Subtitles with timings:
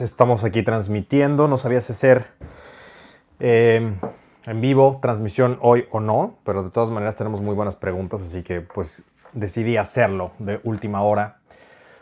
[0.00, 1.48] estamos aquí transmitiendo.
[1.48, 2.26] No sabía si hacer
[3.38, 3.96] em,
[4.46, 8.42] en vivo transmisión hoy o no, pero de todas maneras tenemos muy buenas preguntas, así
[8.42, 9.02] que pues
[9.32, 11.38] decidí hacerlo de última hora.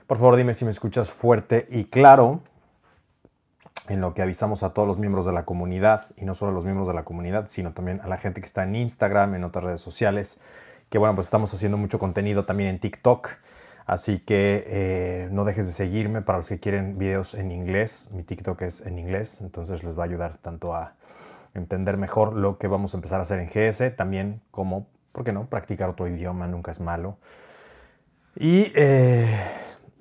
[0.06, 2.40] Por favor, dime si me escuchas fuerte y claro
[3.88, 6.54] en lo que avisamos a todos los miembros de la comunidad, y no solo a
[6.54, 9.44] los miembros de la comunidad, sino también a la gente que está en Instagram, en
[9.44, 10.40] otras redes sociales,
[10.90, 13.30] que bueno, pues estamos haciendo mucho contenido también en TikTok.
[13.88, 18.10] Así que eh, no dejes de seguirme para los que quieren videos en inglés.
[18.12, 20.92] Mi TikTok es en inglés, entonces les va a ayudar tanto a
[21.54, 25.32] entender mejor lo que vamos a empezar a hacer en GS, también como, ¿por qué
[25.32, 25.46] no?
[25.46, 27.16] Practicar otro idioma nunca es malo.
[28.36, 29.26] Y eh,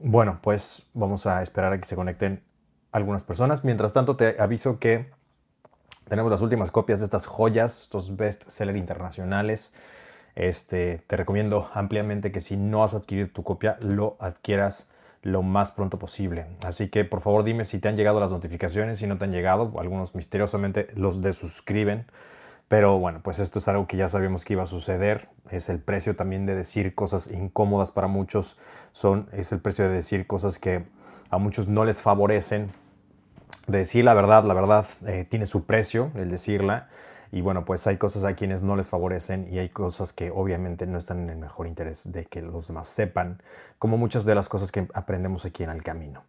[0.02, 2.44] bueno, pues vamos a esperar a que se conecten
[2.92, 3.64] algunas personas.
[3.64, 5.10] Mientras tanto, te aviso que
[6.10, 9.74] tenemos las últimas copias de estas joyas, estos best seller internacionales
[10.38, 14.88] este, te recomiendo ampliamente que si no has adquirido tu copia, lo adquieras
[15.24, 16.46] lo más pronto posible.
[16.64, 19.32] Así que por favor dime si te han llegado las notificaciones, si no te han
[19.32, 22.06] llegado, algunos misteriosamente los desuscriben.
[22.68, 25.28] Pero bueno, pues esto es algo que ya sabíamos que iba a suceder.
[25.50, 28.60] Es el precio también de decir cosas incómodas para muchos.
[28.92, 30.86] Son, es el precio de decir cosas que
[31.32, 32.72] a muchos no les favorecen.
[33.66, 36.90] De decir la verdad, la verdad eh, tiene su precio, el decirla.
[37.32, 40.88] Y bueno, pues hay cosas a quienes no les favorecen y hay cosas que obviamente
[40.88, 43.42] no están en el mejor interés de que los demás sepan,
[43.80, 46.24] como muchas de las cosas que aprendemos aquí en el camino.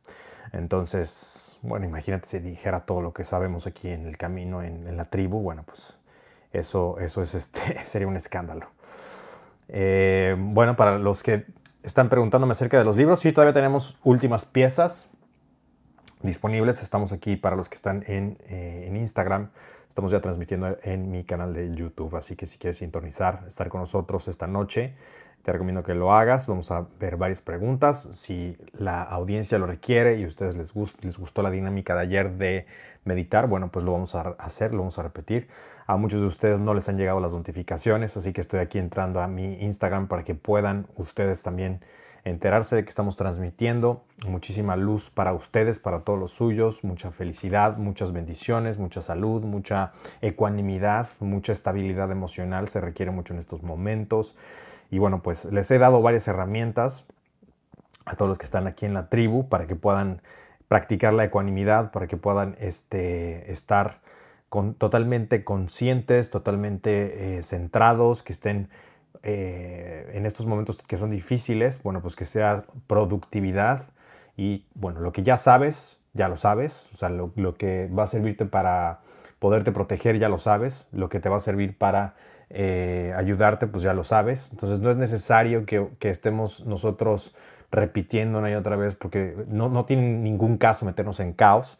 [0.52, 5.04] Entonces, bueno, imagínate si dijera todo lo que sabemos aquí en el camino, en, la
[5.04, 5.98] tribu, bueno, pues
[6.52, 8.66] eso, eso es este, sería un escándalo.
[9.68, 11.46] Eh, bueno, para los que
[11.82, 15.10] están preguntándome acerca de los libros, sí, todavía tenemos últimas piezas
[16.22, 16.82] disponibles.
[16.82, 19.50] Estamos aquí para los que están en, eh, en Instagram.
[19.88, 23.80] Estamos ya transmitiendo en mi canal de YouTube, así que si quieres sintonizar, estar con
[23.80, 24.94] nosotros esta noche,
[25.42, 26.46] te recomiendo que lo hagas.
[26.46, 28.08] Vamos a ver varias preguntas.
[28.14, 32.32] Si la audiencia lo requiere y a ustedes les, les gustó la dinámica de ayer
[32.32, 32.66] de
[33.04, 35.48] meditar, bueno, pues lo vamos a hacer, lo vamos a repetir.
[35.86, 39.22] A muchos de ustedes no les han llegado las notificaciones, así que estoy aquí entrando
[39.22, 41.80] a mi Instagram para que puedan ustedes también
[42.24, 44.04] enterarse de que estamos transmitiendo.
[44.26, 49.92] Muchísima luz para ustedes, para todos los suyos, mucha felicidad, muchas bendiciones, mucha salud, mucha
[50.20, 54.36] ecuanimidad, mucha estabilidad emocional se requiere mucho en estos momentos.
[54.90, 57.04] Y bueno, pues les he dado varias herramientas
[58.04, 60.22] a todos los que están aquí en la tribu para que puedan
[60.66, 64.00] practicar la ecuanimidad, para que puedan este, estar
[64.48, 68.68] con, totalmente conscientes, totalmente eh, centrados, que estén
[69.22, 73.84] eh, en estos momentos que son difíciles, bueno, pues que sea productividad
[74.36, 78.06] y bueno, lo que ya sabes, ya lo sabes, o sea, lo, que va a
[78.06, 79.00] servirte para
[79.38, 82.14] poderte proteger, ya lo sabes, lo que te va a servir para
[82.50, 84.50] eh, ayudarte, pues ya lo sabes.
[84.52, 87.34] Entonces no es necesario que, estemos nosotros
[87.70, 91.78] repitiendo una y otra vez porque no, no tiene ningún caso meternos en caos.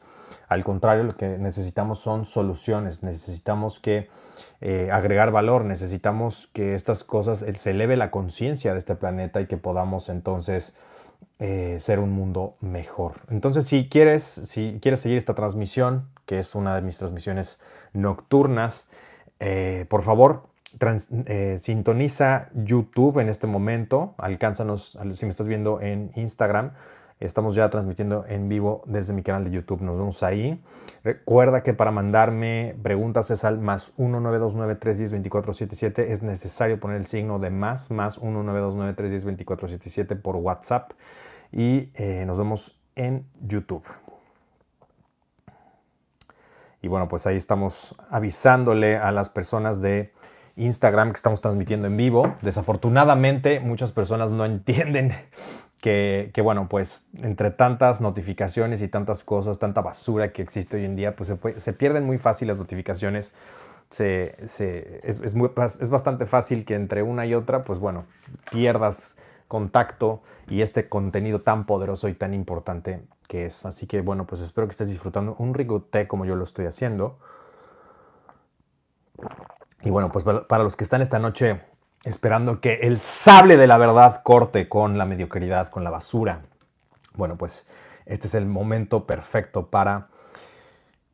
[0.49, 4.09] Al contrario, lo que necesitamos son soluciones, necesitamos que
[4.61, 9.47] eh, agregar valor, necesitamos que estas cosas, se eleve la conciencia de este planeta y
[9.47, 10.75] que podamos entonces
[11.39, 13.21] eh, ser un mundo mejor.
[13.31, 17.61] Entonces, si quieres, si quieres seguir esta transmisión, que es una de mis transmisiones
[17.93, 18.89] nocturnas,
[19.39, 20.49] eh, por favor,
[21.59, 26.73] sintoniza YouTube en este momento, alcánzanos, si me estás viendo en Instagram,
[27.21, 29.83] Estamos ya transmitiendo en vivo desde mi canal de YouTube.
[29.83, 30.63] Nos vemos ahí.
[31.03, 36.11] Recuerda que para mandarme preguntas es al más 19293102477.
[36.11, 40.93] Es necesario poner el signo de más, más 19293102477 por WhatsApp.
[41.51, 43.83] Y eh, nos vemos en YouTube.
[46.83, 50.13] Y bueno, pues ahí estamos avisándole a las personas de
[50.55, 52.37] Instagram que estamos transmitiendo en vivo.
[52.43, 55.17] Desafortunadamente, muchas personas no entienden
[55.81, 60.97] que, bueno, pues entre tantas notificaciones y tantas cosas, tanta basura que existe hoy en
[60.97, 63.35] día, pues se, pierden muy fácil las notificaciones.
[63.91, 68.05] Se, es, es, bastante fácil que entre una y otra, pues bueno,
[68.51, 69.17] pierdas
[69.47, 73.65] contacto y este contenido tan poderoso y tan importante que es.
[73.65, 76.67] Así que bueno, pues espero que estés disfrutando un rico té como yo lo estoy
[76.67, 77.19] haciendo.
[79.83, 81.61] Y bueno, pues para los que están esta noche
[82.05, 86.43] esperando que el sable de la verdad corte con la mediocridad, con la basura.
[87.15, 87.69] Bueno, pues
[88.07, 90.09] este es el momento perfecto para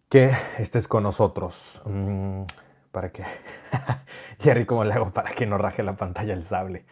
[0.09, 1.83] que estés con nosotros.
[1.85, 2.43] Mm,
[2.93, 3.25] para que...
[4.41, 6.85] Jerry, ¿cómo le hago para que no raje la pantalla el sable?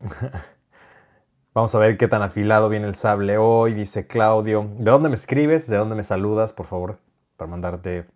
[1.54, 4.68] Vamos a ver qué tan afilado viene el sable hoy, dice Claudio.
[4.76, 5.68] ¿De dónde me escribes?
[5.68, 6.98] ¿De dónde me saludas, por favor?
[7.36, 8.06] Para mandarte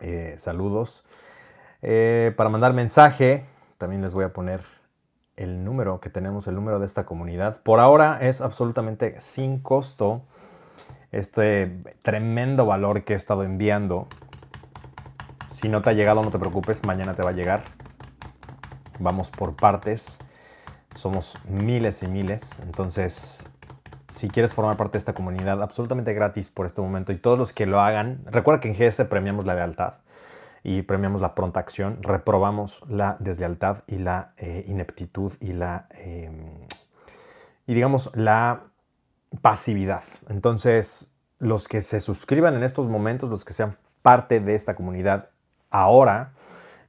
[0.00, 1.04] eh, saludos.
[1.82, 3.44] Eh, para mandar mensaje,
[3.78, 4.62] también les voy a poner
[5.36, 7.60] el número que tenemos, el número de esta comunidad.
[7.62, 10.22] Por ahora es absolutamente sin costo
[11.12, 14.08] este tremendo valor que he estado enviando.
[15.46, 17.64] Si no te ha llegado, no te preocupes, mañana te va a llegar.
[18.98, 20.18] Vamos por partes.
[20.94, 22.58] Somos miles y miles.
[22.60, 23.46] Entonces,
[24.10, 27.52] si quieres formar parte de esta comunidad absolutamente gratis por este momento y todos los
[27.52, 29.94] que lo hagan, recuerda que en GS premiamos la lealtad
[30.68, 36.66] y premiamos la pronta acción, reprobamos la deslealtad y la eh, ineptitud y la, em,
[37.68, 38.64] y digamos, la
[39.42, 40.02] pasividad.
[40.28, 45.30] Entonces, los que se suscriban en estos momentos, los que sean parte de esta comunidad
[45.70, 46.32] ahora,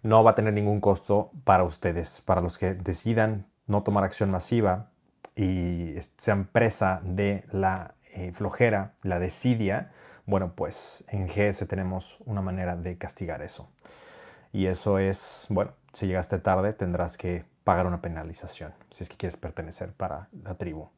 [0.01, 2.21] no va a tener ningún costo para ustedes.
[2.21, 4.89] Para los que decidan no tomar acción masiva
[5.35, 9.91] y sean presa de la eh, flojera, la desidia,
[10.27, 13.67] bueno, pues en GS tenemos una manera de castigar eso.
[14.53, 19.17] Y eso es, bueno, si llegaste tarde tendrás que pagar una penalización si es que
[19.17, 20.89] quieres pertenecer para la tribu.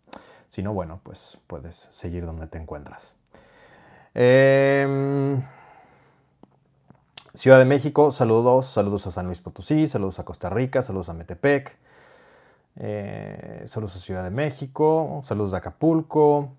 [0.49, 3.15] Si no, bueno, pues puedes seguir donde te encuentras.
[4.15, 5.43] Em,
[7.35, 11.13] Ciudad de México, saludos, saludos a San Luis Potosí, saludos a Costa Rica, saludos a
[11.13, 11.77] Metepec,
[12.77, 16.51] eh, saludos a Ciudad de México, saludos a Acapulco.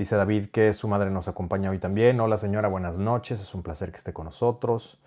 [0.00, 2.20] Dice David que su madre nos acompaña hoy también.
[2.20, 4.98] Hola señora, buenas noches, es un placer que esté con nosotros.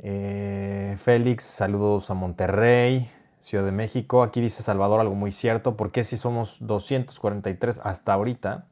[0.00, 3.10] Eh, Félix, saludos a Monterrey,
[3.40, 4.22] Ciudad de México.
[4.22, 5.78] Aquí dice Salvador algo muy cierto.
[5.78, 8.66] ¿Por qué si somos 243 hasta ahorita?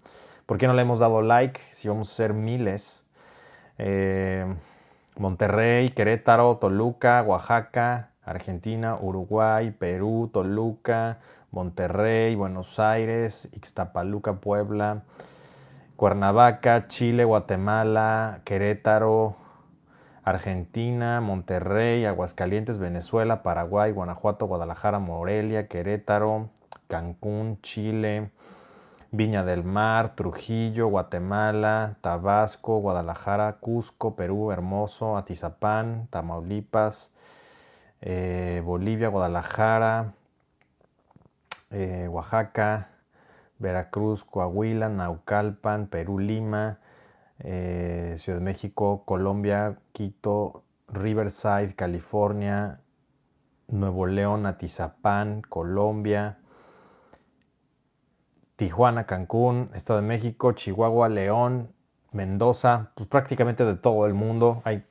[0.45, 3.07] ¿Por qué no le hemos dado like si vamos a ser miles?
[3.79, 4.45] Eh,
[5.17, 11.21] Monterrey, Querétaro, Toluca, Oaxaca, Argentina, Uruguay, Perú, Toluca,
[11.51, 15.05] Monterrey, Buenos Aires, Ixtapaluca, Puebla,
[15.97, 19.37] Cuernavaca, Chile, Guatemala, Querétaro,
[20.25, 26.51] Argentina, Monterrey, Aguascalientes, Venezuela, Paraguay, Guanajuato, Guadalajara, Morelia, Querétaro,
[26.87, 28.31] Cancún, Chile,
[29.11, 37.15] Viña del Mar, Trujillo, Guatemala, Tabasco, Guadalajara, Cusco, Perú, Hermoso, Atizapán, Tamaulipas,
[38.03, 40.13] eh, Bolivia, Guadalajara,
[41.71, 42.91] eh, Oaxaca,
[43.59, 46.79] Veracruz, Coahuila, Naucalpan, Perú, Lima,
[47.39, 52.81] eh, Ciudad de México, Colombia, Quito, Riverside, California,
[53.69, 56.39] Nuevo León, Atizapán, Colombia,
[58.57, 61.73] Tijuana, Cancún, Estado de México, Chihuahua, León,
[62.13, 64.85] Mendoza, pues prácticamente de todo el mundo, hay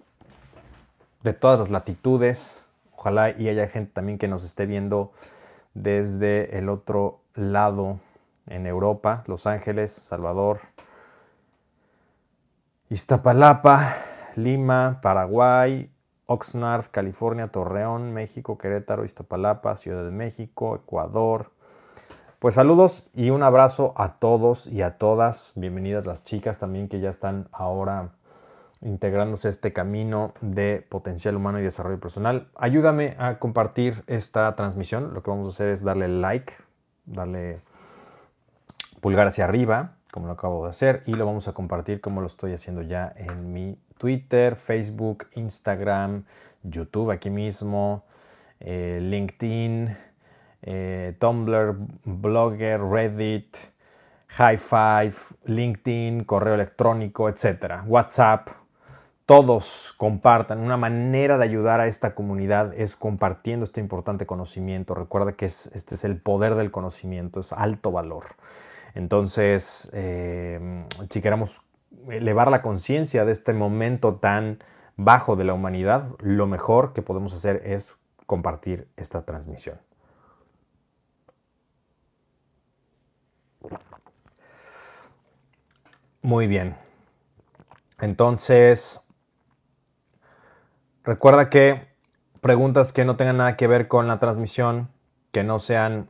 [1.23, 5.11] de todas las latitudes, ojalá y haya gente también que nos esté viendo
[5.73, 7.99] desde el otro lado
[8.47, 10.59] en Europa, Los Ángeles, Salvador,
[12.89, 13.95] Iztapalapa,
[14.35, 15.91] Lima, Paraguay,
[16.27, 21.51] Oxnard, California, Torreón, México, Querétaro, Iztapalapa, Ciudad de México, Ecuador.
[22.39, 25.51] Pues saludos y un abrazo a todos y a todas.
[25.55, 28.11] Bienvenidas las chicas también que ya están ahora
[28.81, 32.49] integrándose a este camino de potencial humano y desarrollo personal.
[32.55, 35.13] Ayúdame a compartir esta transmisión.
[35.13, 36.53] Lo que vamos a hacer es darle like,
[37.05, 37.61] darle
[39.05, 42.25] pulgar hacia arriba, como lo acabo de hacer, y lo vamos a compartir como lo
[42.25, 46.23] estoy haciendo ya en mi Twitter, Facebook, Instagram,
[46.63, 48.03] YouTube aquí mismo,
[48.59, 49.95] eh, LinkedIn,
[50.63, 53.55] eh, Tumblr, Blogger, Reddit,
[54.29, 55.13] High Five,
[55.43, 58.47] LinkedIn, correo electrónico, etcétera, WhatsApp,
[59.27, 60.61] todos compartan.
[60.61, 64.95] Una manera de ayudar a esta comunidad es compartiendo este importante conocimiento.
[64.95, 68.35] Recuerda que este es el poder del conocimiento, es alto valor.
[68.95, 71.61] Entonces, eh, si queremos
[72.09, 74.63] elevar la conciencia de este momento tan
[74.95, 79.79] bajo de la humanidad, lo mejor que podemos hacer es compartir esta transmisión.
[86.21, 86.75] Muy bien.
[87.99, 89.05] Entonces,
[91.03, 91.87] recuerda que
[92.41, 94.89] preguntas que no tengan nada que ver con la transmisión,
[95.31, 96.09] que no sean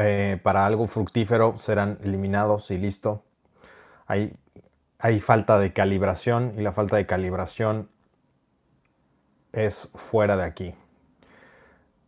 [0.00, 3.24] eh, para algo fructífero serán eliminados y listo.
[4.06, 4.36] Hay,
[5.20, 7.88] falta de calibración y la falta de calibración
[9.52, 10.74] es fuera de aquí.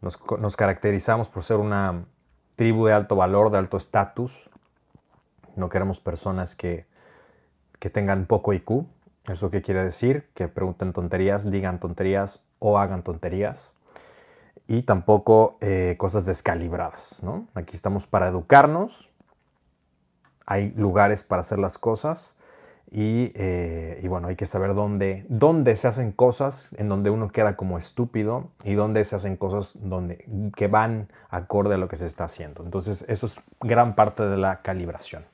[0.00, 2.04] Nos, nos caracterizamos por ser una
[2.56, 4.50] tribu de alto valor, de alto estatus.
[5.56, 6.86] No queremos personas que,
[7.78, 8.86] que tengan poco IQ.
[9.28, 10.28] ¿Eso qué quiere decir?
[10.34, 13.74] Que pregunten tonterías, digan tonterías o hagan tonterías
[14.66, 17.22] y tampoco eh, cosas descalibradas.
[17.22, 17.48] ¿no?
[17.54, 19.10] Aquí estamos para educarnos,
[20.46, 22.36] hay lugares para hacer las cosas
[22.90, 27.28] y, eh, y, bueno, hay que saber dónde, dónde se hacen cosas en donde uno
[27.28, 30.24] queda como estúpido y dónde se hacen cosas donde,
[30.56, 32.64] que van acorde a lo que se está haciendo.
[32.64, 35.26] Entonces eso es gran parte de la calibración.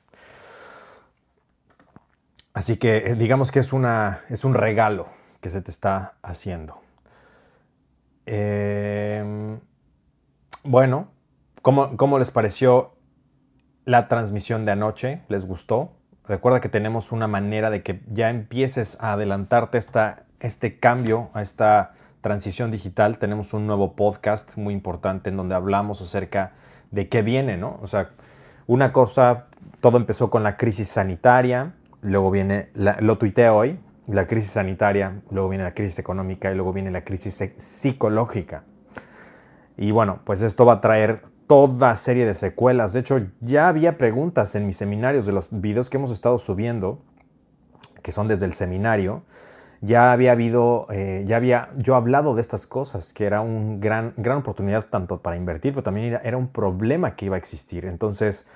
[2.53, 5.07] Así que eh, digamos que es, una, es un regalo
[5.39, 6.84] que se te está haciendo.
[8.25, 9.59] Em,
[10.63, 11.09] bueno,
[11.61, 12.95] ¿cómo, ¿cómo les pareció
[13.85, 15.21] la transmisión de anoche?
[15.27, 15.91] ¿Les gustó?
[16.27, 21.43] Recuerda que tenemos una manera de que ya empieces a adelantarte esta, este cambio, a
[21.43, 23.19] esta transición digital.
[23.19, 26.53] Tenemos un nuevo podcast muy importante en donde hablamos acerca
[26.89, 27.77] de qué viene, ¿no?
[27.83, 28.09] O sea,
[28.65, 29.45] una cosa,
[29.81, 35.49] todo empezó con la crisis sanitaria, luego viene, lo tuiteé hoy, la crisis sanitaria, luego
[35.49, 38.63] viene la crisis económica y luego viene la crisis psicológica.
[39.77, 42.93] Y bueno, pues esto va a traer toda serie de secuelas.
[42.93, 47.01] De hecho, ya había preguntas en mis seminarios de los videos que hemos estado subiendo,
[48.01, 49.23] que son desde el seminario.
[49.81, 54.13] Ya había habido, eh, ya había yo hablado de estas cosas, que era una gran,
[54.17, 57.85] gran oportunidad tanto para invertir, pero también era, un problema que iba a existir.
[57.85, 58.47] Entonces,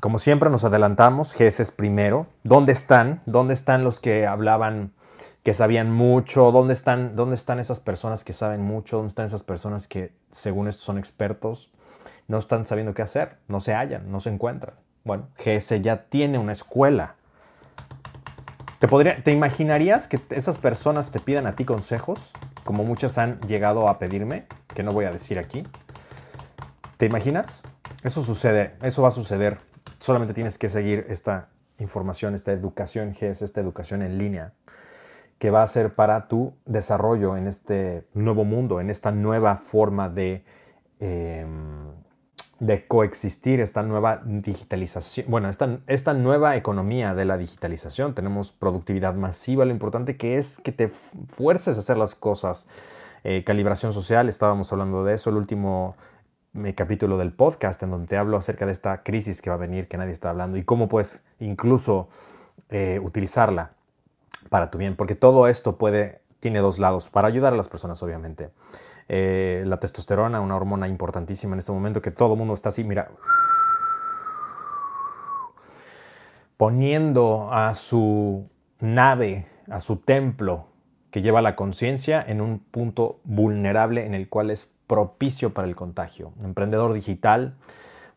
[0.00, 2.26] como siempre nos adelantamos, GES primero.
[2.44, 3.20] ¿Dónde están?
[3.26, 4.92] ¿Dónde están los que hablaban
[5.42, 9.42] que sabían mucho, dónde están, dónde están esas personas que saben mucho, dónde están esas
[9.42, 11.70] personas que según esto son expertos,
[12.28, 14.74] no están sabiendo qué hacer, no se hallan, no se encuentran.
[15.04, 17.16] Bueno, GS ya tiene una escuela.
[18.78, 22.32] ¿Te, podría, ¿Te imaginarías que esas personas te pidan a ti consejos,
[22.64, 25.64] como muchas han llegado a pedirme, que no voy a decir aquí?
[26.98, 27.62] ¿Te imaginas?
[28.04, 29.58] Eso sucede, eso va a suceder.
[30.02, 34.52] Solamente tienes que seguir esta información, esta educación GS, esta educación en línea
[35.38, 40.08] que va a ser para tu desarrollo en este nuevo mundo, en esta nueva forma
[40.08, 40.44] de,
[40.98, 41.92] em,
[42.58, 48.12] de coexistir, esta nueva digitalización, bueno, esta, esta nueva economía de la digitalización.
[48.12, 52.66] Tenemos productividad masiva, lo importante que es que te fuerces a hacer las cosas.
[53.22, 55.94] Eh, calibración social, estábamos hablando de eso, el último
[56.54, 59.58] eh, capítulo del podcast en donde te hablo acerca de esta crisis que va a
[59.58, 62.10] venir, que nadie está hablando, y cómo puedes incluso
[62.68, 63.72] eh, utilizarla
[64.50, 68.02] para tu bien, porque todo esto puede, tiene dos lados, para ayudar a las personas,
[68.02, 68.50] obviamente.
[69.08, 72.84] Eh, la testosterona, una hormona importantísima en este momento, que todo el mundo está así,
[72.84, 73.10] mira,
[76.58, 78.46] poniendo a su
[78.78, 80.66] nave, a su templo
[81.10, 85.74] que lleva la conciencia en un punto vulnerable en el cual es propicio para el
[85.74, 86.34] contagio.
[86.42, 87.54] Emprendedor digital,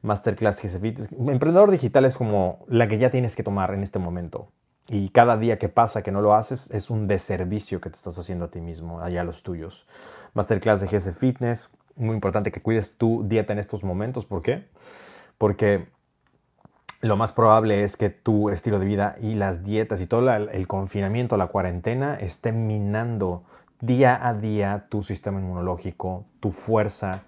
[0.02, 1.10] Masterclass GCFIT.
[1.30, 4.50] Emprendedor digital es como la que ya tienes que tomar en este momento.
[4.90, 8.20] Y cada día que pasa que no lo haces es un deservicio que te estás
[8.20, 9.88] haciendo a ti mismo, allá a los tuyos.
[10.34, 14.26] Masterclass de Fitness, muy importante que cuides tu dieta en estos momentos.
[14.26, 14.68] ¿Por qué?
[15.38, 15.88] Porque
[17.00, 20.68] lo más probable es que tu estilo de vida y las dietas y todo el
[20.68, 23.46] confinamiento, la cuarentena, esté minando
[23.82, 27.24] día a día tu sistema inmunológico, tu fuerza,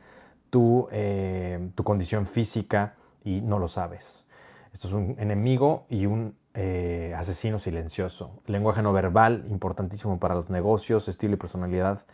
[0.49, 4.25] tu, eh, tu condición física y no lo sabes.
[4.73, 8.41] Esto es un enemigo y un eh, asesino silencioso.
[8.45, 12.05] Lenguaje no verbal, importantísimo para los negocios, estilo y personalidad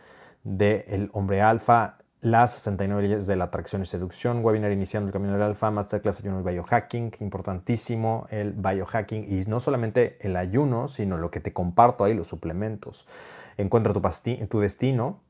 [0.42, 5.34] del hombre alfa, las 69 leyes de la atracción y seducción, webinar iniciando el camino
[5.34, 11.18] del alfa, masterclass ayuno y biohacking, importantísimo el biohacking y no solamente el ayuno, sino
[11.18, 13.06] lo que te comparto ahí, los suplementos.
[13.56, 14.00] Encuentra tu,
[14.48, 15.20] tu destino,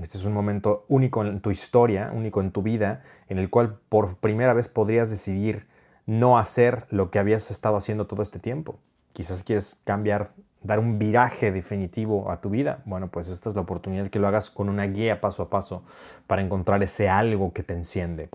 [0.00, 3.78] este es un momento único en tu historia, único en tu vida, en el cual
[3.88, 5.66] por primera vez podrías decidir
[6.06, 8.78] no hacer lo que habías estado haciendo todo este tiempo.
[9.12, 12.82] Quizás quieres cambiar, dar un viraje definitivo a tu vida.
[12.86, 15.84] Bueno, pues esta es la oportunidad que lo hagas con una guía paso a paso
[16.26, 18.30] para encontrar ese algo que te enciende.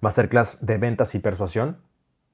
[0.00, 1.78] Masterclass de ventas y persuasión.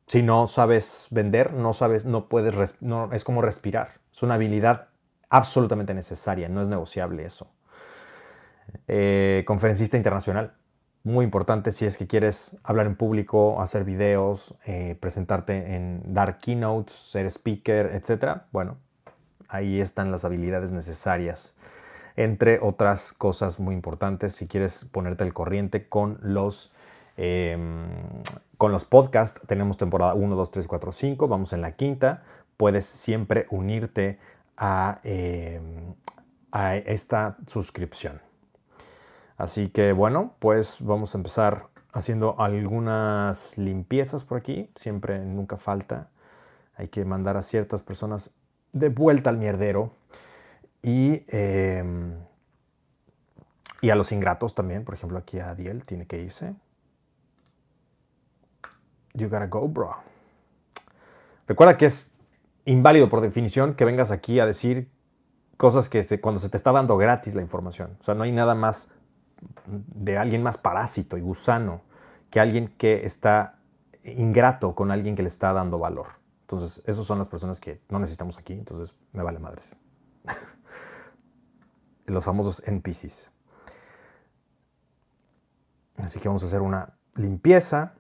[0.07, 3.93] Si no sabes vender, no sabes, no puedes, no, es como respirar.
[4.13, 4.89] Es una habilidad
[5.35, 7.51] absolutamente necesaria, no es negociable eso.
[8.87, 10.55] Eh, conferencista internacional
[11.05, 16.39] muy importante si es que quieres hablar en público, hacer videos, eh, presentarte en dar
[16.39, 18.43] keynotes, ser speaker, etc.
[18.53, 18.79] Bueno,
[19.49, 21.57] ahí están las habilidades necesarias.
[22.17, 26.73] Entre otras cosas muy importantes, si quieres ponerte al corriente con los,
[27.19, 27.87] em,
[28.57, 32.23] con los podcasts, tenemos temporada 1, 2, 3, 4, 5, vamos en la quinta.
[32.57, 34.19] Puedes siempre unirte
[34.57, 35.95] a, em,
[36.53, 38.21] a esta suscripción.
[39.37, 44.71] Así que bueno, pues vamos a empezar haciendo algunas limpiezas por aquí.
[44.75, 46.11] Siempre, nunca falta.
[46.77, 48.35] Hay que mandar a ciertas personas
[48.73, 49.93] de vuelta al mierdero.
[50.83, 52.15] Y, em,
[53.81, 54.85] y a los ingratos también.
[54.85, 56.55] Por ejemplo, aquí a Adiel tiene que irse.
[59.15, 59.95] You gotta go, bro.
[61.47, 62.11] Recuerda que es
[62.65, 64.91] inválido por definición que vengas aquí a decir
[65.57, 67.97] cosas que cuando se te está dando gratis la información.
[68.01, 68.91] O sea, no hay nada más
[69.67, 71.83] de alguien más parásito y gusano
[72.31, 73.59] que alguien que está
[74.05, 76.09] ingrato con alguien que le está dando valor.
[76.43, 79.77] Entonces, esas son las personas que no necesitamos aquí, entonces me vale madres.
[82.07, 83.31] Los famosos NPCs.
[85.97, 87.95] Así que vamos a hacer una limpieza.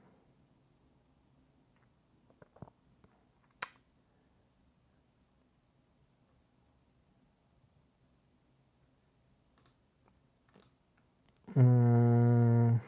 [11.54, 12.80] Mm.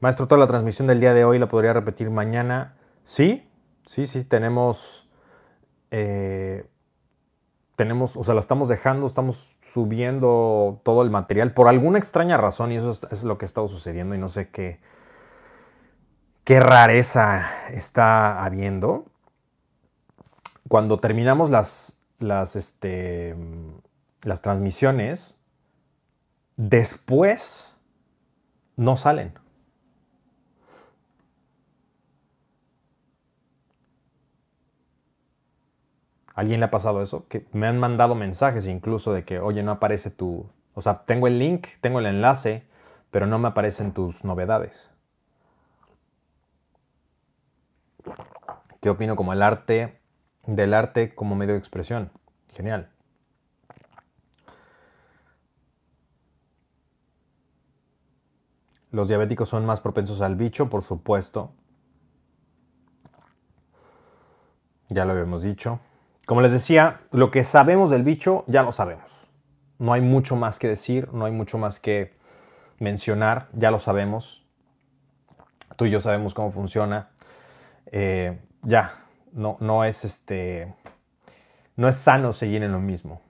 [0.00, 2.76] Maestro, toda la transmisión del día de hoy la podría repetir mañana.
[3.04, 3.48] Sí,
[3.86, 5.08] sí, sí, tenemos,
[5.90, 6.66] eh,
[7.76, 12.72] tenemos, o sea, la estamos dejando, estamos subiendo todo el material por alguna extraña razón
[12.72, 14.80] y eso es, lo que ha estado sucediendo y no sé qué,
[16.44, 19.06] qué rareza está habiendo.
[20.68, 23.34] Cuando terminamos las, las, este,
[24.24, 25.42] las transmisiones,
[26.56, 27.76] después
[28.76, 29.34] no salen.
[36.34, 37.26] ¿Alguien le ha pasado eso?
[37.28, 40.46] Que me han mandado mensajes incluso de que, oye, no aparece tu...
[40.74, 42.66] O sea, tengo el link, tengo el enlace,
[43.10, 44.90] pero no me aparecen tus novedades.
[48.82, 49.98] ¿Qué opino como el arte
[50.46, 52.12] del arte como medio de expresión?
[52.54, 52.90] Genial.
[58.96, 61.52] Los diabéticos son más propensos al bicho, por supuesto.
[64.88, 65.80] Ya lo habíamos dicho.
[66.24, 69.28] Como les decía, lo que sabemos del bicho ya lo sabemos.
[69.78, 72.16] No hay mucho más que decir, no hay mucho más que
[72.78, 74.46] mencionar, ya lo sabemos.
[75.76, 77.10] Tú y yo sabemos cómo funciona.
[77.92, 80.74] Eh, ya, no, no es este.
[81.76, 83.20] No es sano seguir en lo mismo.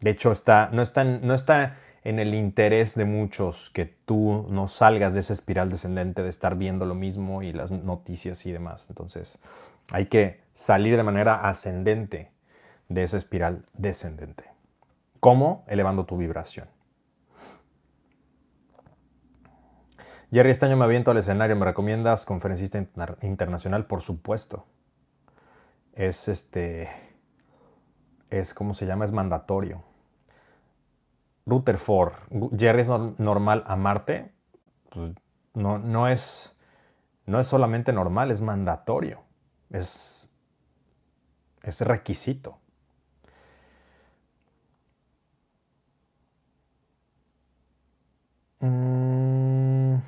[0.00, 4.68] De hecho, está, no, está, no está en el interés de muchos que tú no
[4.68, 8.86] salgas de esa espiral descendente de estar viendo lo mismo y las noticias y demás.
[8.88, 9.40] Entonces,
[9.90, 12.30] hay que salir de manera ascendente
[12.88, 14.44] de esa espiral descendente.
[15.20, 15.64] ¿Cómo?
[15.66, 16.68] Elevando tu vibración.
[20.30, 21.56] Jerry, este año me aviento al escenario.
[21.56, 22.78] ¿Me recomiendas conferencista
[23.22, 23.86] internacional?
[23.86, 24.66] Por supuesto.
[25.94, 26.90] Es este.
[28.30, 29.06] Es, ¿cómo se llama?
[29.06, 29.82] Es mandatorio.
[31.48, 32.12] Rutherford,
[32.56, 34.32] Jerry es normal a Marte,
[34.90, 35.12] pues
[35.54, 36.54] no, no, es,
[37.26, 39.22] no es solamente normal, es mandatorio,
[39.70, 40.28] es,
[41.62, 42.58] es requisito.
[48.60, 49.98] Mm.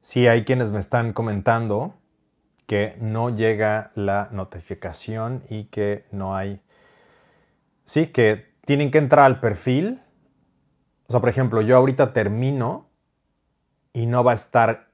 [0.00, 1.94] Sí, hay quienes me están comentando
[2.66, 6.60] que no llega la notificación y que no hay...
[7.84, 10.02] Sí, que tienen que entrar al perfil.
[11.06, 12.88] O sea, por ejemplo, yo ahorita termino
[13.92, 14.88] y no va a estar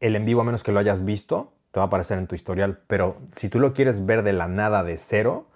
[0.00, 1.52] el en vivo a menos que lo hayas visto.
[1.70, 2.80] Te va a aparecer en tu historial.
[2.86, 5.48] Pero si tú lo quieres ver de la nada, de cero,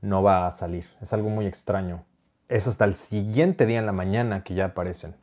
[0.00, 0.86] no va a salir.
[1.02, 2.04] Es algo muy extraño.
[2.48, 5.14] Es hasta el siguiente día en la mañana que ya aparecen.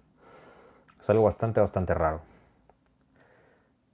[0.99, 2.21] Es algo bastante, bastante raro.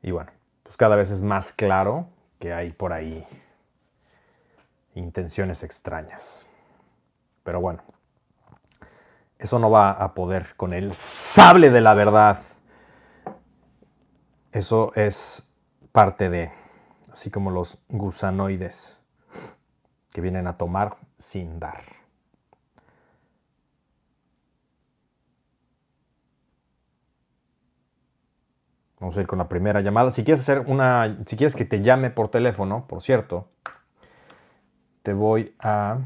[0.02, 0.32] Y bueno,
[0.64, 2.08] pues cada vez es más claro
[2.40, 3.26] que hay por ahí
[4.96, 6.46] intenciones extrañas.
[7.44, 7.84] Pero bueno,
[9.38, 12.40] eso no va a poder con el sable de la verdad.
[14.52, 15.54] Eso es
[15.92, 16.52] parte de,
[17.12, 19.02] así como los gusanoides
[20.14, 22.03] que vienen a tomar sin dar.
[29.04, 30.12] Vamos a ir con la primera llamada.
[30.12, 33.50] Si quieres hacer una, si quieres que te llame por teléfono, por cierto,
[35.02, 35.98] te voy a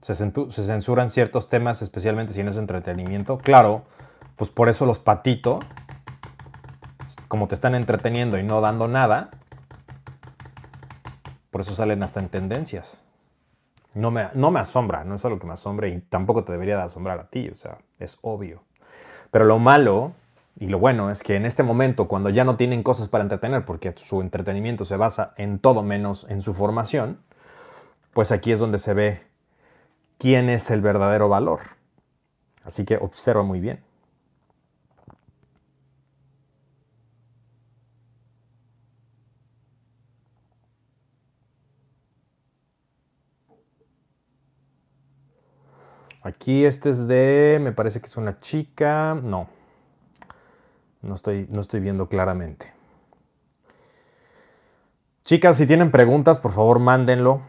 [0.00, 0.32] Se, se,
[0.64, 3.38] censuran ciertos temas, especialmente si no es entretenimiento.
[3.38, 3.84] Claro,
[4.34, 5.60] pues por eso los patito
[7.32, 9.30] como te están entreteniendo y no dando nada,
[11.50, 13.06] por eso salen hasta en tendencias.
[13.94, 16.76] No me, no me asombra, no es algo que me asombre y tampoco te debería
[16.76, 18.64] de asombrar a ti, o sea, es obvio.
[19.30, 20.12] Pero lo malo
[20.60, 23.64] y lo bueno es que en este momento, cuando ya no tienen cosas para entretener,
[23.64, 27.18] porque su entretenimiento se basa en todo menos en su formación,
[28.12, 29.22] pues aquí es donde se ve
[30.18, 31.60] quién es el verdadero valor.
[32.62, 33.82] Así que observa muy bien.
[46.22, 49.48] Aquí este es de, me parece que es una chica, no,
[51.02, 52.72] no estoy, no estoy viendo claramente.
[55.24, 57.42] Chicas, si tienen preguntas, por favor, mándenlo.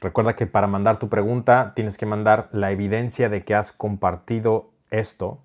[0.00, 4.70] Recuerda que para mandar tu pregunta tienes que mandar la evidencia de que has compartido
[4.90, 5.42] esto.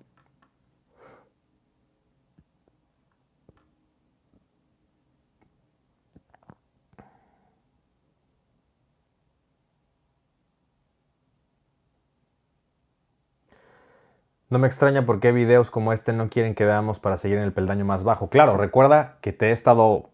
[14.48, 17.44] No me extraña por qué videos como este no quieren que veamos para seguir en
[17.44, 18.28] el peldaño más bajo.
[18.28, 20.10] Claro, recuerda que te he estado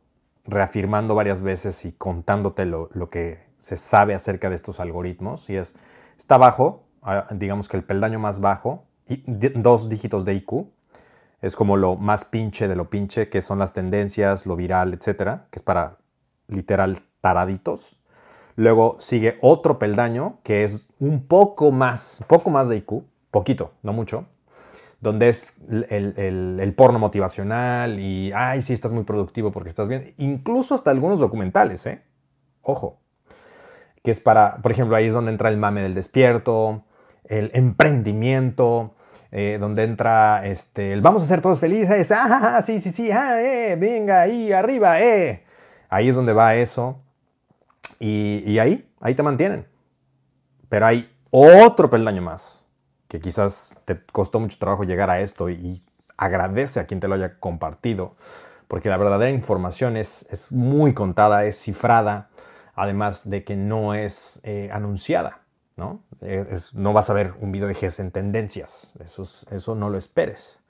[0.47, 5.51] reafirmando varias veces y contándote lo, que se sabe acerca de estos algoritmos.
[5.51, 5.77] Y es,
[6.17, 6.85] está bajo,
[7.33, 10.67] digamos que el peldaño más bajo, y dos dígitos de IQ.
[11.43, 15.49] Es como lo más pinche de lo pinche, que son las tendencias, lo viral, etcétera,
[15.51, 15.99] que es para
[16.49, 18.01] literal taraditos.
[18.57, 23.93] Luego sigue otro peldaño que es un poco más, poco más de IQ, poquito, no
[23.93, 24.27] mucho,
[25.01, 30.15] donde es el, porno motivacional y, ay, sí, estás muy productivo porque estás bien.
[30.19, 32.03] Incluso hasta algunos documentales, ¿eh?
[32.63, 33.01] Ojo.
[34.05, 36.85] Que es para, por ejemplo, ahí es donde entra el mame del despierto,
[37.25, 38.95] el emprendimiento,
[39.33, 43.41] eh, donde entra este, el vamos a ser todos felices, ah, sí, sí, sí, ah,
[43.41, 45.45] eh, venga, ahí, arriba, eh.
[45.89, 47.01] Ahí es donde va eso.
[47.99, 49.67] Y, y ahí, ahí te mantienen.
[50.69, 52.62] Pero hay otro peldaño más
[53.13, 55.83] que quizás te costó mucho trabajo llegar a esto y,
[56.17, 58.15] agradece a quien te lo haya compartido,
[58.69, 62.31] porque la verdadera información es, es muy contada, es cifrada,
[62.75, 65.41] además de que no es eh, anunciada.
[65.77, 66.01] ¿no?
[66.21, 69.99] Eh, no vas a ver un video de GES en tendencias, eso, eso no lo
[69.99, 70.63] esperes.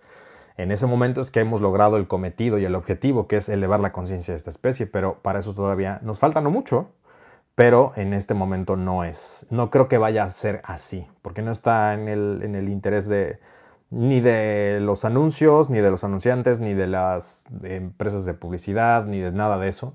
[0.57, 3.79] En ese momento es que hemos logrado el cometido y el objetivo, que es elevar
[3.79, 6.91] la conciencia de esta especie, pero para eso todavía nos falta no mucho
[7.55, 9.47] pero en este momento no es.
[9.51, 13.39] No creo que vaya a ser así, porque no está en el, interés de
[13.91, 19.19] ni de los anuncios, ni de los anunciantes, ni de las empresas de publicidad, ni
[19.21, 19.95] de nada de eso.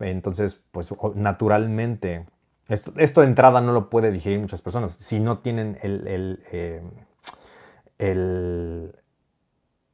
[0.00, 2.26] Entonces, pues naturalmente,
[2.68, 4.92] esto, de entrada no lo puede digerir muchas personas.
[4.92, 6.82] Si no tienen eh,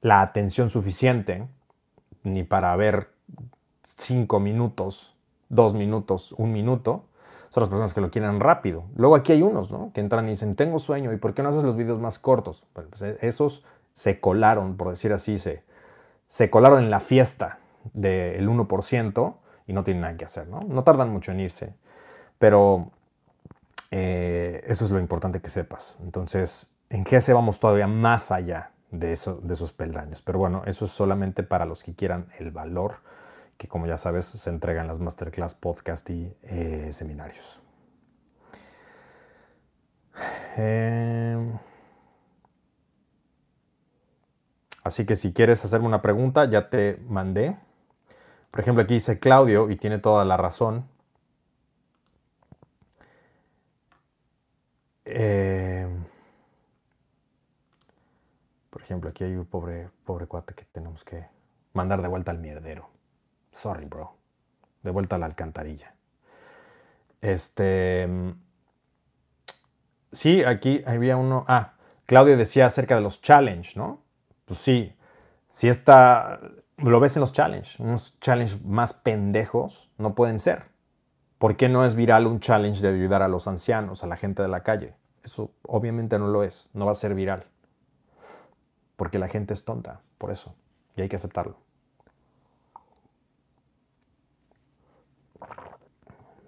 [0.01, 1.47] la atención suficiente,
[2.25, 3.11] ni para ver
[3.85, 5.18] cinco minutos
[5.49, 7.05] dos minutos, un minuto,
[7.51, 8.85] son las personas que lo quieren rápido.
[8.97, 9.91] Luego aquí hay unos, ¿no?
[9.93, 12.65] Que entran y dicen, tengo sueño, ¿y por qué no haces los videos más cortos?
[12.73, 15.63] Pues, eh, esos se colaron, por decir así, se,
[16.27, 17.59] se colaron en la fiesta
[17.95, 19.35] del 1%
[19.67, 20.61] y no tienen nada que hacer, ¿no?
[20.61, 21.75] No tardan mucho en irse,
[22.39, 22.91] pero
[23.91, 25.99] eh, eso es lo importante que sepas.
[26.03, 30.85] Entonces, en GS vamos todavía más allá de, eso, de esos peldaños, pero bueno, eso
[30.85, 32.97] es solamente para los que quieran el valor
[33.59, 37.61] que como ya sabes se entregan las masterclass, podcast y eh, seminarios.
[40.57, 41.59] Em,
[44.85, 47.57] así que si quieres hacerme una pregunta, ya te mandé.
[48.51, 50.89] Por ejemplo, aquí dice Claudio y tiene toda la razón.
[55.05, 56.05] Em,
[58.71, 61.27] por ejemplo, aquí hay un pobre, pobre cuate que tenemos que
[61.73, 62.98] mandar de vuelta al mierdero.
[63.61, 64.15] Sorry, bro.
[64.83, 65.95] De vuelta a la alcantarilla.
[67.21, 68.09] Este.
[70.13, 71.45] Sí, aquí había uno.
[71.49, 71.75] Ah,
[72.07, 74.03] Claudio decía acerca de los challenge, ¿no?
[74.45, 74.95] Pues sí.
[75.49, 76.41] Si está.
[76.77, 77.83] Lo ves en los challenge.
[77.83, 80.67] Unos challenge más pendejos no pueden ser.
[81.39, 84.43] ¿Por qué no es viral un challenge de ayudar a los ancianos, a la gente
[84.43, 84.95] de la calle?
[85.25, 86.71] Eso obviamente no lo es.
[86.75, 87.45] No va a ser viral.
[88.97, 90.01] Porque la gente es tonta.
[90.17, 90.55] Por eso.
[90.97, 91.68] Y hay que aceptarlo.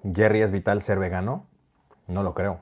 [0.03, 1.47] Jerry, ¿es vital ser vegano?
[2.07, 2.61] No lo creo.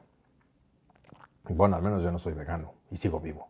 [1.48, 3.48] Bueno, al menos yo no soy vegano y sigo vivo.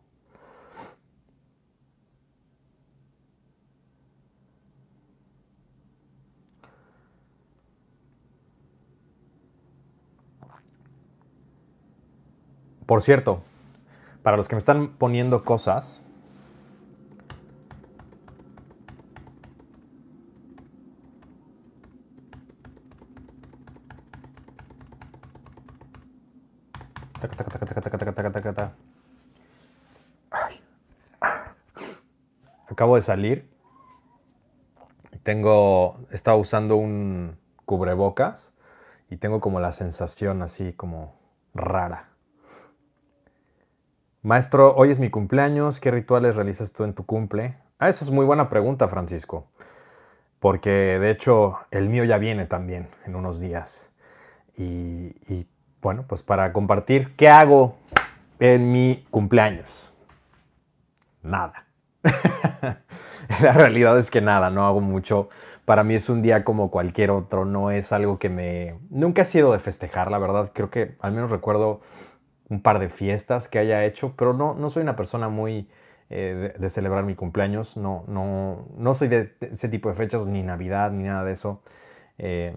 [12.85, 13.43] Por cierto,
[14.23, 16.01] para los que me están poniendo cosas,
[32.67, 33.49] Acabo de salir.
[35.23, 38.53] Tengo, estaba usando un cubrebocas
[39.09, 41.19] y tengo como la sensación así como
[41.53, 42.09] rara.
[44.21, 45.79] Maestro, hoy es mi cumpleaños.
[45.79, 47.57] ¿Qué rituales realizas tú en tu cumple?
[47.79, 49.47] Ah, eso es muy buena pregunta, Francisco.
[50.39, 53.91] Porque de hecho el mío ya viene también en unos días.
[54.55, 55.47] Y
[55.81, 57.77] bueno, pues para compartir qué hago
[58.39, 59.93] en mi cumpleaños.
[61.21, 61.65] Nada.
[63.41, 65.29] La realidad es que nada, no hago mucho.
[65.65, 68.79] Para mí es un día como cualquier otro, no es algo que me...
[68.89, 70.51] Nunca ha sido de festejar, la verdad.
[70.53, 71.81] Creo que al menos recuerdo
[72.49, 75.69] un par de fiestas que haya hecho, pero no, no soy una persona muy
[76.09, 77.77] eh, de, celebrar mi cumpleaños.
[77.77, 81.61] No, no, no soy de ese tipo de fechas, ni Navidad, ni nada de eso.
[82.17, 82.55] Eh,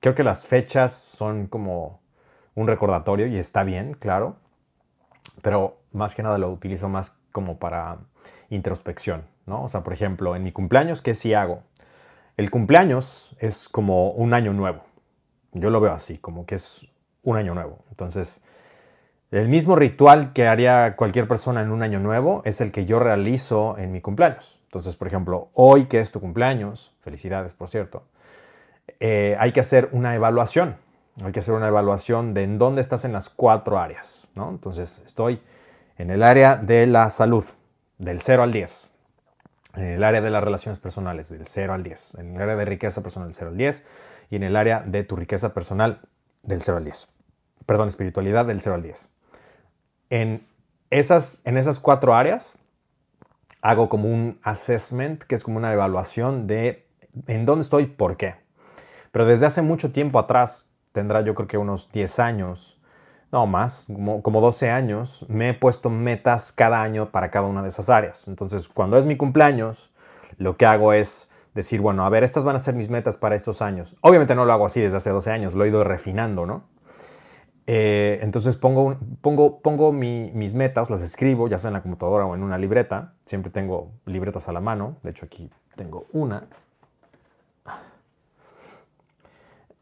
[0.00, 2.00] creo que las fechas son como
[2.58, 4.34] un recordatorio y está bien, claro,
[5.42, 7.98] pero más que nada lo utilizo más como para
[8.50, 9.62] introspección, ¿no?
[9.62, 11.62] O sea, por ejemplo, en mi cumpleaños, ¿qué sí hago?
[12.36, 14.82] El cumpleaños es como un año nuevo.
[15.52, 16.88] Yo lo veo así, como que es
[17.22, 17.84] un año nuevo.
[17.90, 18.44] Entonces,
[19.30, 22.98] el mismo ritual que haría cualquier persona en un año nuevo es el que yo
[22.98, 24.60] realizo en mi cumpleaños.
[24.64, 28.02] Entonces, por ejemplo, hoy que es tu cumpleaños, felicidades por cierto,
[28.98, 30.87] eh, hay que hacer una evaluación.
[31.24, 34.28] Hay que hacer una evaluación de en dónde estás en las cuatro áreas.
[34.34, 34.50] ¿no?
[34.50, 35.42] Entonces, estoy
[35.96, 37.44] en el área de la salud,
[37.98, 38.92] del 0 al 10.
[39.74, 42.14] En el área de las relaciones personales, del 0 al 10.
[42.16, 43.84] En el área de riqueza personal, del 0 al 10.
[44.30, 46.00] Y en el área de tu riqueza personal,
[46.42, 47.08] del 0 al 10.
[47.66, 49.08] Perdón, espiritualidad, del 0 al 10.
[50.10, 50.46] En
[50.90, 52.56] esas, en esas cuatro áreas
[53.60, 56.86] hago como un assessment, que es como una evaluación de
[57.26, 58.36] en dónde estoy, por qué.
[59.10, 60.67] Pero desde hace mucho tiempo atrás,
[60.98, 62.76] tendrá yo creo que unos 10 años,
[63.30, 67.62] no más, como, como 12 años, me he puesto metas cada año para cada una
[67.62, 68.26] de esas áreas.
[68.26, 69.92] Entonces, cuando es mi cumpleaños,
[70.38, 73.36] lo que hago es decir, bueno, a ver, estas van a ser mis metas para
[73.36, 73.94] estos años.
[74.00, 76.64] Obviamente no lo hago así desde hace 12 años, lo he ido refinando, ¿no?
[77.68, 82.34] Eh, entonces pongo, pongo, pongo mis metas, las escribo, ya sea en la computadora o
[82.34, 83.12] en una libreta.
[83.24, 84.96] Siempre tengo libretas a la mano.
[85.04, 86.48] De hecho, aquí tengo una.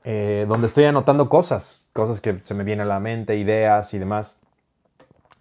[0.08, 3.98] Eh, donde estoy anotando cosas, cosas que se me vienen a la mente, ideas y
[3.98, 4.38] demás.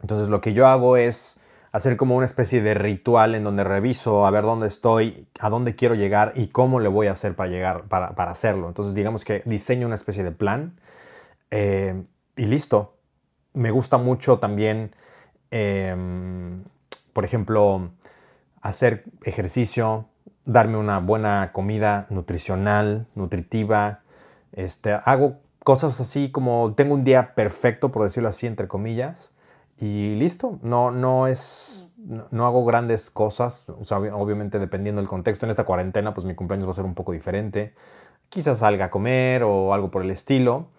[0.01, 1.39] Entonces lo que yo hago es
[1.71, 5.75] hacer como una especie de ritual en donde reviso a ver dónde estoy, a dónde
[5.75, 8.67] quiero llegar y cómo le voy a hacer para llegar, para, para hacerlo.
[8.67, 10.73] Entonces digamos que diseño una especie de plan.
[11.51, 12.03] Eh,
[12.35, 12.95] y listo.
[13.53, 14.95] Me gusta mucho también,
[15.51, 16.63] em,
[17.13, 17.91] por ejemplo,
[18.61, 20.07] hacer ejercicio,
[20.43, 24.01] darme una buena comida nutricional, nutritiva.
[24.55, 29.35] Este, hago cosas así como tengo un día perfecto, por decirlo así, entre comillas,
[29.77, 30.59] y listo.
[30.63, 33.67] No, no es, no, hago grandes cosas.
[33.69, 35.45] obviamente dependiendo del contexto.
[35.45, 37.75] En esta cuarentena, pues mi cumpleaños va a ser un poco diferente.
[38.29, 40.69] Quizás salga a comer o algo por el estilo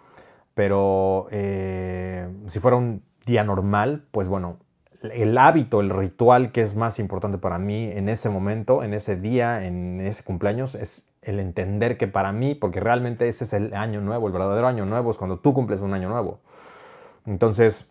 [0.57, 4.57] pero eh, si fuera un día normal, pues bueno,
[5.03, 9.17] el hábito, el ritual que es más importante para mí en ese momento, en ese
[9.17, 13.75] día, en ese cumpleaños, es el entender que para mí, porque realmente ese es el
[13.75, 16.41] año nuevo, el verdadero año nuevo es cuando tú cumples un año nuevo.
[17.27, 17.91] Entonces,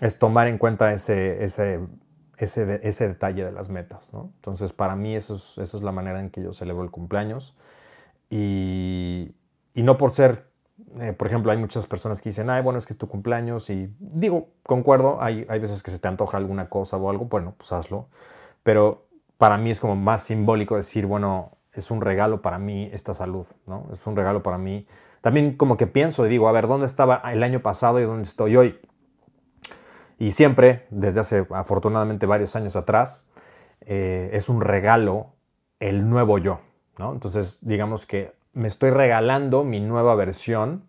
[0.00, 1.80] es tomar en cuenta ese, ese,
[2.36, 4.12] ese, ese detalle de las metas.
[4.12, 4.32] ¿no?
[4.36, 7.56] Entonces, para mí eso es, eso es la manera en que yo celebro el cumpleaños.
[8.28, 9.32] Y,
[9.74, 10.52] y no por ser
[11.00, 13.70] eh, por ejemplo, hay muchas personas que dicen, ay, bueno, es que es tu cumpleaños
[13.70, 17.54] y digo, concuerdo, hay, hay veces que se te antoja alguna cosa o algo, bueno,
[17.56, 18.08] pues hazlo.
[18.62, 19.06] Pero
[19.38, 23.46] para mí es como más simbólico decir, bueno, es un regalo para mí esta salud,
[23.66, 23.88] ¿no?
[23.92, 24.86] Es un regalo para mí.
[25.20, 28.28] También como que pienso y digo, a ver, ¿dónde estaba el año pasado y dónde
[28.28, 28.78] estoy hoy?
[30.18, 33.28] Y siempre, desde hace afortunadamente varios años atrás,
[33.80, 35.32] eh, es un regalo
[35.80, 36.60] el nuevo yo,
[36.98, 37.12] ¿no?
[37.12, 40.84] Entonces, digamos que me estoy regalando mi nueva versión,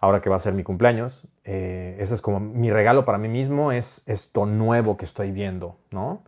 [0.00, 1.28] ahora que va a ser mi cumpleaños.
[1.44, 5.76] Eh, ese es como mi regalo para mí mismo, es esto nuevo que estoy viendo,
[5.90, 6.24] ¿no?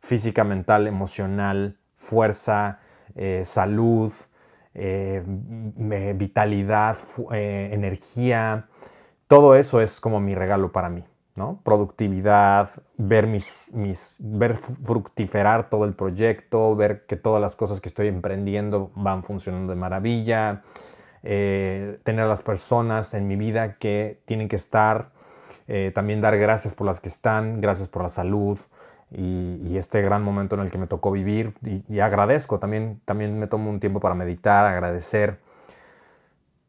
[0.00, 2.80] Física, mental, emocional, fuerza,
[3.16, 4.12] eh, salud,
[4.74, 5.22] eh,
[6.14, 6.98] vitalidad,
[7.30, 8.68] energía.
[9.26, 11.04] Todo eso es como mi regalo para mí.
[11.64, 17.90] Productividad, ver, mis, mis, ver fructiferar todo el proyecto, ver que todas las cosas que
[17.90, 20.62] estoy emprendiendo van funcionando de maravilla,
[21.22, 25.10] eh, tener a las personas en mi vida que tienen que estar,
[25.68, 28.58] eh, también dar gracias por las que están, gracias por la salud
[29.10, 33.38] y, este gran momento en el que me tocó vivir y, y agradezco, también, también
[33.38, 35.38] me tomo un tiempo para meditar, agradecer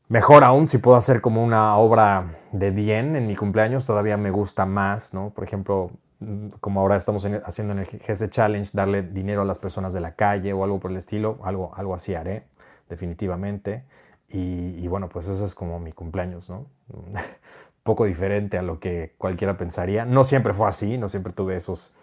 [0.10, 4.32] Mejor aún si puedo hacer como una obra de bien en mi cumpleaños, todavía me
[4.32, 5.32] gusta más, ¿no?
[5.32, 9.60] Por ejemplo, mm, como ahora estamos haciendo en el GS Challenge, darle dinero a las
[9.60, 12.46] personas de la calle o algo por el estilo, algo, algo así haré,
[12.88, 13.84] definitivamente.
[14.30, 16.68] Y, bueno, pues eso es como mi cumpleaños, ¿no?
[17.84, 20.06] Poco diferente a lo que cualquiera pensaría.
[20.06, 21.96] No siempre fue así, no siempre tuve esos,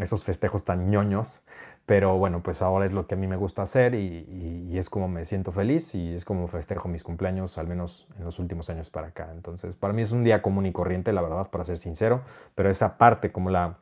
[0.00, 1.44] esos festejos tan ñoños,
[1.84, 5.08] Pero bueno, pues ahora es lo que a mí me gusta hacer y, es como
[5.08, 8.88] me siento feliz y es como festejo mis cumpleaños, al menos en los últimos años
[8.88, 9.30] para acá.
[9.32, 12.22] Entonces, para mí es un día común y corriente, la verdad, para ser sincero,
[12.54, 13.78] pero esa parte como la,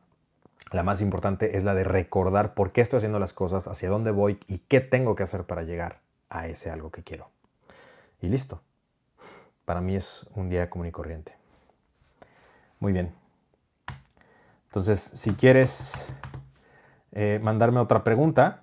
[0.72, 4.10] la más importante es la de recordar por qué estoy haciendo las cosas, hacia dónde
[4.10, 7.28] voy y qué tengo que hacer para llegar a ese algo que quiero.
[8.22, 8.62] Y listo.
[9.64, 11.34] Para mí es un día común y corriente.
[12.80, 13.19] Muy bien.
[14.70, 16.12] Entonces, si quieres
[17.10, 18.62] eh, mandarme otra pregunta.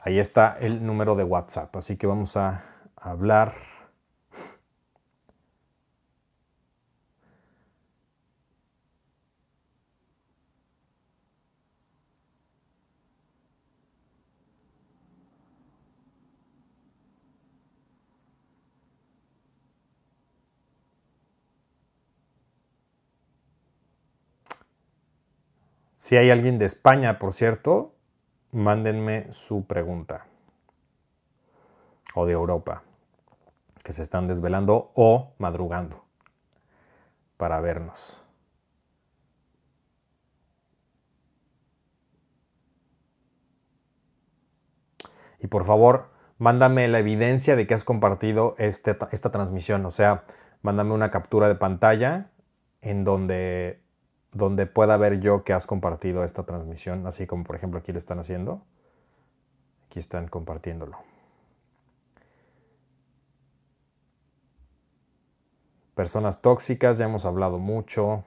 [0.00, 2.64] Ahí está el número de WhatsApp, así que vamos a
[2.96, 3.54] hablar
[26.08, 27.94] Si hay alguien de España, por cierto,
[28.50, 30.24] mándenme su pregunta.
[32.14, 32.82] O de Europa,
[33.84, 36.06] que se están desvelando o madrugando
[37.36, 38.24] para vernos.
[45.40, 49.84] Y por favor, mándame la evidencia de que has compartido este, esta transmisión.
[49.84, 50.24] O sea,
[50.62, 52.30] mándame una captura de pantalla
[52.80, 53.86] en donde
[54.38, 57.98] donde pueda ver yo que has compartido esta transmisión, así como por ejemplo aquí lo
[57.98, 58.62] están haciendo.
[59.86, 60.98] Aquí están compartiéndolo.
[65.94, 68.24] Personas tóxicas, ya hemos hablado mucho.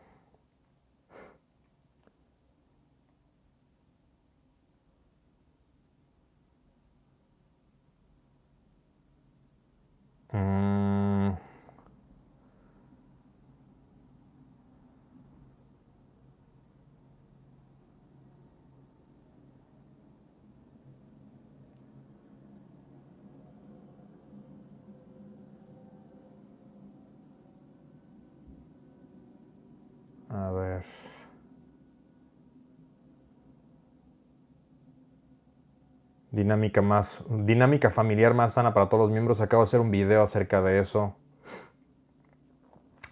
[36.31, 39.41] Dinámica más, dinámica familiar más sana para todos los miembros.
[39.41, 41.15] Acabo de hacer un video acerca de eso.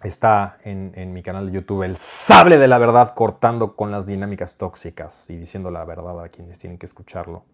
[0.02, 4.06] Está en, en, mi canal de YouTube el sable de la verdad cortando con las
[4.06, 7.44] dinámicas tóxicas y diciendo la verdad a quienes tienen que escucharlo.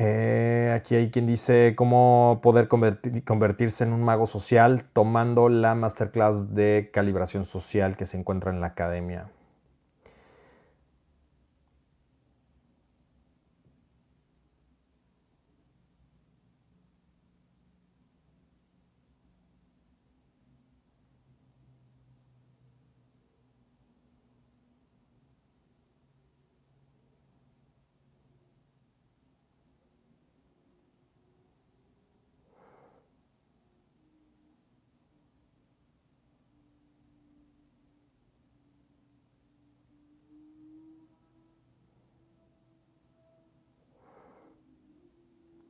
[0.00, 6.54] Eh, aquí hay quien dice cómo poder convertirse en un mago social tomando la masterclass
[6.54, 9.28] de calibración social que se encuentra en la academia.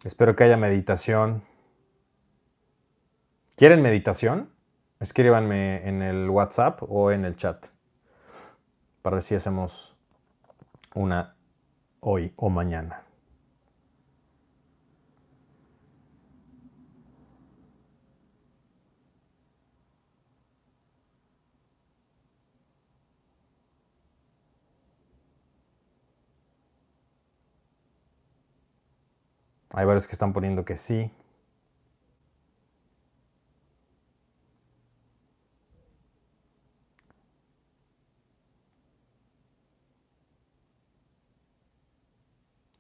[0.09, 1.43] Espero que haya meditación.
[3.57, 4.51] ¿Quieren meditación?
[5.01, 7.67] Escríbanme en el WhatsApp o en el chat
[9.03, 9.95] para ver si hacemos
[10.95, 11.37] una
[12.01, 13.03] hoy o mañana.
[29.71, 31.11] Hay varios que están poniendo que sí.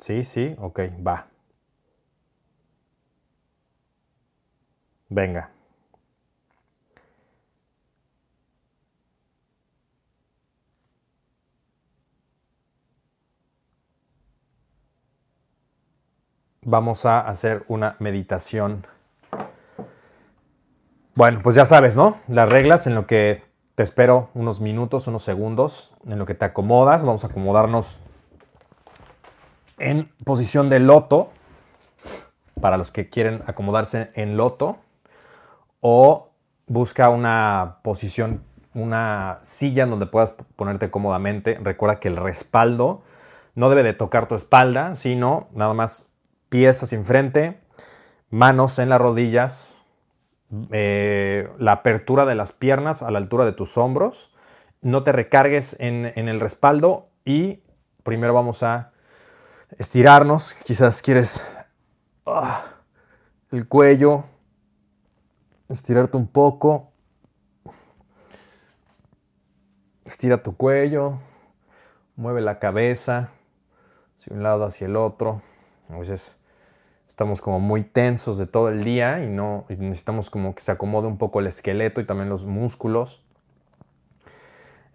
[0.00, 1.28] Sí, sí, ok, va.
[5.10, 5.50] Venga.
[16.68, 18.86] Vamos a hacer una meditación.
[21.14, 22.18] Bueno, pues ya sabes, ¿no?
[22.28, 23.42] Las reglas en lo que
[23.74, 27.04] te espero unos minutos, unos segundos, en lo que te acomodas.
[27.04, 28.00] Vamos a acomodarnos
[29.78, 31.30] en posición de loto,
[32.60, 34.76] para los que quieren acomodarse en loto,
[35.80, 36.30] o
[36.66, 38.42] busca una posición,
[38.74, 41.58] una silla en donde puedas ponerte cómodamente.
[41.62, 43.02] Recuerda que el respaldo
[43.54, 46.07] no debe de tocar tu espalda, sino nada más
[46.48, 47.60] pies hacia enfrente,
[48.30, 49.78] Manos en las rodillas,
[50.70, 54.34] eh, la apertura de las piernas a la altura de tus hombros.
[54.82, 57.62] No te recargues en, el respaldo y
[58.02, 58.92] primero vamos a
[59.78, 60.54] estirarnos.
[60.64, 61.46] Quizás quieres
[62.26, 62.64] ah,
[63.50, 64.24] el cuello,
[65.70, 66.92] estirarte un poco.
[70.04, 71.18] Estira tu cuello,
[72.16, 73.30] mueve la cabeza
[74.18, 75.40] hacia un lado, hacia el otro.
[75.90, 76.37] A veces
[77.08, 81.08] estamos como muy tensos de todo el día y no necesitamos como que se acomode
[81.08, 83.24] un poco el esqueleto y también los músculos.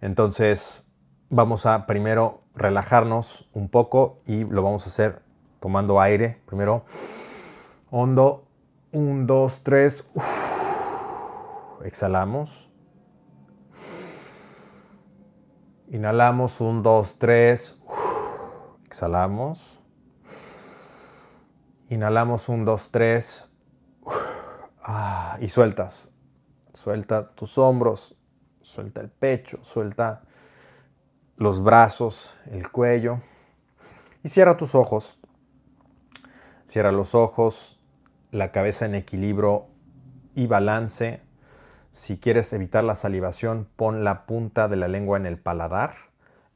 [0.00, 0.92] Entonces
[1.28, 5.22] vamos a primero relajarnos un poco y lo vamos a hacer
[5.60, 6.40] tomando aire.
[6.46, 6.84] Primero,
[7.90, 8.46] hondo.
[8.92, 10.04] Un, dos, tres.
[11.84, 12.70] Exhalamos.
[15.90, 17.82] Inhalamos, un, dos, tres.
[18.84, 19.83] Exhalamos.
[21.88, 23.50] Inhalamos, un, dos, tres.
[24.82, 26.14] Ah, y sueltas.
[26.72, 28.16] Suelta tus hombros,
[28.60, 30.22] suelta el pecho, suelta
[31.36, 33.20] los brazos, el cuello.
[34.22, 35.18] Y cierra tus ojos.
[36.64, 37.78] Cierra los ojos,
[38.30, 39.66] la cabeza en equilibrio
[40.34, 41.22] y balance.
[41.90, 45.94] Si quieres evitar la salivación, pon la punta de la lengua en el paladar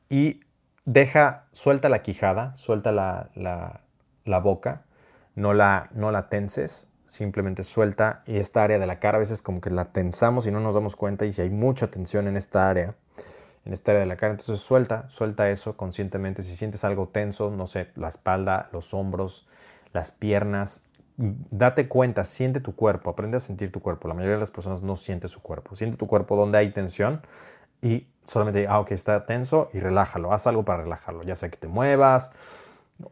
[0.09, 0.41] y
[0.85, 4.85] deja, suelta la quijada, suelta la, boca,
[5.39, 9.41] no la, no la tenses, simplemente suelta y esta área de la cara a veces
[9.41, 12.37] como que la tensamos y no nos damos cuenta y si hay mucha tensión en
[12.37, 12.97] esta área,
[13.65, 16.43] en esta área de la cara, entonces suelta, suelta eso conscientemente.
[16.43, 19.47] Si sientes algo tenso, no sé, la espalda, los hombros,
[19.93, 20.85] las piernas,
[21.17, 24.09] date cuenta, siente tu cuerpo, aprende a sentir tu cuerpo.
[24.09, 25.77] La mayoría de las personas no siente su cuerpo.
[25.77, 27.23] Siente tu cuerpo donde hay tensión
[27.81, 30.33] y solamente, ah, ok, está tenso y relájalo.
[30.33, 32.31] Haz algo para relajarlo, ya sea que te muevas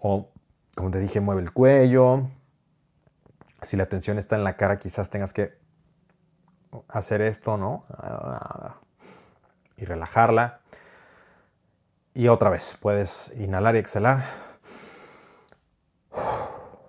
[0.00, 0.28] o,
[0.76, 2.28] como te dije, mueve el cuello.
[3.62, 5.58] Si la tensión está en la cara, quizás tengas que
[6.86, 7.84] hacer esto, ¿no?
[9.76, 10.60] Y relajarla.
[12.14, 14.24] Y otra vez, puedes inhalar y exhalar.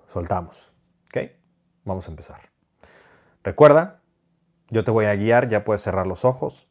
[0.07, 0.71] Soltamos.
[1.87, 2.41] Vamos a empezar.
[3.43, 4.01] Recuerda,
[4.67, 6.67] yo te voy a guiar, ya puedes cerrar los ojos.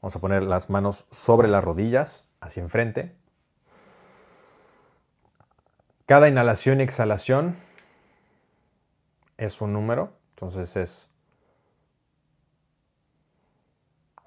[0.00, 3.18] Vamos a poner las manos sobre las rodillas, hacia enfrente.
[6.12, 7.56] Cada inhalación y exhalación
[9.38, 11.10] es un número, entonces es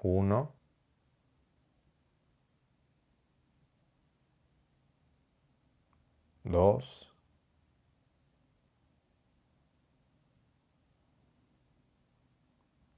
[0.00, 0.52] 1,
[6.42, 7.12] 2,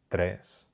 [0.08, 0.66] tres,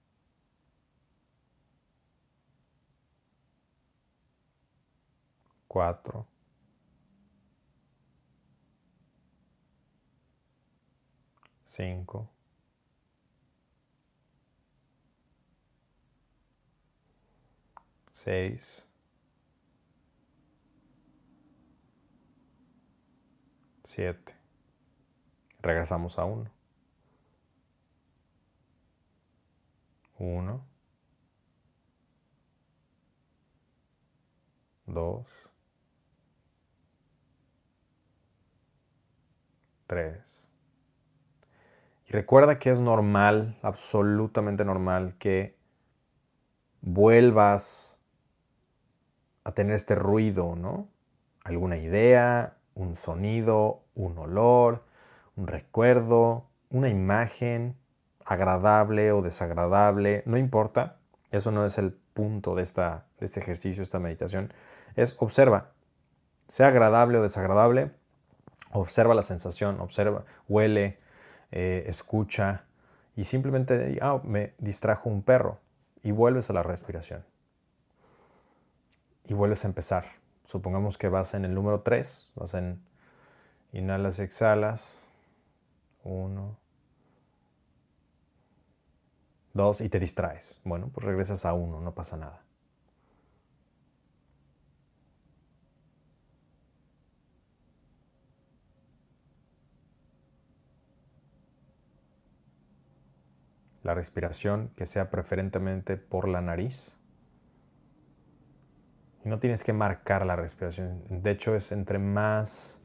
[5.67, 6.29] cuatro,
[11.75, 12.31] cinco,
[18.13, 18.87] seis,
[23.85, 24.35] siete.
[25.61, 26.51] Regresamos a uno.
[30.19, 30.65] 1,
[34.87, 35.27] 2,
[39.87, 40.34] 3.
[42.15, 45.57] Recuerda que es normal, absolutamente normal, que
[46.81, 47.99] vuelvas
[49.43, 50.87] a tener este ruido, ¿no?
[51.43, 54.85] Alguna idea, un sonido, un olor,
[55.35, 57.77] un recuerdo, una imagen
[58.25, 60.99] agradable o desagradable, no importa,
[61.33, 64.55] eso no es el punto de, esta, de este ejercicio, esta meditación,
[64.95, 65.73] es observa,
[66.47, 67.91] sea agradable o desagradable,
[68.71, 71.03] observa la sensación, observa, huele,
[71.57, 72.65] eh, escucha
[73.15, 75.61] y simplemente ah, me distrajo un perro
[76.03, 77.25] y vuelves a la respiración.
[79.27, 80.07] Y vuelves a empezar.
[80.45, 82.83] Supongamos que vas en el número 3, vas en
[83.73, 84.99] inhalas, exhalas,
[86.03, 86.57] 1,
[89.53, 90.59] dos y te distraes.
[90.65, 92.43] Bueno, pues regresas a uno, no pasa nada.
[103.85, 106.99] La respiración que sea preferentemente por la nariz.
[109.25, 111.05] Y no tienes que marcar la respiración.
[111.09, 112.83] De hecho, es entre más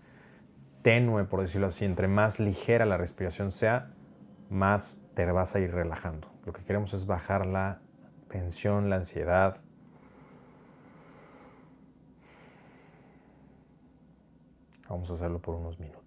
[0.84, 3.92] tenue, por decirlo así, entre más ligera la respiración sea,
[4.50, 6.32] más te vas a ir relajando.
[6.46, 7.82] Lo que queremos es bajar la
[8.30, 9.62] tensión, la ansiedad.
[14.88, 15.99] Vamos a hacerlo por unos minutos.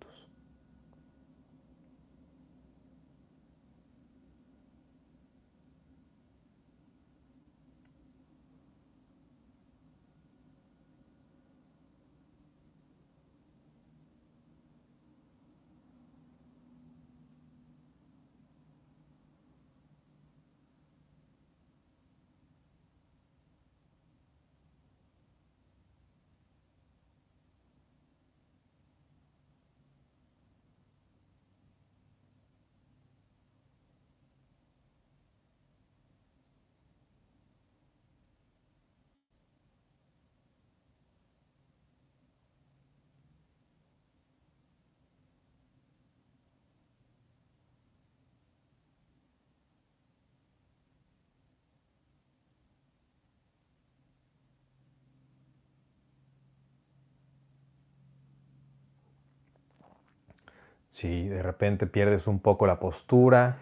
[60.93, 63.57] Si de repente pierdes un poco la postura,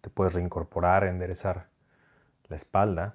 [0.00, 1.68] te puedes reincorporar, enderezar
[2.48, 3.14] la espalda.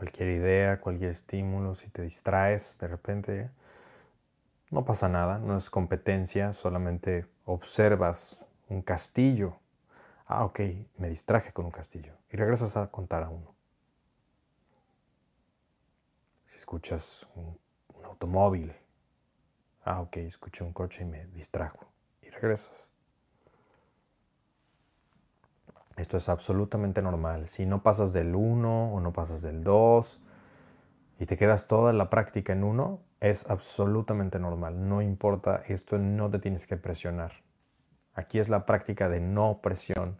[0.00, 3.50] Cualquier idea, cualquier estímulo, si te distraes de repente,
[4.70, 9.58] no pasa nada, no es competencia, solamente observas un castillo.
[10.24, 10.60] Ah, ok,
[10.96, 12.14] me distraje con un castillo.
[12.32, 13.54] Y regresas a contar a uno.
[16.46, 17.58] Si escuchas un,
[18.02, 18.72] automóvil,
[19.84, 21.84] ah, ok, escuché un coche y me distrajo.
[22.22, 22.89] Y regresas.
[26.00, 27.46] Esto es absolutamente normal.
[27.46, 30.18] Si no pasas del 1 o no pasas del 2
[31.18, 34.88] y te quedas toda la práctica en 1, es absolutamente normal.
[34.88, 37.32] No importa, esto no te tienes que presionar.
[38.14, 40.16] Aquí es la práctica de no presión,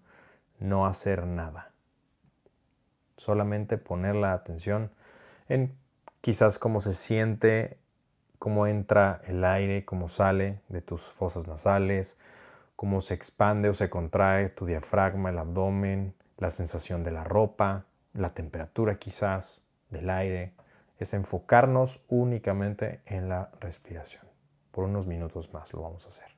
[0.58, 1.70] no hacer nada.
[3.16, 4.90] Solamente poner la atención
[5.48, 5.74] en
[6.20, 7.78] quizás cómo se siente,
[8.38, 12.18] cómo entra el aire, cómo sale de tus fosas nasales,
[12.80, 17.84] cómo se expande o se contrae tu diafragma, el abdomen, la sensación de la ropa,
[18.14, 20.54] la temperatura quizás del aire.
[20.98, 24.24] Es enfocarnos únicamente en la respiración.
[24.70, 26.28] Por unos minutos más lo vamos a hacer.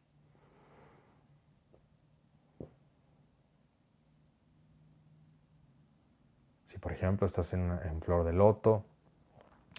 [6.67, 8.85] Si por ejemplo estás en, flor de loto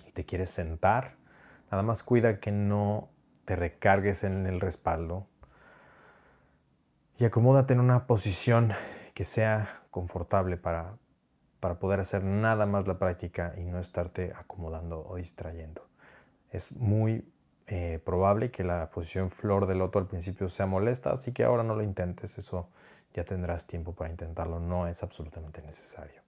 [0.07, 1.18] y te quieres sentar,
[1.70, 3.09] nada más cuida que no
[3.43, 5.28] te recargues en el respaldo
[7.24, 8.74] y acomódate en una posición
[9.13, 10.97] que sea confortable para,
[11.61, 15.88] para poder hacer nada más la práctica y no estarte acomodando o distrayendo.
[16.51, 17.26] Es muy
[17.67, 21.63] eh, probable que la posición flor de loto al principio sea molesta, así que ahora
[21.63, 22.67] no lo intentes, eso
[23.13, 26.22] ya tendrás tiempo para intentarlo, no es absolutamente necesario.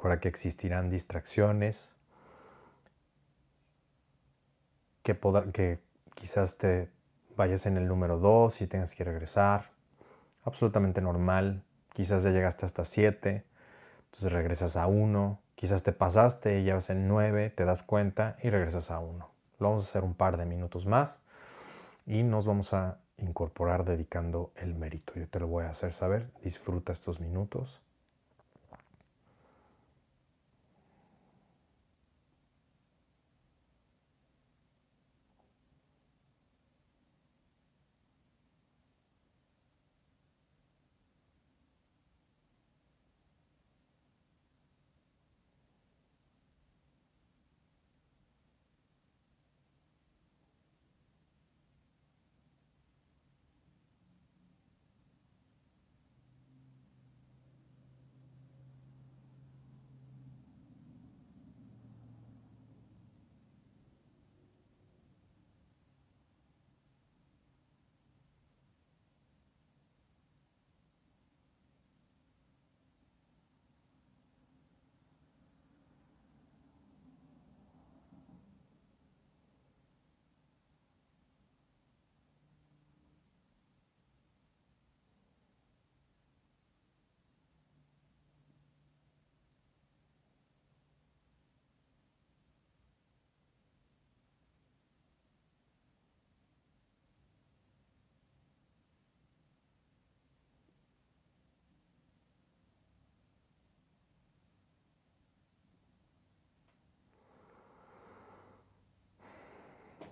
[0.00, 1.94] Recuerda que existirán distracciones,
[5.02, 5.14] que,
[5.52, 5.78] que
[6.14, 6.88] quizás te
[7.36, 9.72] vayas en el número 2 y tengas que regresar.
[10.42, 11.64] Absolutamente normal.
[11.92, 13.44] Quizás ya llegaste hasta 7,
[14.06, 15.38] entonces regresas a 1.
[15.54, 19.30] Quizás te pasaste y ya vas en 9, te das cuenta y regresas a 1.
[19.58, 21.20] Lo vamos a hacer un par de minutos más
[22.06, 25.12] y nos vamos a incorporar dedicando el mérito.
[25.16, 26.30] Yo te lo voy a hacer saber.
[26.42, 27.82] Disfruta estos minutos.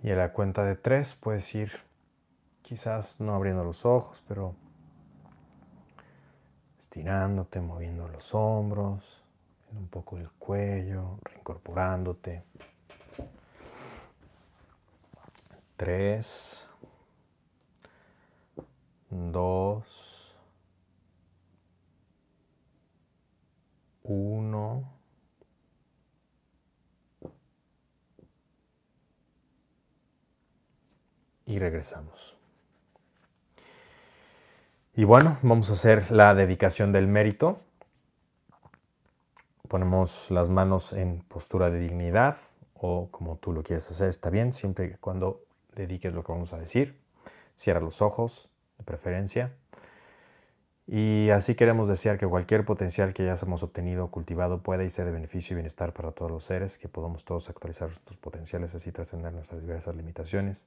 [0.03, 1.73] Y a la cuenta de tres puedes ir
[2.63, 4.55] quizás no abriendo los ojos, pero
[6.79, 9.23] estirándote, moviendo los hombros,
[9.73, 12.45] un poco el cuello, reincorporándote.
[15.77, 16.69] Tres,
[19.11, 20.35] dos,
[24.03, 24.98] uno.
[31.49, 32.37] Y regresamos.
[34.95, 37.59] Y bueno, vamos a hacer la dedicación del mérito.
[39.67, 42.37] Ponemos las manos en postura de dignidad
[42.75, 45.41] o como tú lo quieres hacer, está bien, siempre y cuando
[45.75, 47.01] dediques lo que vamos a decir.
[47.57, 49.55] Cierra los ojos, de preferencia.
[50.87, 55.07] Y así queremos desear que cualquier potencial que hayamos obtenido o cultivado pueda y sea
[55.07, 58.93] de beneficio y bienestar para todos los seres, que podamos todos actualizar nuestros potenciales, así
[58.93, 60.67] trascender nuestras diversas limitaciones,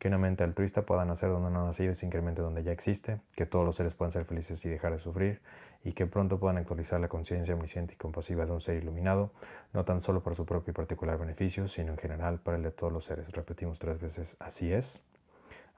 [0.00, 2.72] que una mente altruista pueda nacer donde no ha nacido y se incremente donde ya
[2.72, 5.42] existe, que todos los seres puedan ser felices y dejar de sufrir,
[5.84, 9.30] y que pronto puedan actualizar la conciencia omnisciente y compasiva de un ser iluminado,
[9.74, 12.70] no tan solo para su propio y particular beneficio, sino en general para el de
[12.70, 13.30] todos los seres.
[13.32, 15.02] Repetimos tres veces, así es,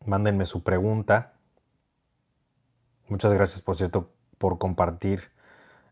[0.05, 1.33] Mándenme su pregunta
[3.11, 5.33] Muchas gracias, por cierto, por compartir.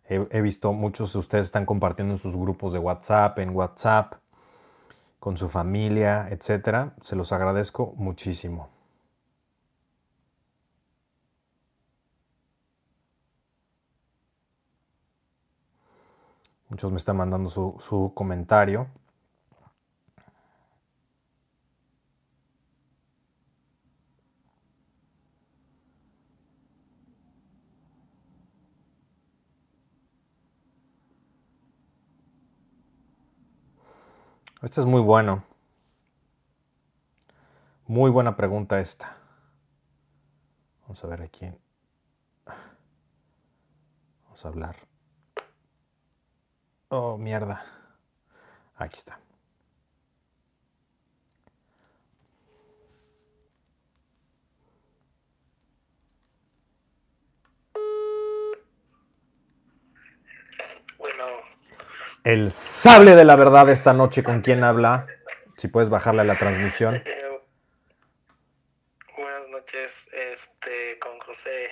[0.05, 4.13] He, visto muchos de ustedes están compartiendo en sus grupos de WhatsApp, en WhatsApp,
[5.19, 6.95] con su familia, etcétera.
[7.01, 8.69] Se los agradezco muchísimo.
[16.69, 18.87] Muchos me están mandando su, su comentario.
[34.61, 35.43] Este es muy bueno.
[37.87, 39.15] Muy buena pregunta esta.
[40.81, 41.49] Vamos a ver aquí.
[44.25, 44.75] Vamos a hablar.
[46.89, 47.63] Oh, mierda.
[48.75, 49.19] Aquí está.
[62.23, 64.23] El sable de la verdad esta noche.
[64.23, 65.07] ¿Con quién habla?
[65.57, 67.03] Si puedes bajarle a la transmisión.
[69.17, 71.69] buenas noches, este, con José.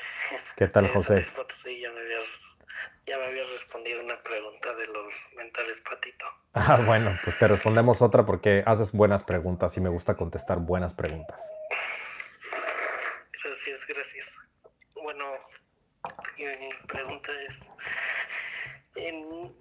[0.55, 1.23] ¿Qué tal, José?
[1.63, 2.57] Sí, ya me habías,
[3.05, 6.25] ya me habías respondido una pregunta de los mentales patito.
[6.53, 10.93] Ah, bueno, pues te respondemos otra porque haces buenas preguntas y me gusta contestar buenas
[10.93, 11.49] preguntas.
[13.43, 14.27] Gracias, gracias.
[14.95, 15.25] Bueno,
[16.37, 17.66] mi pregunta es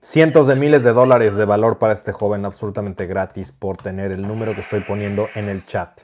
[0.03, 4.23] cientos de miles de dólares de valor para este joven absolutamente gratis por tener el
[4.23, 6.01] número que estoy poniendo en el chat.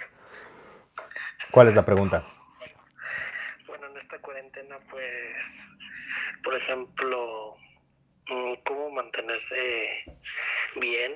[1.53, 2.25] ¿Cuál es la pregunta?
[3.67, 5.77] Bueno, en esta cuarentena, pues,
[6.43, 7.55] por ejemplo,
[8.29, 10.05] mm, ¿cómo mantenerse
[10.81, 11.13] bien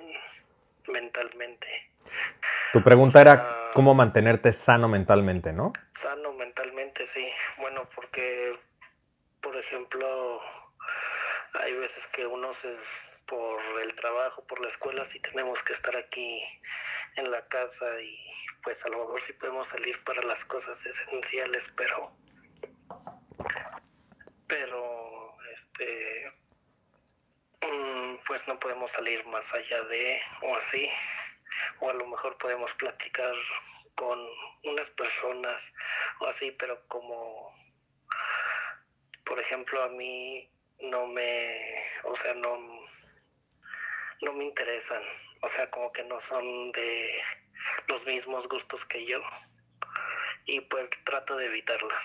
[0.88, 1.66] mentalmente?
[2.72, 3.70] Tu pregunta era ah.
[3.72, 5.72] cómo mantenerte sano mentalmente, ¿no?
[5.92, 7.26] Sano mentalmente, sí.
[7.58, 8.52] Bueno, porque,
[9.40, 10.40] por ejemplo,
[11.66, 12.76] hay veces que uno se,
[13.26, 16.40] por el trabajo, por la escuela, sí tenemos que estar aquí
[17.16, 18.16] en la casa y
[18.62, 22.16] pues a lo mejor sí podemos salir para las cosas esenciales, pero
[24.46, 26.32] pero este
[27.62, 30.88] mm, pues no podemos salir más allá de o así
[31.80, 33.34] o a lo mejor podemos platicar
[33.96, 34.20] con
[34.62, 35.72] unas personas
[36.20, 37.52] o así, pero como
[39.24, 40.48] por ejemplo a mí
[40.80, 42.58] no me, o sea, no
[44.22, 45.02] no me interesan,
[45.42, 47.10] o sea, como que no son de
[47.88, 49.20] los mismos gustos que yo
[50.46, 52.02] y pues trato de evitarlas.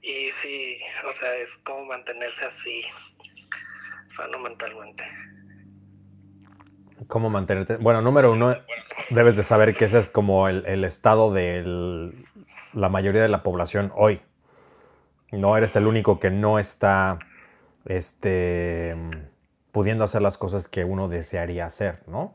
[0.00, 2.82] Y sí, o sea, es como mantenerse así
[4.08, 5.04] sano mentalmente.
[7.08, 7.76] ¿Cómo mantenerte?
[7.76, 8.56] Bueno, número uno,
[9.10, 12.12] debes de saber que ese es como el, el estado de
[12.72, 14.20] la mayoría de la población hoy.
[15.32, 17.18] No eres el único que no está
[17.84, 18.96] este,
[19.72, 22.34] pudiendo hacer las cosas que uno desearía hacer, ¿no?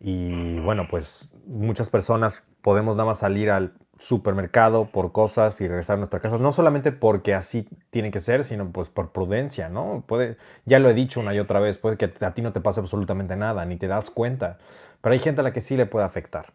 [0.00, 5.94] Y bueno, pues muchas personas podemos nada más salir al supermercado por cosas y regresar
[5.94, 10.02] a nuestra casa, no solamente porque así tiene que ser, sino pues por prudencia, ¿no?
[10.06, 12.60] Puede, ya lo he dicho una y otra vez, puede que a ti no te
[12.60, 14.58] pase absolutamente nada, ni te das cuenta,
[15.00, 16.46] pero hay gente a la que sí le puede afectar.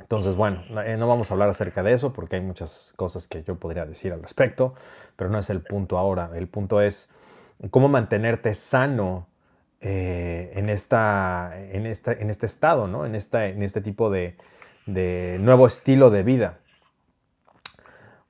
[0.00, 3.42] Entonces, bueno, eh, no vamos a hablar acerca de eso porque hay muchas cosas que
[3.42, 4.74] yo podría decir al respecto,
[5.16, 6.30] pero no es el punto ahora.
[6.34, 7.12] El punto es
[7.70, 9.28] cómo mantenerte sano
[9.80, 13.06] eh, en, esta, en, esta, en este estado, ¿no?
[13.06, 14.36] En, esta, en este tipo de,
[14.86, 16.58] de nuevo estilo de vida.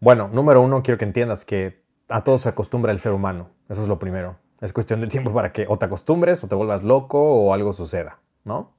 [0.01, 3.51] Bueno, número uno, quiero que entiendas que a todo se acostumbra el ser humano.
[3.69, 4.37] Eso es lo primero.
[4.61, 7.73] Es cuestión de tiempo para que o te acostumbres o te vuelvas loco o algo
[7.73, 8.73] suceda, ¿no?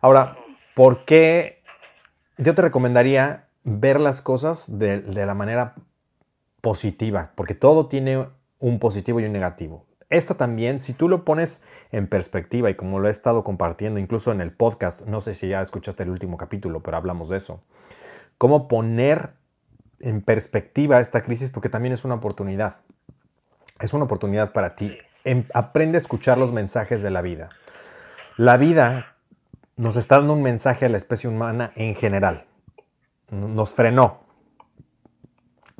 [0.00, 0.36] Ahora,
[0.74, 1.59] ¿por qué
[2.40, 5.74] yo te recomendaría ver las cosas de, de la manera
[6.60, 7.32] positiva?
[7.34, 8.26] Porque todo tiene
[8.58, 9.86] un positivo y un negativo.
[10.10, 11.62] Esta también, si tú lo pones
[11.92, 15.48] en perspectiva y como lo he estado compartiendo incluso en el podcast, no sé si
[15.48, 17.62] ya escuchaste el último capítulo, pero hablamos de eso.
[18.36, 19.34] Cómo poner
[20.00, 22.78] en perspectiva esta crisis porque también es una oportunidad.
[23.78, 24.98] Es una oportunidad para ti.
[25.24, 27.50] Em, aprende a escuchar los mensajes de la vida.
[28.36, 29.16] La vida
[29.80, 32.44] nos está dando un mensaje a la especie humana en general.
[33.30, 34.20] Nos frenó.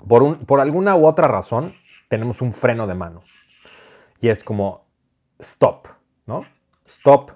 [0.09, 1.75] Por, por alguna u otra razón,
[2.09, 3.23] tenemos un freno de mano
[4.23, 4.87] y es como
[5.39, 5.89] stop,
[6.25, 6.47] ¿no?
[6.87, 7.33] Stop.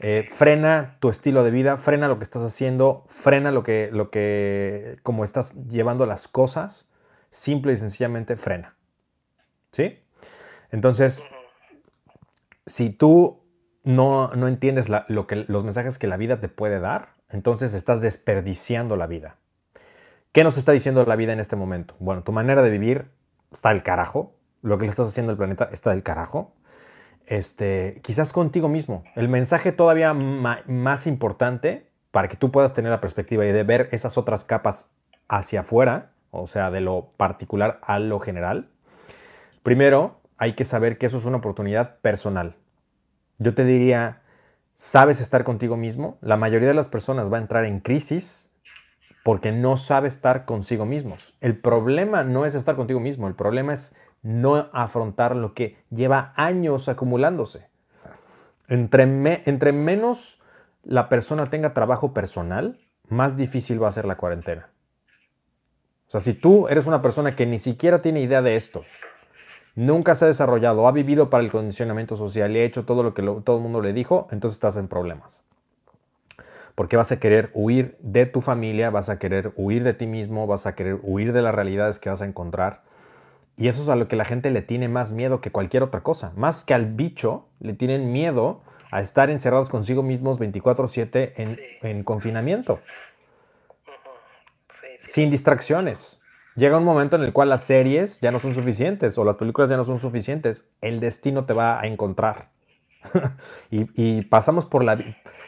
[0.00, 4.10] Eh, frena tu estilo de vida, frena lo que estás haciendo, frena lo que, lo
[4.10, 6.88] que, como estás llevando las cosas,
[7.28, 8.76] simple y sencillamente frena.
[9.72, 9.98] ¿Sí?
[10.70, 11.22] Entonces,
[12.64, 13.42] si tú
[13.84, 18.00] no, no entiendes lo que, los mensajes que la vida te puede dar, entonces estás
[18.00, 19.36] desperdiciando la vida.
[20.32, 21.94] ¿Qué nos está diciendo la vida en este momento?
[21.98, 23.06] Bueno, tu manera de vivir
[23.52, 26.52] está al carajo, lo que le estás haciendo al planeta está del carajo.
[27.26, 29.04] Este, quizás contigo mismo.
[29.14, 33.88] El mensaje todavía más importante para que tú puedas tener la perspectiva y de ver
[33.92, 34.90] esas otras capas
[35.28, 38.68] hacia afuera, o sea, de lo particular a lo general.
[39.62, 42.56] Primero, hay que saber que eso es una oportunidad personal.
[43.38, 44.20] Yo te diría,
[44.74, 46.18] ¿sabes estar contigo mismo?
[46.20, 48.50] La mayoría de las personas va a entrar en crisis
[49.22, 51.34] porque no sabe estar consigo mismos.
[51.40, 56.32] El problema no es estar contigo mismo, el problema es no afrontar lo que lleva
[56.36, 57.68] años acumulándose.
[58.68, 60.40] Entre, menos
[60.82, 62.78] la persona tenga trabajo personal,
[63.08, 64.68] más difícil va a ser la cuarentena.
[66.08, 68.82] O sea, si tú eres una persona que ni siquiera tiene idea de esto,
[69.74, 73.14] nunca se ha desarrollado, ha vivido para el condicionamiento social y ha hecho todo lo
[73.14, 75.42] que todo el mundo le dijo, entonces estás en problemas.
[76.74, 80.46] Porque vas a querer huir de tu familia, vas a querer huir de ti mismo,
[80.46, 82.88] vas a querer huir de las realidades que vas a encontrar
[83.58, 86.02] y eso es a lo que la gente le tiene más miedo que cualquier otra
[86.02, 86.32] cosa.
[86.36, 88.62] Más que al bicho, le tienen miedo
[88.92, 91.34] a estar encerrados consigo mismos 24/7
[91.82, 92.80] en, confinamiento.
[94.96, 96.17] Sin distracciones.
[96.58, 99.70] Llega un momento en el cual las series ya no son suficientes o las películas
[99.70, 100.72] ya no son suficientes.
[100.80, 102.48] El destino te va a encontrar.
[103.70, 104.98] y, pasamos por la...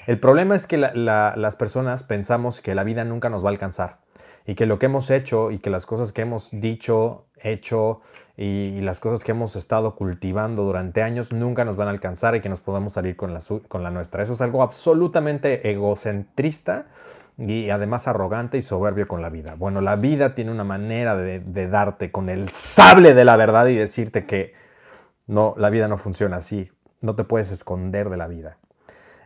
[0.07, 3.99] El problema es que las personas pensamos que la vida nunca nos va a alcanzar
[4.47, 8.03] y que lo que hemos hecho y que las cosas que hemos dicho, hecho
[8.37, 12.41] y, las cosas que hemos estado cultivando durante años nunca nos van a alcanzar y
[12.41, 14.23] que nos podamos salir con la, con la nuestra.
[14.23, 16.87] Eso es algo absolutamente egocentrista
[17.41, 19.55] y además arrogante y soberbio con la vida.
[19.55, 23.75] Bueno, la vida tiene una manera de, darte con el sable de la verdad y
[23.75, 24.53] decirte que
[25.27, 26.71] no, la vida no funciona así.
[27.01, 28.59] No te puedes esconder de la vida.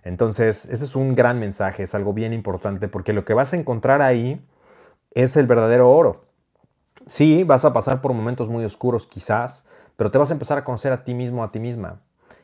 [0.05, 3.57] Entonces, ese es un gran mensaje, es algo bien importante porque lo que vas a
[3.57, 4.47] encontrar ahí
[5.11, 6.27] es el verdadero oro.
[7.07, 10.65] Sí, vas a pasar por momentos muy oscuros quizás, pero te vas a empezar a
[10.65, 12.01] conocer a ti mismo, a ti misma.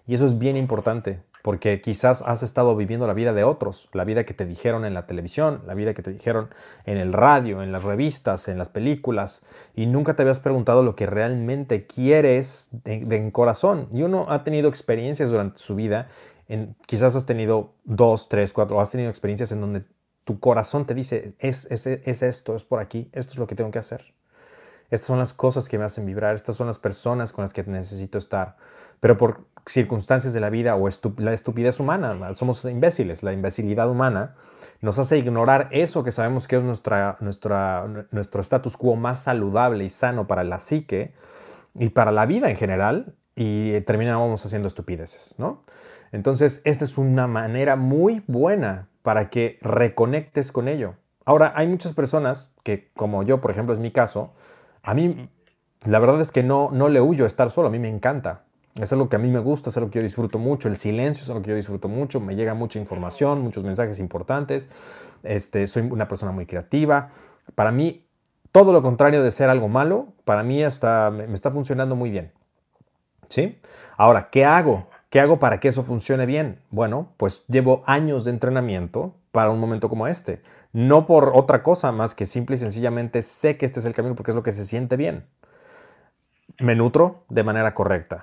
[0.06, 4.04] Y eso es bien importante porque quizás has estado viviendo la vida de otros, la
[4.04, 6.50] vida que te dijeron en la televisión, la vida que te dijeron
[6.84, 10.96] en el radio, en las revistas, en las películas, y nunca te habías preguntado lo
[10.96, 13.88] que realmente quieres de, en corazón.
[13.92, 16.08] Y uno ha tenido experiencias durante su vida,
[16.48, 19.84] en, quizás has tenido dos, tres, cuatro, has tenido experiencias en donde
[20.24, 23.54] tu corazón te dice, es, es, es esto, es por aquí, esto es lo que
[23.54, 24.14] tengo que hacer.
[24.90, 27.62] Estas son las cosas que me hacen vibrar, estas son las personas con las que
[27.62, 28.56] necesito estar
[29.00, 34.34] pero por circunstancias de la vida o la estupidez humana, somos imbéciles, la imbecilidad humana
[34.80, 39.84] nos hace ignorar eso que sabemos que es nuestra, nuestra, nuestro status quo más saludable
[39.84, 41.12] y sano para la psique
[41.74, 45.62] y para la vida en general y terminamos haciendo estupideces, ¿no?
[46.12, 50.94] Entonces, esta es una manera muy buena para que reconectes con ello.
[51.24, 54.32] Ahora, hay muchas personas que, como yo, por ejemplo, es mi caso,
[54.82, 55.28] a mí
[55.84, 58.42] la verdad es que no, no le huyo estar solo, a mí me encanta.
[58.76, 60.68] Es algo que a mí me gusta, es algo que yo disfruto mucho.
[60.68, 62.20] El silencio es algo que yo disfruto mucho.
[62.20, 64.70] Me llega mucha información, muchos mensajes importantes.
[65.22, 67.10] Este, soy una persona muy creativa.
[67.56, 68.06] Para mí,
[68.52, 72.32] todo lo contrario de ser algo malo, para mí está, me está funcionando muy bien.
[73.28, 73.60] ¿Sí?
[73.96, 74.88] Ahora, ¿qué hago?
[75.08, 76.60] ¿Qué hago para que eso funcione bien?
[76.70, 80.42] Bueno, pues llevo años de entrenamiento para un momento como este.
[80.72, 84.14] No por otra cosa más que simple y sencillamente sé que este es el camino
[84.14, 85.26] porque es lo que se siente bien.
[86.60, 88.20] Me nutro de manera correcta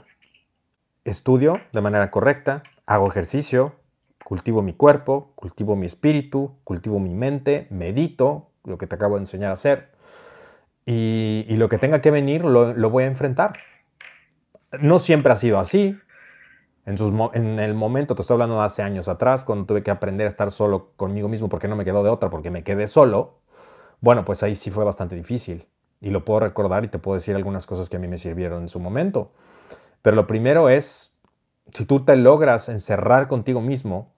[1.10, 3.76] estudio de manera correcta, hago ejercicio,
[4.24, 9.22] cultivo mi cuerpo, cultivo mi espíritu, cultivo mi mente, medito, lo que te acabo de
[9.22, 9.92] enseñar a hacer,
[10.86, 13.54] y, lo que tenga que venir lo, voy a enfrentar.
[14.80, 15.98] No siempre ha sido así.
[16.86, 20.30] En, el momento, te estoy hablando de hace años atrás, cuando tuve que aprender a
[20.30, 23.40] estar solo conmigo mismo porque no me quedó de otra, porque me quedé solo,
[24.00, 25.68] bueno, pues ahí sí fue bastante difícil.
[26.00, 28.62] Y lo puedo recordar y te puedo decir algunas cosas que a mí me sirvieron
[28.62, 29.34] en su momento.
[30.08, 31.20] Pero lo primero es,
[31.74, 34.14] si tú te logras encerrar contigo mismo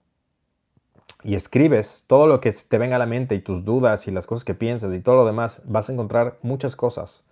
[1.24, 4.24] y escribes todo lo que te venga a la mente y tus dudas y las
[4.24, 7.24] cosas que piensas y todo lo demás, vas a encontrar muchas cosas.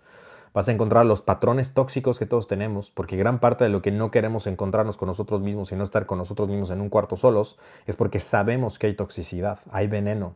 [0.53, 3.91] Vas a encontrar los patrones tóxicos que todos tenemos, porque gran parte de lo que
[3.91, 7.15] no queremos encontrarnos con nosotros mismos y no estar con nosotros mismos en un cuarto
[7.15, 7.57] solos
[7.87, 10.35] es porque sabemos que hay toxicidad, hay veneno,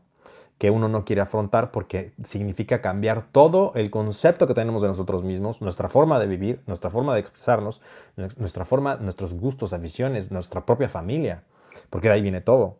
[0.58, 5.24] que uno no quiere afrontar porque significa cambiar todo el concepto que tenemos de nosotros
[5.24, 7.82] mismos, nuestra forma de vivir, nuestra forma de expresarnos,
[8.16, 11.44] nuestra forma, nuestros gustos, aficiones, nuestra propia familia,
[11.90, 12.78] porque de ahí viene todo.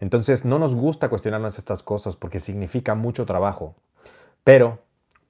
[0.00, 3.76] Entonces no nos gusta cuestionarnos estas cosas porque significa mucho trabajo,
[4.44, 4.80] pero,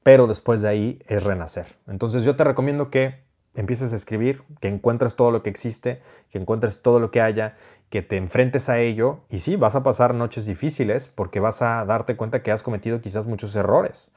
[0.03, 1.76] pero después de ahí es renacer.
[1.86, 3.22] Entonces yo te recomiendo que
[3.55, 7.57] empieces a escribir, que encuentres todo lo que existe, que encuentres todo lo que haya
[7.93, 11.84] que te enfrentes a ello y sí, vas a pasar noches difíciles porque vas a
[11.84, 14.11] darte cuenta que has cometido quizás muchos errores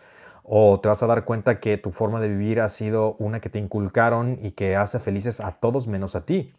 [0.43, 3.49] o te vas a dar cuenta que tu forma de vivir ha sido una que
[3.49, 6.53] te inculcaron y que hace felices a todos menos a ti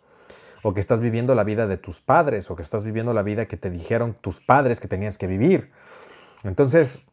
[0.63, 3.47] o que estás viviendo la vida de tus padres o que estás viviendo la vida
[3.47, 5.71] que te dijeron tus padres que tenías que vivir.
[6.45, 7.07] Entonces,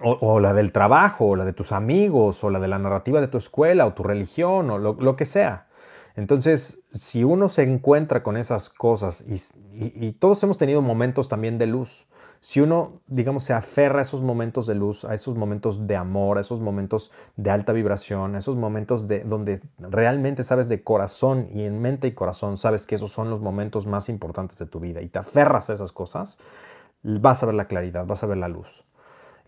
[0.00, 3.26] o, la del trabajo, o la de tus amigos, o la de la narrativa de
[3.26, 5.65] tu escuela, o tu religión, o lo que sea.
[6.16, 9.24] Entonces, si uno se encuentra con esas cosas
[9.72, 12.06] y, todos hemos tenido momentos también de luz,
[12.40, 16.38] si uno, digamos, se aferra a esos momentos de luz, a esos momentos de amor,
[16.38, 21.48] a esos momentos de alta vibración, a esos momentos de donde realmente sabes de corazón
[21.52, 24.80] y en mente y corazón sabes que esos son los momentos más importantes de tu
[24.80, 26.38] vida y te aferras a esas cosas,
[27.02, 28.84] vas a ver la claridad, vas a ver la luz.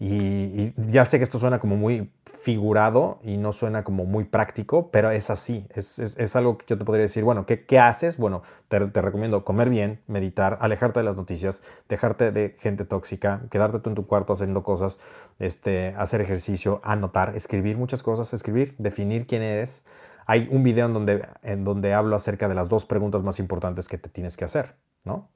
[0.00, 2.10] y ya sé que esto suena como muy
[2.48, 6.86] figurado y no suena como muy práctico, pero es así, es, algo que yo te
[6.86, 8.16] podría decir, bueno, ¿qué, haces?
[8.16, 13.80] Bueno, te, recomiendo comer bien, meditar, alejarte de las noticias, dejarte de gente tóxica, quedarte
[13.80, 14.98] tú en tu cuarto haciendo cosas,
[15.38, 19.84] este, hacer ejercicio, anotar, escribir muchas cosas, escribir, definir quién eres.
[20.24, 23.88] Hay un video en donde, en donde hablo acerca de las dos preguntas más importantes
[23.88, 24.74] que te tienes que hacer,
[25.04, 25.28] ¿no?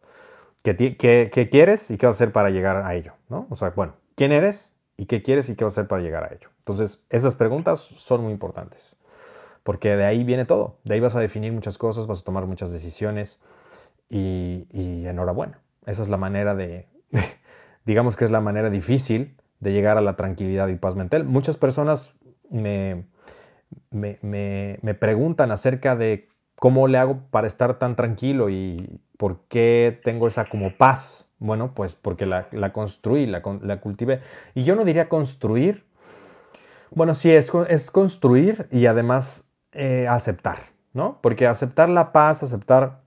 [0.62, 3.48] ¿Qué, qué, qué quieres y qué vas a hacer para llegar a ello, ¿no?
[3.50, 4.78] O sea, bueno, ¿quién eres?
[5.02, 6.48] ¿Y qué quieres y qué vas a hacer para llegar a ello?
[6.58, 8.94] Entonces, esas preguntas son muy importantes,
[9.64, 10.78] porque de ahí viene todo.
[10.84, 13.42] De ahí vas a definir muchas cosas, vas a tomar muchas decisiones
[14.08, 15.58] y, enhorabuena.
[15.86, 16.86] Esa es la manera de,
[17.84, 21.24] digamos que es la manera difícil de llegar a la tranquilidad y paz mental.
[21.24, 22.14] Muchas personas
[22.48, 23.04] me,
[23.90, 26.28] me, me, preguntan acerca de
[26.62, 31.34] cómo le hago para estar tan tranquilo y por qué tengo esa como paz.
[31.40, 34.20] Bueno, pues porque la, construí, la, cultivé.
[34.54, 35.84] Y yo no diría construir.
[36.92, 41.18] Bueno, sí, es, es construir y además eh, aceptar, ¿no?
[41.20, 43.00] Porque aceptar la paz, aceptar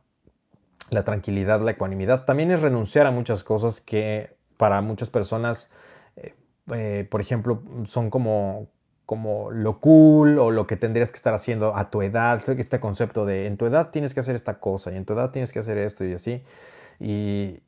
[0.89, 5.71] la tranquilidad, la ecuanimidad, también es renunciar a muchas cosas que para muchas personas,
[6.17, 6.33] eh,
[6.73, 8.67] eh, por ejemplo, son como,
[9.05, 13.25] como lo cool o lo que tendrías que estar haciendo a tu edad, este concepto
[13.25, 15.59] de en tu edad tienes que hacer esta cosa y en tu edad tienes que
[15.59, 16.43] hacer esto y así.
[16.99, 17.61] Y,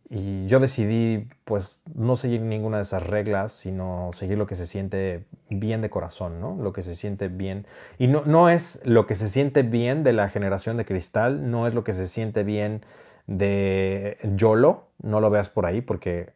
[0.48, 5.26] yo decidí pues no seguir ninguna de esas reglas, sino seguir lo que se siente
[5.50, 6.56] bien de corazón, ¿no?
[6.56, 7.66] Lo que se siente bien.
[7.98, 11.68] Y no, no es lo que se siente bien de la generación de cristal, no
[11.68, 12.86] es lo que se siente bien
[13.26, 16.30] de YOLO, no lo veas por ahí porque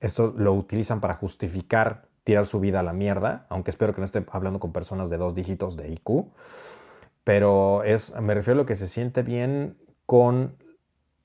[0.00, 4.04] esto lo utilizan para justificar tirar su vida a la mierda, aunque espero que no
[4.04, 6.26] esté hablando con personas de dos dígitos de IQ,
[7.24, 10.56] pero es, me refiero a lo que se siente bien con,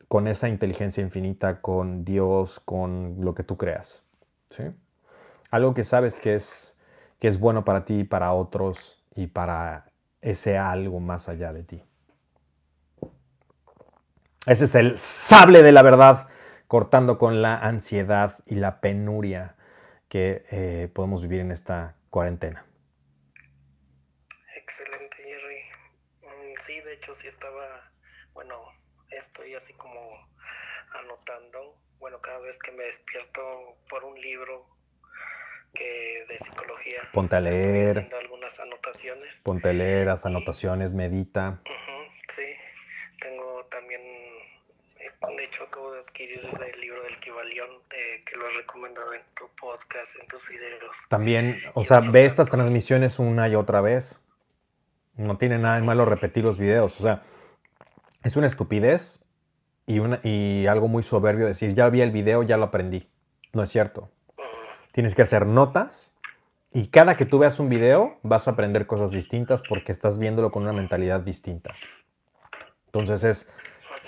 [0.07, 4.03] con esa inteligencia infinita, con Dios, con lo que tú creas.
[4.49, 4.63] ¿sí?
[5.51, 6.79] Algo que sabes que es,
[7.19, 9.85] que es bueno para ti, para otros y para
[10.21, 11.83] ese algo más allá de ti.
[14.45, 16.27] Ese es el sable de la verdad,
[16.67, 19.54] cortando con la ansiedad y la penuria
[20.15, 22.65] que eh, podemos vivir en esta cuarentena.
[24.55, 25.61] Excelente, Jerry.
[26.21, 27.91] Mm, sí, de hecho sí estaba,
[28.33, 28.63] bueno,
[29.09, 29.99] estoy así como
[30.93, 33.41] anotando, bueno, cada vez que me despierto
[33.89, 34.65] por un libro
[35.73, 37.01] que de psicología.
[37.11, 38.09] Ponte a leer.
[38.17, 39.41] algunas anotaciones.
[39.43, 41.61] Ponte a leer, las anotaciones, medita.
[42.33, 42.45] sí,
[43.19, 44.01] tengo también
[45.37, 47.67] de hecho, acabo de adquirir el libro del Kibalión
[48.25, 50.95] que lo has recomendado en tu podcast, en tus videos.
[51.09, 54.21] También, o sea, ve estas transmisiones una y otra vez.
[55.15, 56.99] No tiene nada de malo repetir los videos.
[56.99, 57.23] O sea,
[58.23, 59.25] es una estupidez
[59.85, 63.09] y, una, y algo muy soberbio decir, ya vi el video, ya lo aprendí.
[63.53, 64.11] No es cierto.
[64.91, 66.13] Tienes que hacer notas
[66.71, 70.51] y cada que tú veas un video vas a aprender cosas distintas porque estás viéndolo
[70.51, 71.73] con una mentalidad distinta.
[72.87, 73.53] Entonces es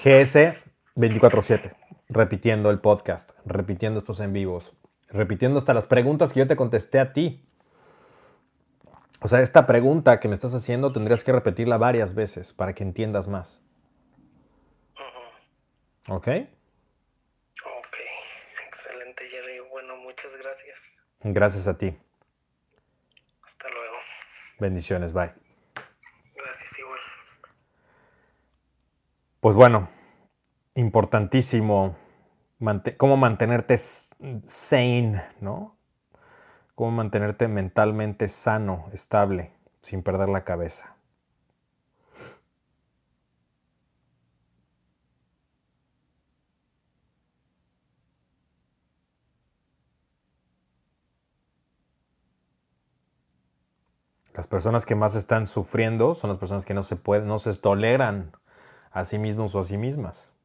[0.03, 0.67] GS
[0.97, 1.75] 24/7,
[2.09, 4.73] repitiendo el podcast, repitiendo estos en vivos,
[5.09, 7.47] repitiendo hasta las preguntas que yo te contesté a ti.
[9.21, 12.83] O sea, esta pregunta que me estás haciendo tendrías que repetirla varias veces para que
[12.83, 13.63] entiendas más.
[16.09, 16.27] ¿Ok?
[16.27, 17.97] Ok,
[18.67, 19.59] excelente Jerry.
[19.69, 20.99] Bueno, muchas gracias.
[21.21, 21.95] Gracias a ti.
[23.43, 23.97] Hasta luego.
[24.59, 25.33] Bendiciones, bye.
[26.35, 26.99] Gracias igual.
[29.41, 29.89] Pues bueno,
[30.77, 31.95] importantísimo
[32.97, 35.75] cómo mantenerte sane, ¿no?
[36.75, 39.51] Cómo mantenerte mentalmente sano, estable,
[39.81, 40.95] sin perder la cabeza.
[54.35, 57.55] Las personas que más están sufriendo son las personas que no se pueden, no se
[57.55, 58.33] toleran
[58.91, 60.36] a sí mismos o a sí mismas.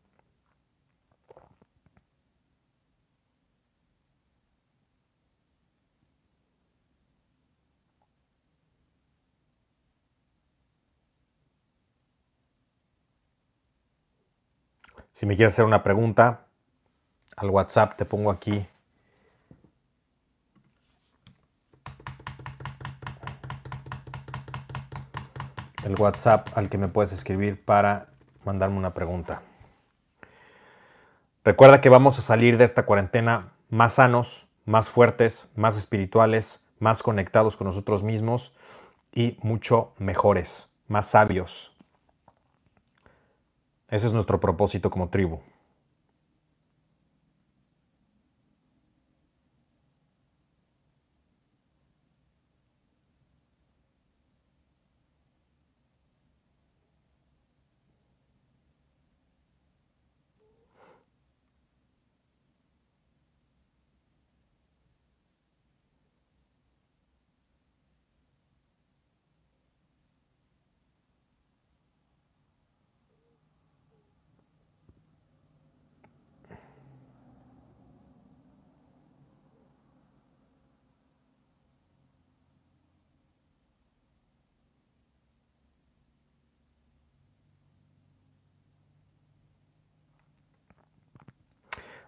[15.12, 16.46] Si me quieres hacer una pregunta,
[17.36, 18.66] al WhatsApp te pongo aquí.
[25.84, 28.08] El WhatsApp al que me puedes escribir para
[28.44, 29.42] mandarme una pregunta.
[31.44, 37.02] Recuerda que vamos a salir de esta cuarentena más sanos, más fuertes, más espirituales, más
[37.02, 38.54] conectados con nosotros mismos
[39.12, 41.71] y mucho mejores, más sabios,
[43.92, 45.38] ese es nuestro propósito como tribu.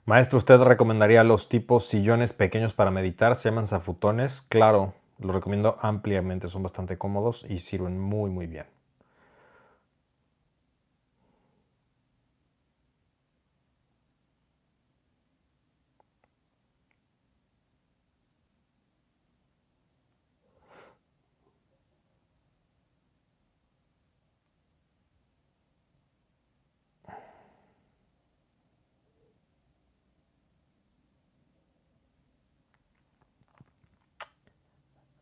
[0.07, 3.37] Maestro, ¿usted recomendaría los tipos sillones pequeños para meditar?
[3.37, 4.41] Se llaman zafutones.
[4.49, 8.67] Claro, los recomiendo ampliamente, son bastante cómodos y sirven muy, muy bien.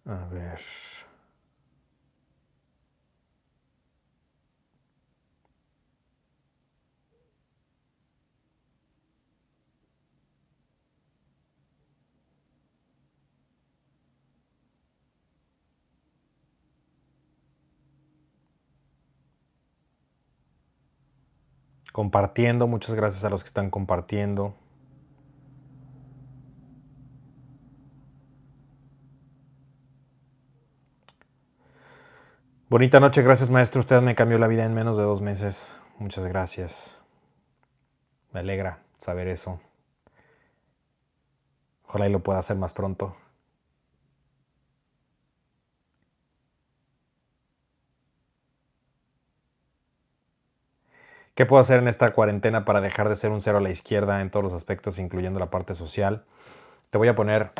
[0.06, 0.60] A ver.
[21.92, 24.54] Compartiendo, muchas gracias a los que están compartiendo.
[32.70, 33.80] Bonita noche, gracias maestro.
[33.80, 35.76] Usted me cambió la vida en menos de dos meses.
[35.98, 36.96] Muchas gracias.
[38.32, 39.60] Me alegra saber eso.
[41.86, 43.14] Ojalá y lo pueda hacer más pronto.
[51.34, 54.20] ¿Qué puedo hacer en esta cuarentena para dejar de ser un cero a la izquierda
[54.20, 56.24] en todos los aspectos, incluyendo la parte social?
[56.90, 57.52] Te voy a poner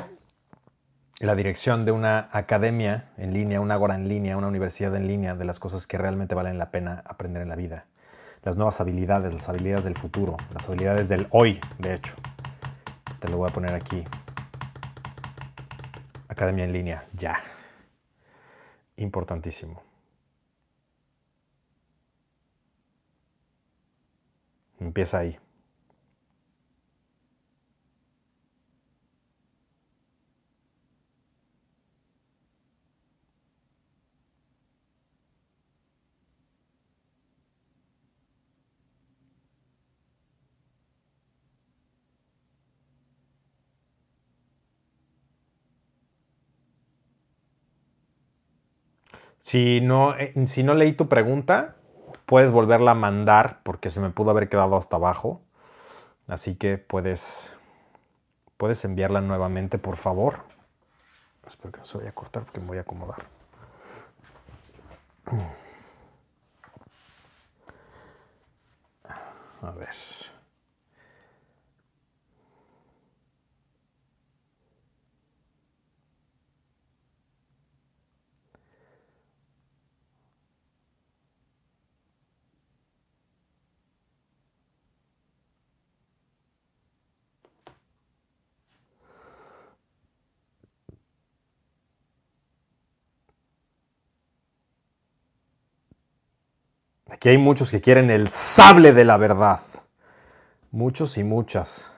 [1.21, 5.37] la dirección de una academia en línea, una agora en línea, una universidad en línea,
[5.37, 7.87] de las cosas que realmente valen la pena aprender en la vida.
[8.43, 12.15] Las nuevas habilidades, las habilidades del futuro, las habilidades del hoy, de hecho.
[13.21, 14.05] Te lo voy a poner aquí.
[16.29, 17.41] Academia en línea, ya.
[18.97, 19.92] Importantísimo.
[24.83, 25.39] Empieza ahí.
[49.41, 51.77] Si no, eh, si no leí tu pregunta,
[52.33, 55.43] puedes volverla a mandar porque se me pudo haber quedado hasta abajo.
[56.27, 57.55] Así que puedes,
[58.57, 60.39] puedes enviarla nuevamente, por favor.
[61.47, 63.27] Espero que no se vaya a cortar porque me voy a acomodar.
[69.61, 70.32] A ver.
[97.13, 99.61] Aquí hay muchos que quieren el sable de la verdad.
[100.71, 101.93] Muchos y muchas.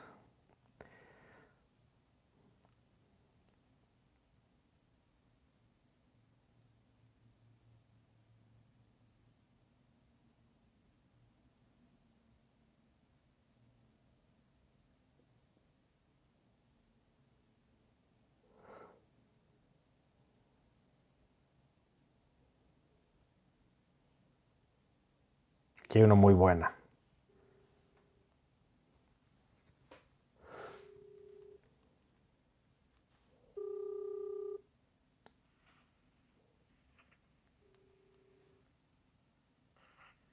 [25.95, 26.75] Aquí hay una muy buena.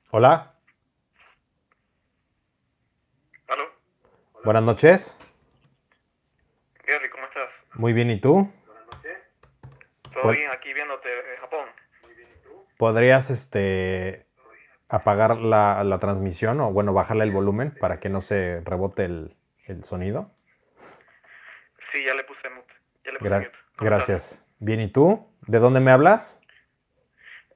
[0.10, 0.56] Hola.
[3.48, 3.64] ¿Aló?
[4.44, 5.20] Buenas noches.
[6.88, 7.64] Gary, ¿cómo estás?
[7.76, 8.52] Muy bien, ¿y tú?
[10.12, 11.68] ¿Todo Pues- bien aquí viéndote en Japón?
[12.80, 14.26] ¿Podrías este,
[14.92, 19.36] apagar la, la transmisión o, bueno, bajarle el volumen para que no se rebote el,
[19.68, 20.32] el sonido?
[21.80, 22.74] Sí, ya le puse mute.
[23.06, 23.58] Ya le puse Gra- mute.
[23.78, 24.48] ¿Cómo gracias.
[24.60, 25.28] Bien, ¿y tú?
[25.48, 26.42] ¿De dónde me hablas?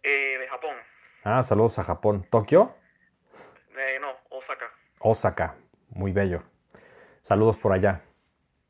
[0.01, 0.75] Eh, de Japón.
[1.23, 2.25] Ah, saludos a Japón.
[2.29, 2.75] ¿Tokio?
[3.77, 4.65] Eh, no, Osaka.
[4.99, 5.55] Osaka.
[5.89, 6.43] Muy bello.
[7.21, 8.01] Saludos por allá.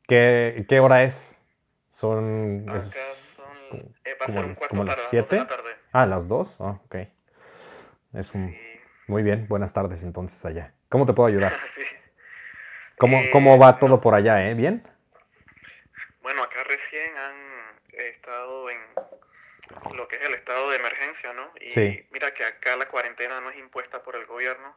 [0.08, 1.40] ¿Qué, qué hora es?
[1.88, 2.68] Son...
[2.74, 3.46] es- Acá son...
[4.04, 5.36] eh, va a como ser un las- cuarto como las para las siete.
[5.36, 5.70] dos de la tarde.
[5.92, 6.60] Ah, las dos.
[6.60, 6.96] Ah, ok.
[8.16, 8.52] Es un...
[8.52, 8.80] Sí.
[9.06, 9.46] Muy bien.
[9.46, 10.72] Buenas tardes entonces allá.
[10.88, 11.52] ¿Cómo te puedo ayudar?
[11.66, 11.82] sí.
[12.98, 14.54] ¿Cómo, Eh, cómo va todo por allá, eh?
[14.54, 14.82] ¿Bien?
[16.22, 17.36] Bueno, acá recién han
[17.92, 18.80] estado en
[19.94, 21.52] lo que es el estado de emergencia, ¿no?
[21.60, 22.06] Y Sí.
[22.10, 24.76] mira que acá la cuarentena no es impuesta por el gobierno,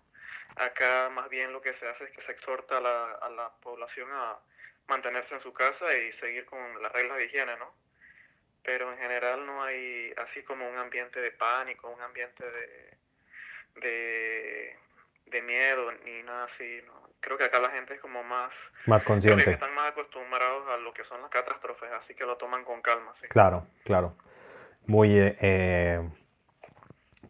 [0.56, 3.50] Acá más bien lo que se hace es que se exhorta a la, a la
[3.62, 4.38] población a
[4.88, 7.74] mantenerse en su casa y seguir con las reglas de higiene, ¿no?
[8.64, 12.98] Pero en general no hay así como un ambiente de pánico, un ambiente de,
[13.76, 14.78] de,
[15.26, 17.00] de miedo ni nada así, ¿no?
[17.22, 18.54] Creo que acá la gente es como más...
[18.86, 19.44] Más Creo consciente.
[19.44, 22.82] que están más acostumbrados a lo que son las catástrofes, así que lo toman con
[22.82, 23.28] calma, sí.
[23.28, 24.16] Claro, claro.
[24.86, 26.10] Muy eh, eh,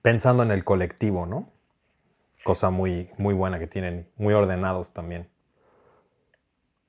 [0.04, 1.52] pensando en el colectivo, ¿no?
[2.44, 5.30] Cosa muy, muy buena que tienen, muy ordenados también.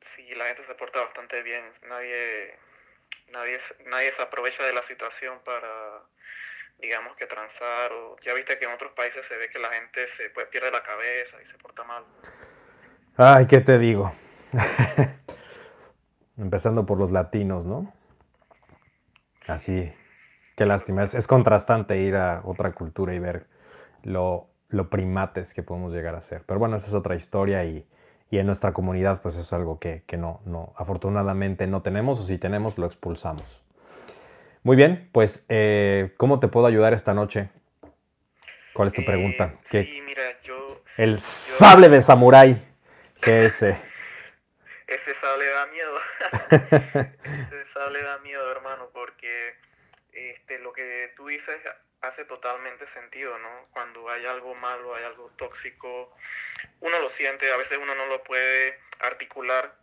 [0.01, 1.65] Sí, la gente se porta bastante bien.
[1.89, 2.55] Nadie,
[3.29, 6.03] nadie, nadie se aprovecha de la situación para,
[6.81, 7.93] digamos que transar.
[7.93, 10.71] O, ya viste que en otros países se ve que la gente se pues, pierde
[10.71, 12.05] la cabeza y se porta mal.
[13.17, 14.13] Ay, ¿qué te digo?
[16.37, 17.93] Empezando por los latinos, ¿no?
[19.47, 19.93] Así,
[20.57, 21.03] qué lástima.
[21.03, 23.47] Es, es contrastante ir a otra cultura y ver
[24.03, 26.45] lo, lo primates que podemos llegar a ser.
[26.47, 27.87] Pero bueno, esa es otra historia y,
[28.31, 32.21] y en nuestra comunidad pues eso es algo que, que no, no, afortunadamente no tenemos
[32.21, 33.63] o si tenemos lo expulsamos.
[34.63, 37.49] Muy bien, pues eh, ¿cómo te puedo ayudar esta noche?
[38.75, 39.55] ¿Cuál es tu Eh, pregunta?
[39.71, 40.83] ¿Qué- Sí, mira, yo...
[40.97, 42.63] El sable de samurái.
[43.21, 43.81] ¿Qué es ese?
[44.87, 45.95] Ese sable da miedo.
[47.49, 49.55] Ese sable da miedo, hermano, porque
[50.13, 51.61] este, lo que tú dices
[52.03, 53.49] hace totalmente sentido, ¿no?
[53.73, 56.15] Cuando hay algo malo, hay algo tóxico,
[56.81, 59.75] uno lo siente, a veces uno no lo puede articular.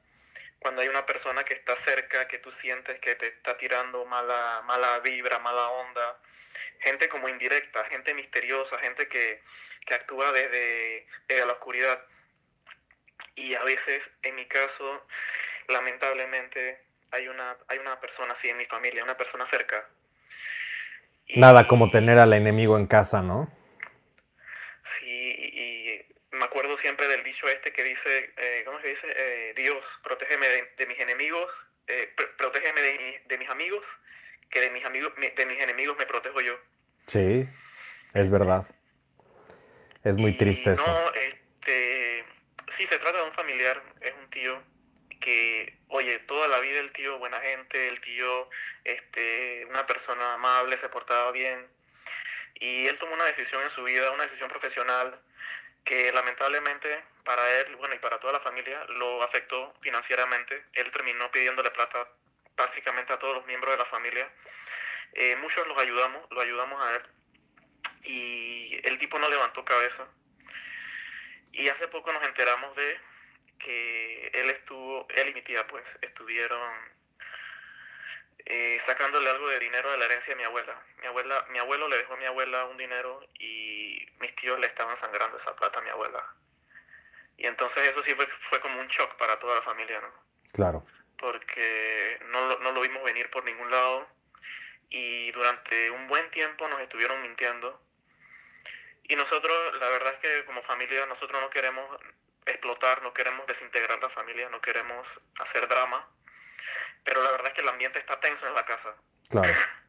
[0.60, 4.62] Cuando hay una persona que está cerca, que tú sientes que te está tirando mala,
[4.66, 6.20] mala vibra, mala onda,
[6.80, 9.42] gente como indirecta, gente misteriosa, gente que,
[9.86, 12.02] que actúa desde, desde la oscuridad.
[13.36, 15.06] Y a veces, en mi caso,
[15.68, 16.82] lamentablemente,
[17.12, 19.88] hay una, hay una persona así en mi familia, una persona cerca.
[21.28, 23.52] Y- Nada como tener al enemigo en casa, ¿no?
[26.38, 29.08] Me acuerdo siempre del dicho este que dice, eh, ¿cómo se dice?
[29.16, 31.52] Eh, Dios, protégeme de, de mis enemigos,
[31.88, 33.86] eh, pr- protégeme de, mi- de mis amigos,
[34.50, 36.58] que de mis amigos, de mis enemigos me protejo yo.
[37.08, 37.48] Sí,
[38.14, 38.68] es verdad.
[40.04, 40.86] Es muy Y triste eso.
[40.86, 42.24] No, este,
[42.78, 44.62] sí, se trata de un familiar, es un tío
[45.20, 48.50] que, oye, toda la vida el tío, buena gente, el tío,
[48.84, 51.68] este, una persona amable, se portaba bien.
[52.60, 55.20] Y él tomó una decisión en su vida, una decisión profesional,
[55.88, 60.66] que lamentablemente para él, bueno, y para toda la familia, lo afectó financieramente.
[60.74, 62.10] Él terminó pidiéndole plata
[62.58, 64.30] básicamente a todos los miembros de la familia.
[65.14, 67.04] Eh, muchos los ayudamos, lo ayudamos a él.
[68.04, 70.06] Y el tipo no levantó cabeza.
[71.54, 73.00] Y hace poco nos enteramos de
[73.58, 76.70] que él estuvo, él y mi tía pues, estuvieron
[78.50, 80.82] eh, sacándole algo de dinero de la herencia de mi abuela.
[81.02, 84.68] Mi abuela, mi abuelo le dejó a mi abuela un dinero y mis tíos le
[84.68, 86.24] estaban sangrando esa plata a mi abuela.
[87.38, 90.12] Y entonces eso sí fue, fue como un shock para toda la familia, ¿no?
[90.54, 90.84] Claro.
[91.20, 94.08] porque no, lo- no lo vimos venir por ningún lado
[94.90, 97.82] y durante un buen tiempo nos estuvieron mintiendo.
[99.04, 101.86] Y nosotros, la verdad es que como familia, nosotros no queremos
[102.46, 106.10] explotar, no queremos desintegrar la familia, no queremos hacer drama,
[107.04, 108.96] pero la verdad es que el ambiente está tenso en la casa.
[109.30, 109.54] Claro.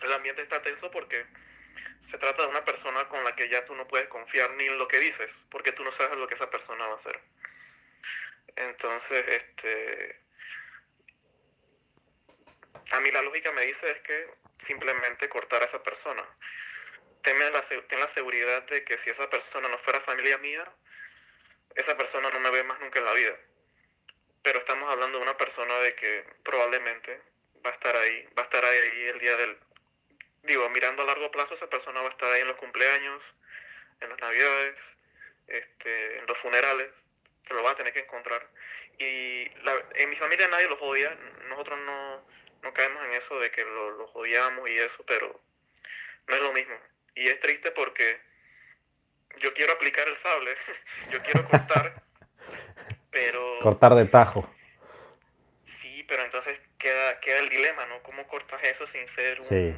[0.00, 1.26] El ambiente está tenso porque
[2.00, 4.78] se trata de una persona con la que ya tú no puedes confiar ni en
[4.78, 7.20] lo que dices, porque tú no sabes lo que esa persona va a hacer.
[8.54, 10.20] Entonces, este,
[12.92, 16.24] a mí la lógica me dice es que simplemente cortar a esa persona.
[17.24, 20.64] La, ten la seguridad de que si esa persona no fuera familia mía,
[21.74, 23.36] esa persona no me ve más nunca en la vida.
[24.42, 27.20] Pero estamos hablando de una persona de que probablemente
[27.64, 28.78] va a estar ahí, va a estar ahí
[29.12, 29.58] el día del...
[30.42, 33.34] Digo, mirando a largo plazo, esa persona va a estar ahí en los cumpleaños,
[34.00, 34.80] en las navidades,
[35.48, 36.90] este, en los funerales,
[37.46, 38.48] se lo va a tener que encontrar.
[38.98, 41.14] Y la- en mi familia nadie los odia,
[41.48, 42.26] nosotros no,
[42.62, 45.40] no caemos en eso de que lo- los odiamos y eso, pero
[46.28, 46.78] no es lo mismo.
[47.14, 48.20] Y es triste porque
[49.38, 50.54] yo quiero aplicar el sable,
[51.10, 52.02] yo quiero cortar,
[53.10, 53.40] pero...
[53.62, 54.48] Cortar de tajo.
[55.62, 58.02] Sí, pero entonces queda, queda el dilema, ¿no?
[58.02, 59.76] ¿Cómo cortas eso sin ser un- Sí.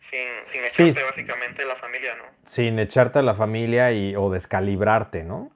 [0.00, 1.00] sin, sin echarte sí.
[1.06, 2.24] básicamente la familia, ¿no?
[2.46, 5.50] Sin echarte a la familia y, o descalibrarte, ¿no?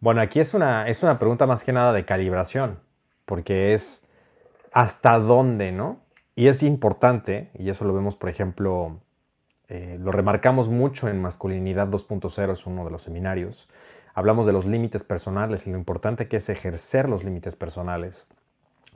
[0.00, 2.80] Bueno, aquí es una, es una pregunta más que nada de calibración,
[3.24, 4.08] porque es
[4.72, 6.04] hasta dónde, ¿no?
[6.34, 9.00] Y es importante, y eso lo vemos, por ejemplo,
[9.68, 13.70] eh, lo remarcamos mucho en Masculinidad 2.0, es uno de los seminarios.
[14.16, 18.26] Hablamos de los límites personales y lo importante que es ejercer los límites personales.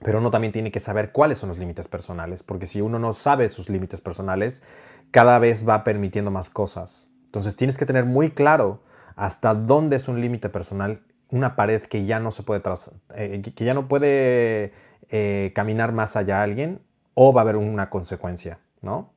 [0.02, 3.12] Pero uno también tiene que saber cuáles son los límites personales, porque si uno no
[3.12, 4.64] sabe sus límites personales,
[5.10, 7.06] cada vez va permitiendo más cosas.
[7.26, 8.80] Entonces tienes que tener muy claro
[9.14, 13.42] hasta dónde es un límite personal, una pared que ya no se puede tras, eh,
[13.42, 14.72] que ya no puede
[15.10, 16.80] eh, caminar más allá alguien
[17.12, 19.12] o va a haber una consecuencia, ¿no?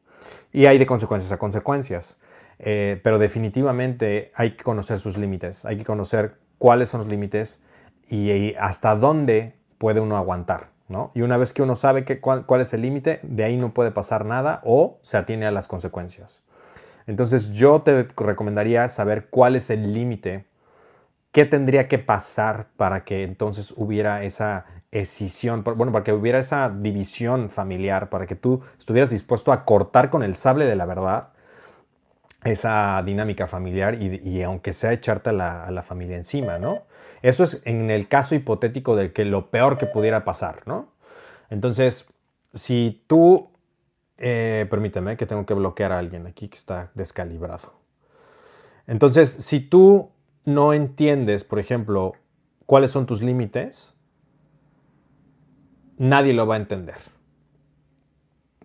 [0.52, 2.20] Y hay de consecuencias a consecuencias.
[2.66, 7.62] Eh, pero definitivamente hay que conocer sus límites, hay que conocer cuáles son los límites
[8.10, 10.70] y, hasta dónde puede uno aguantar.
[10.88, 11.12] ¿no?
[11.14, 13.92] Y una vez que uno sabe cuál, cuál, es el límite, de ahí no puede
[13.92, 16.42] pasar nada o se atiene a las consecuencias.
[17.06, 20.46] Entonces yo te recomendaría saber cuál es el límite,
[21.34, 26.70] qué tendría que pasar para que entonces hubiera esa escisión, bueno, para que hubiera esa
[26.70, 31.33] división familiar, para que tú estuvieras dispuesto a cortar con el sable de la verdad
[32.46, 36.84] esa dinámica familiar y, aunque sea echarte a la, familia encima, ¿no?
[37.22, 40.90] Eso es en el caso hipotético de que lo peor que pudiera pasar, ¿no?
[41.50, 42.12] Entonces,
[42.54, 43.50] si tú,
[44.18, 47.74] eh, permíteme que tengo que bloquear a alguien aquí que está descalibrado.
[48.88, 50.12] Entonces, si tú
[50.46, 52.14] no entiendes, por ejemplo,
[52.66, 53.98] cuáles son tus límites,
[55.98, 57.14] nadie lo va a entender.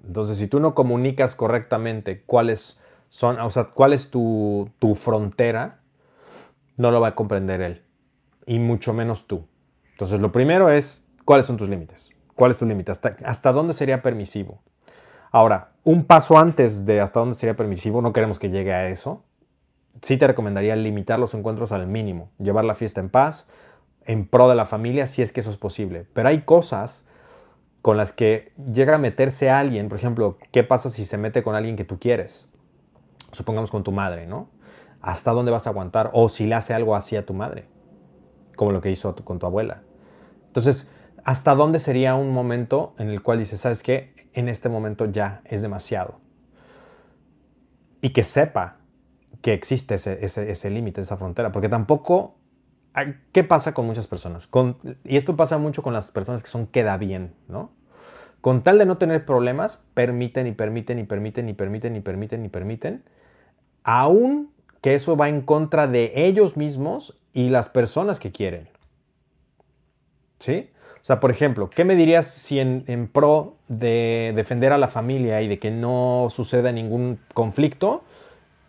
[0.04, 4.70] Entonces, si tú no comunicas correctamente cuáles son, o sea, cuál es tu,
[5.00, 5.80] frontera,
[6.76, 7.82] no lo va a comprender él.
[8.46, 9.46] Y mucho menos tú.
[9.92, 12.10] Entonces, lo primero es, ¿cuáles son tus límites?
[12.34, 12.92] ¿Cuál es tu límite?
[12.92, 14.62] ¿Hasta, ¿Hasta dónde sería permisivo?
[15.30, 19.24] Ahora, un paso antes de hasta dónde sería permisivo, no queremos que llegue a eso.
[20.00, 23.50] Sí te recomendaría limitar los encuentros al mínimo, llevar la fiesta en paz,
[24.06, 26.06] en pro de la familia, si es que eso es posible.
[26.14, 27.06] Pero hay cosas
[27.82, 31.54] con las que llega a meterse alguien, por ejemplo, ¿qué pasa si se mete con
[31.54, 32.50] alguien que tú quieres?
[33.32, 34.48] Supongamos con tu madre, ¿no?
[35.00, 36.10] ¿Hasta dónde vas a aguantar?
[36.12, 37.66] O si le hace algo así a tu madre,
[38.56, 39.82] como lo que hizo con tu abuela.
[40.46, 40.90] Entonces,
[41.24, 44.14] ¿hasta dónde sería un momento en el cual dices, ¿sabes qué?
[44.32, 46.20] En este momento ya es demasiado.
[48.00, 48.76] Y que sepa
[49.42, 52.34] que existe ese, ese, límite, esa frontera, porque tampoco...
[53.30, 54.48] ¿Qué pasa con muchas personas?
[55.04, 57.70] y esto pasa mucho con las personas que son queda bien, ¿no?
[58.40, 62.44] Con tal de no tener problemas, permiten y permiten y permiten y permiten y permiten
[62.44, 63.04] y permiten
[63.88, 64.50] aún
[64.82, 68.68] que eso va en contra de ellos mismos y las personas que quieren.
[70.40, 70.68] ¿Sí?
[71.00, 75.40] O sea, por ejemplo, ¿qué me dirías si en, pro de defender a la familia
[75.40, 78.02] y de que no suceda ningún conflicto,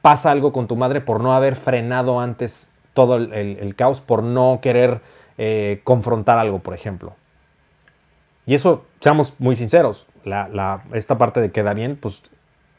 [0.01, 4.59] pasa algo con tu madre por no haber frenado antes todo el, caos, por no
[4.61, 5.01] querer
[5.37, 7.13] eh, confrontar algo, por ejemplo?
[8.45, 10.05] Y eso, seamos muy sinceros,
[10.93, 12.21] esta parte de queda bien, pues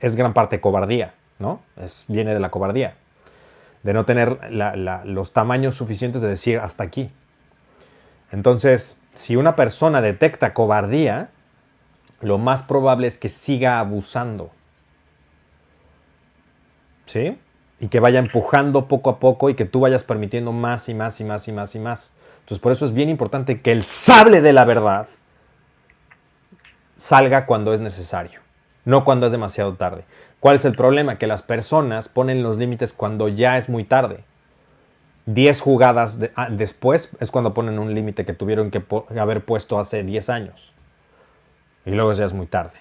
[0.01, 1.13] es gran parte cobardía.
[1.41, 1.61] ¿No?
[1.77, 2.95] Es, viene de la cobardía,
[3.83, 4.39] de no tener
[5.05, 7.11] los tamaños suficientes de decir hasta aquí.
[8.31, 11.31] Entonces, si una persona detecta cobardía,
[12.21, 14.51] lo más probable es que siga abusando.
[17.07, 17.37] ¿Sí?
[17.81, 21.21] Y que vaya empujando poco a poco y que tú vayas permitiendo más y más
[21.21, 22.13] y más y más y más.
[22.41, 25.09] Entonces, por eso es bien importante que el sable de la verdad
[26.97, 28.41] salga cuando es necesario,
[28.85, 30.05] no cuando es demasiado tarde.
[30.41, 31.19] ¿Cuál es el problema?
[31.19, 34.25] Que las personas ponen los límites cuando ya es muy tarde.
[35.27, 38.83] Diez jugadas ah, después es cuando ponen un límite que tuvieron que
[39.21, 40.73] haber puesto hace 10 años.
[41.85, 42.79] Y luego ya es muy tarde.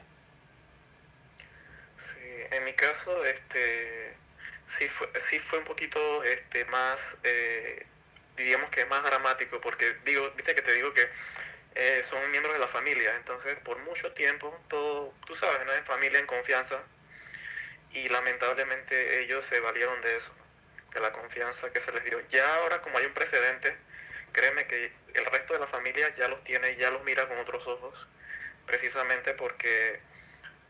[1.97, 2.17] Sí,
[2.51, 4.15] en mi caso, este,
[4.65, 7.85] sí fue, sí fue un poquito este, más, eh,
[8.37, 11.01] diríamos que más dramático, porque digo, viste que te digo que
[11.75, 15.73] eh, son miembros de la familia, entonces por mucho tiempo, todo, tú sabes, ¿no?
[15.73, 16.81] En familia, en confianza,
[18.03, 20.33] y lamentablemente ellos se valieron de eso,
[20.93, 22.19] de la confianza que se les dio.
[22.29, 23.75] Ya ahora como hay un precedente,
[24.31, 27.67] créeme que el resto de la familia ya los tiene, ya los mira con otros
[27.67, 28.07] ojos,
[28.65, 29.99] precisamente porque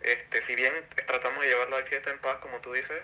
[0.02, 0.74] este, si bien
[1.06, 3.04] tratamos de llevar la fiesta en paz, como tú dices,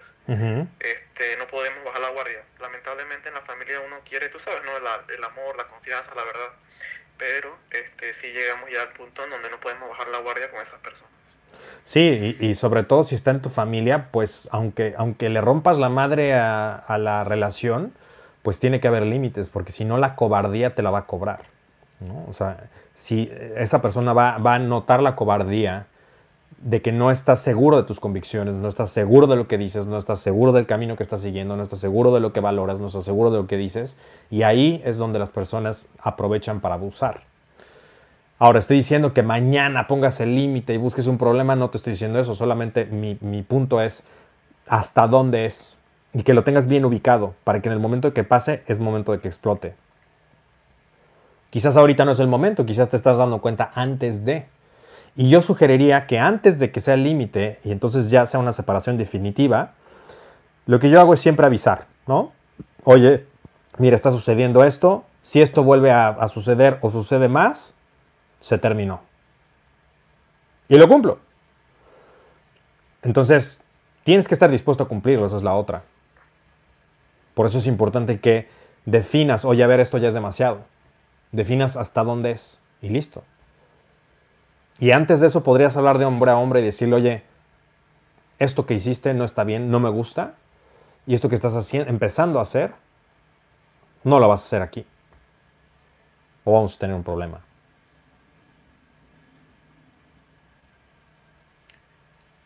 [0.80, 2.44] este, no podemos bajar la guardia.
[2.60, 4.78] Lamentablemente en la familia uno quiere, tú sabes, ¿no?
[4.78, 6.54] el amor, la confianza, la verdad.
[7.18, 10.62] Pero este, si llegamos ya al punto en donde no podemos bajar la guardia con
[10.62, 11.38] esas personas.
[11.84, 15.90] Sí, y, sobre todo si está en tu familia, pues aunque, aunque le rompas la
[15.90, 17.94] madre a, la relación,
[18.42, 21.42] pues tiene que haber límites, porque si no la cobardía te la va a cobrar.
[22.28, 22.58] O sea,
[22.94, 25.86] si esa persona va, va, a notar la cobardía
[26.58, 29.86] de que no estás seguro de tus convicciones, no estás seguro de lo que dices,
[29.86, 32.80] no estás seguro del camino que estás siguiendo, no estás seguro de lo que valoras,
[32.80, 33.98] no estás seguro de lo que dices,
[34.32, 37.22] y ahí es donde las personas aprovechan para abusar.
[38.38, 41.94] Ahora, estoy diciendo que mañana pongas el límite y busques un problema, no te estoy
[41.94, 44.04] diciendo eso, solamente mi, punto es
[44.68, 45.78] hasta dónde es
[46.14, 49.12] y que lo tengas bien ubicado para que en el momento que pase es momento
[49.12, 49.74] de que explote.
[51.50, 54.46] Quizás ahorita no es el momento, quizás te estás dando cuenta antes de.
[55.16, 58.52] Y yo sugeriría que antes de que sea el límite y entonces ya sea una
[58.52, 59.72] separación definitiva,
[60.66, 62.32] lo que yo hago es siempre avisar, ¿no?
[62.86, 63.26] oye,
[63.78, 67.75] mira, está sucediendo esto, si esto vuelve a, suceder o sucede más,
[68.46, 69.02] se terminó.
[70.70, 71.18] Y lo cumplo.
[73.02, 73.60] Entonces,
[74.04, 75.82] tienes que estar dispuesto a cumplirlo, esa es la otra.
[77.34, 78.48] Por eso es importante que
[78.86, 80.60] definas, oye, a ver, esto ya es demasiado.
[81.32, 83.24] Definas hasta dónde es y listo.
[84.80, 87.24] Y antes de eso podrías hablar de hombre a hombre y decirle, oye,
[88.38, 90.36] esto que hiciste no está bien, no me gusta,
[91.08, 92.74] y esto que estás haciendo, empezando a hacer,
[94.04, 94.86] no lo vas a hacer aquí.
[96.44, 97.40] O vamos a tener un problema.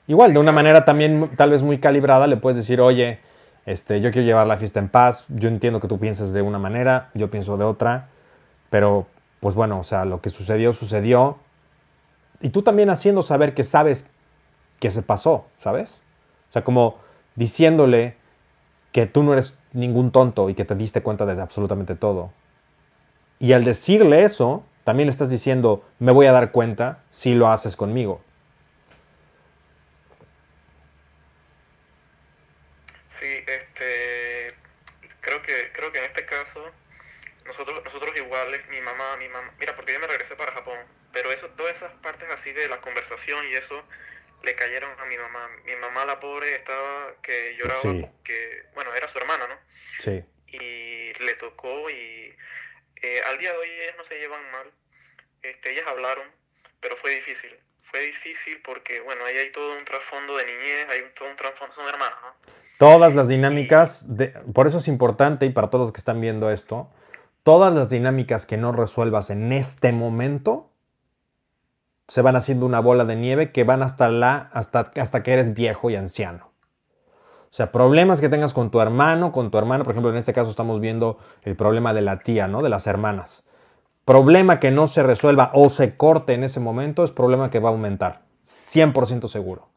[0.09, 3.19] Igual, de una manera también tal vez muy calibrada, le puedes decir, oye,
[3.67, 6.57] este, yo quiero llevar la fiesta en paz, yo entiendo que tú piensas de una
[6.57, 8.07] manera, yo pienso de otra,
[8.71, 9.05] pero
[9.39, 11.37] pues bueno, o sea, lo que sucedió, sucedió.
[12.41, 14.07] Y tú también haciendo saber que sabes
[14.79, 16.01] que se pasó, ¿sabes?
[16.49, 16.97] O sea, como
[17.35, 18.15] diciéndole
[18.91, 22.31] que tú no eres ningún tonto y que te diste cuenta de absolutamente todo.
[23.39, 27.51] Y al decirle eso, también le estás diciendo, me voy a dar cuenta si lo
[27.51, 28.21] haces conmigo.
[33.19, 34.55] Sí, este,
[35.19, 36.71] creo que, creo que en este caso,
[37.45, 40.77] nosotros, nosotros iguales, mi mamá, mi mamá, mira, porque yo me regresé para Japón,
[41.11, 43.83] pero eso, todas esas partes así de la conversación y eso,
[44.43, 45.49] le cayeron a mi mamá.
[45.65, 49.59] Mi mamá, la pobre, estaba que lloraba porque, bueno, era su hermana, ¿no?
[49.99, 50.23] Sí.
[50.47, 52.35] Y le tocó y
[53.01, 54.71] eh, al día de hoy ellas no se llevan mal.
[55.41, 56.27] Este, ellas hablaron,
[56.79, 57.57] pero fue difícil.
[57.91, 61.73] Fue difícil porque, bueno, ahí hay todo un trasfondo de niñez, hay todo un trasfondo,
[61.73, 62.53] son hermanas, ¿no?
[62.77, 66.49] Todas las dinámicas, de, por eso es importante y para todos los que están viendo
[66.49, 66.89] esto,
[67.43, 70.69] todas las dinámicas que no resuelvas en este momento,
[72.07, 75.53] se van haciendo una bola de nieve que van hasta, la, hasta, hasta que eres
[75.53, 76.51] viejo y anciano.
[77.51, 80.33] O sea, problemas que tengas con tu hermano, con tu hermana, por ejemplo, en este
[80.33, 82.61] caso estamos viendo el problema de la tía, ¿no?
[82.61, 83.48] De las hermanas.
[84.09, 87.69] Problema que no se resuelva o se corte en ese momento es problema que va
[87.69, 88.23] a aumentar.
[88.43, 89.69] 100% seguro.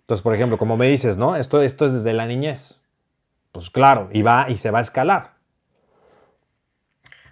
[0.00, 1.36] Entonces, por ejemplo, como me dices, ¿no?
[1.36, 2.80] Esto, esto es desde la niñez.
[3.52, 5.34] Pues claro, y va y se va a escalar.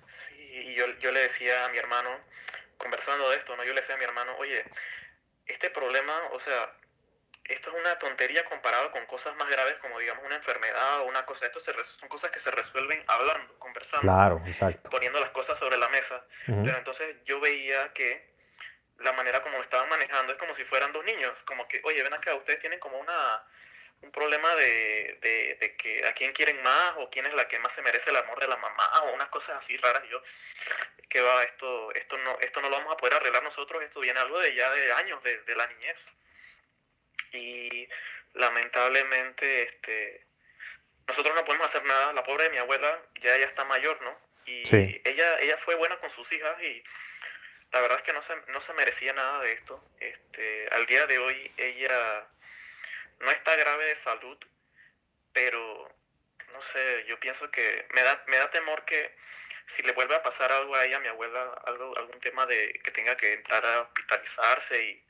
[0.07, 2.11] Sí, yo, yo le decía a mi hermano,
[2.77, 3.65] conversando de esto, ¿no?
[3.65, 4.63] Yo le decía a mi hermano, oye,
[5.45, 6.73] este problema, o sea,
[7.49, 11.25] esto es una tontería comparado con cosas más graves como digamos una enfermedad o una
[11.25, 11.47] cosa.
[11.47, 14.03] Esto son cosas que se resuelven hablando, conversando.
[14.03, 14.91] Claro, exacto.
[14.91, 16.23] Poniendo las cosas sobre la mesa.
[16.47, 18.37] Pero entonces yo veía que
[18.99, 21.33] la manera como lo estaban manejando es como si fueran dos niños.
[21.47, 23.43] Como que, oye, ven acá, ustedes tienen como una
[24.01, 27.73] un problema de, de, que a quién quieren más o quién es la que más
[27.73, 30.05] se merece el amor de la mamá o unas cosas así raras.
[30.09, 30.23] yo,
[31.09, 34.21] que va, esto, esto, no, esto no lo vamos a poder arreglar nosotros, esto viene
[34.21, 36.15] algo de ya de años, de, de la niñez.
[37.33, 37.89] Y
[38.35, 40.27] lamentablemente, este,
[41.07, 42.13] nosotros no podemos hacer nada.
[42.13, 44.19] La pobre de mi abuela ya ella está mayor, ¿no?
[44.47, 44.63] Y
[45.05, 46.83] ella, ella fue buena con sus hijas y
[47.71, 49.85] la verdad es que no se, no se merecía nada de esto.
[50.01, 52.27] Este, al día de hoy ella
[53.21, 54.39] no está grave de salud,
[55.33, 55.95] pero
[56.53, 59.15] no sé, yo pienso que me da, me da temor que
[59.67, 62.81] si le vuelve a pasar algo a ella, a mi abuela, algo, algún tema de
[62.83, 65.05] que tenga que entrar a hospitalizarse y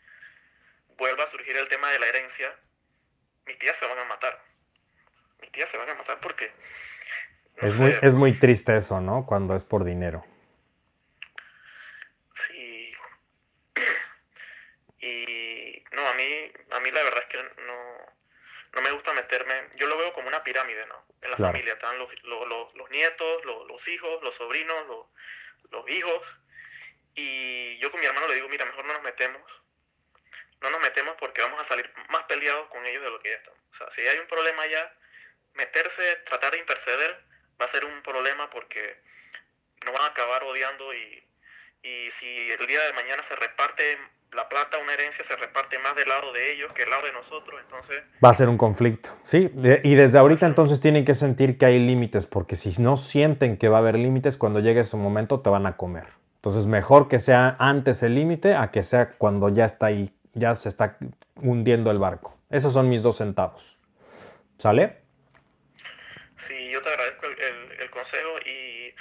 [0.99, 2.55] vuelva a surgir el tema de la herencia,
[3.47, 4.45] mis tías se van a matar.
[5.41, 6.51] Mis tías se van a matar porque...
[7.57, 9.25] es, muy, es muy triste eso, ¿no?
[9.25, 10.25] Cuando es por dinero.
[12.35, 12.93] Sí.
[15.01, 17.99] Y no, a mí, a mí la verdad es que no,
[18.75, 21.07] no me gusta meterme, yo lo veo como una pirámide, ¿no?
[21.23, 25.07] En la familia están los, los, nietos, los, hijos, los sobrinos,
[25.71, 26.39] los, hijos.
[27.15, 29.43] Y yo con mi hermano le digo, mira, mejor no nos metemos.
[30.63, 33.37] No nos metemos porque vamos a salir más peleados con ellos de lo que ya
[33.37, 33.61] estamos.
[33.73, 34.93] O sea, si hay un problema ya,
[35.55, 37.25] meterse, tratar de interceder,
[37.61, 39.01] va a ser un problema porque
[39.85, 41.25] nos van a acabar odiando y,
[41.83, 43.99] y si el día de mañana se reparte
[44.35, 47.13] la plata, una herencia, se reparte más del lado de ellos que del lado de
[47.13, 48.03] nosotros, entonces...
[48.23, 49.51] Va a ser un conflicto, ¿sí?
[49.83, 53.69] y desde ahorita entonces tienen que sentir que hay límites, porque si no sienten que
[53.69, 56.09] va a haber límites, cuando llegue ese momento te van a comer.
[56.37, 60.55] Entonces mejor que sea antes el límite a que sea cuando ya está ahí, ya
[60.55, 60.97] se está
[61.37, 62.37] hundiendo el barco.
[62.51, 63.79] Esos son mis dos centavos.
[64.59, 65.03] ¿Sale?
[66.37, 68.95] Sí, yo te agradezco el consejo y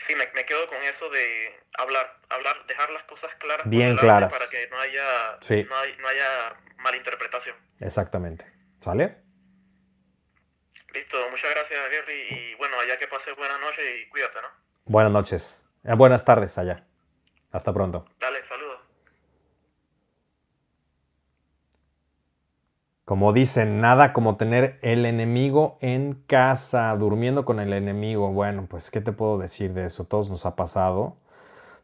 [0.00, 3.68] Sí, me, quedo con eso de hablar, hablar, dejar las cosas claras.
[3.68, 4.32] Bien claras.
[4.32, 5.38] Para que no haya,
[5.68, 7.54] no, haya malinterpretación.
[7.80, 8.46] Exactamente.
[8.80, 9.18] ¿Sale?
[10.94, 12.26] Listo, muchas gracias, Gary.
[12.30, 14.48] Y bueno, allá que pases buenas noches y cuídate, ¿no?
[14.86, 15.68] Buenas noches.
[15.84, 16.86] Eh, buenas tardes allá.
[17.52, 18.06] Hasta pronto.
[18.18, 18.80] Dale, saludos.
[23.10, 28.30] Como dicen, nada como tener el enemigo en casa, durmiendo con el enemigo.
[28.32, 30.04] Bueno, pues, ¿qué te puedo decir de eso?
[30.04, 31.16] Todos nos ha pasado.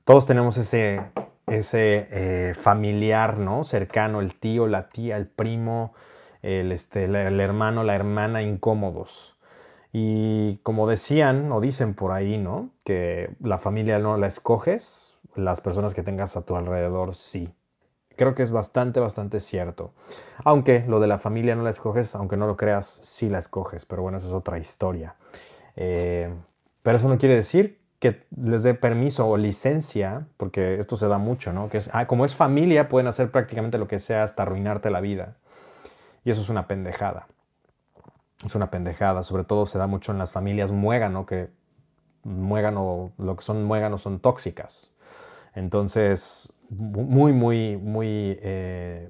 [0.04, 1.02] Todos tenemos ese,
[1.48, 3.64] ese eh, familiar, ¿no?
[3.64, 5.94] Cercano, el tío, la tía, el primo,
[6.42, 9.36] el, este, el hermano, la hermana, incómodos.
[9.92, 12.70] Y como decían o dicen por ahí, ¿no?
[12.84, 17.52] Que la familia no la escoges, las personas que tengas a tu alrededor sí.
[18.16, 19.92] Creo que es bastante, bastante cierto.
[20.44, 23.84] Aunque lo de la familia no la escoges, aunque no lo creas, sí la escoges.
[23.84, 25.14] Pero bueno, esa es otra historia.
[25.76, 26.34] Eh,
[26.82, 31.18] pero eso no quiere decir que les dé permiso o licencia, porque esto se da
[31.18, 31.68] mucho, ¿no?
[31.68, 35.00] Que es, ah, como es familia, pueden hacer prácticamente lo que sea hasta arruinarte la
[35.00, 35.36] vida.
[36.24, 37.26] Y eso es una pendejada.
[38.44, 39.22] Es una pendejada.
[39.22, 41.48] Sobre todo se da mucho en las familias muégano, que
[42.24, 44.94] muégano, lo que son muéganos son tóxicas.
[45.54, 49.08] Entonces, muy, muy, muy eh,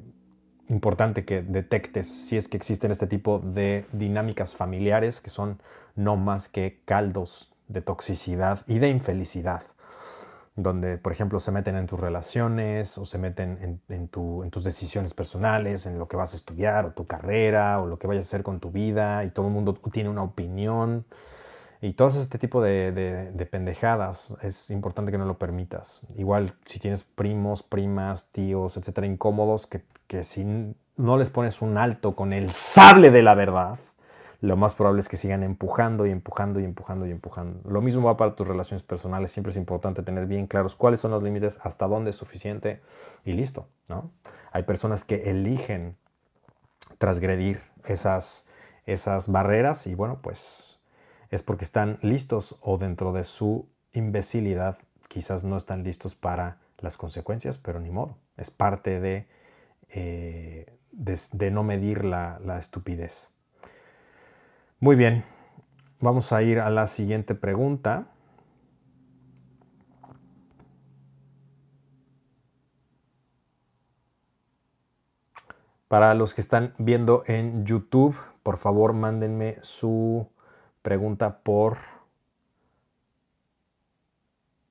[0.68, 5.60] importante que detectes si es que existen este tipo de dinámicas familiares que son
[5.94, 9.64] no más que caldos de toxicidad y de infelicidad,
[10.54, 15.86] donde, por ejemplo, se meten en tus relaciones o se meten en, tus decisiones personales,
[15.86, 18.42] en lo que vas a estudiar o tu carrera o lo que vayas a hacer
[18.42, 21.06] con tu vida y todo el mundo tiene una opinión
[21.80, 26.00] y todo este tipo de, pendejadas es importante que no lo permitas.
[26.16, 31.76] Igual si tienes primos, primas, tíos, etcétera, incómodos, que, que si no les pones un
[31.78, 33.78] alto con el sable de la verdad,
[34.40, 37.68] lo más probable es que sigan empujando y empujando y empujando y empujando.
[37.68, 39.32] Lo mismo va para tus relaciones personales.
[39.32, 42.80] Siempre es importante tener bien claros cuáles son los límites, hasta dónde es suficiente
[43.24, 43.68] y listo.
[43.88, 44.10] ¿no?
[44.52, 45.96] Hay personas que eligen
[46.98, 48.48] transgredir esas,
[48.84, 50.75] esas barreras y bueno, pues
[51.30, 54.78] es porque están listos o dentro de su imbecilidad
[55.08, 58.18] quizás no están listos para las consecuencias, pero ni modo.
[58.36, 59.26] Es parte de,
[59.88, 63.32] eh, de, no medir la, la estupidez.
[64.78, 65.24] Muy bien,
[66.00, 68.08] vamos a ir a la siguiente pregunta.
[75.88, 80.28] Para los que están viendo en YouTube, por favor mándenme su
[80.86, 81.78] pregunta por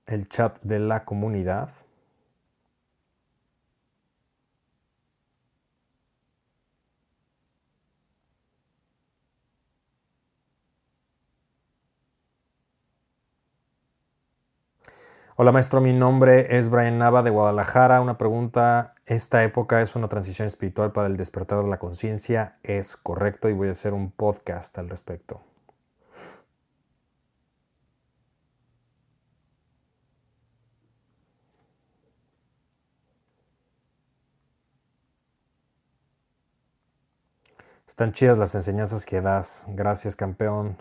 [0.06, 1.70] el chat de la comunidad.
[15.36, 18.00] Hola maestro, mi nombre es Brian Nava de Guadalajara.
[18.00, 22.58] Una pregunta, ¿esta época es una transición espiritual para el despertar de la conciencia?
[22.64, 25.55] Es correcto y voy a hacer un podcast al respecto.
[37.96, 39.68] Están chidas las enseñanzas que das.
[39.70, 40.78] Gracias, campeón.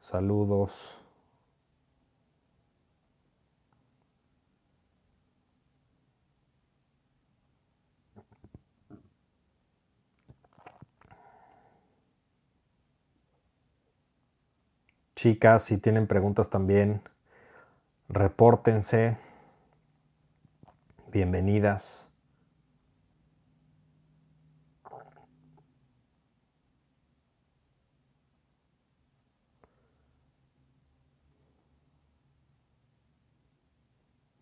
[0.00, 0.98] Saludos.
[15.14, 17.02] Chicas, si tienen preguntas también,
[18.08, 19.16] repórtense.
[21.12, 22.07] Bienvenidas.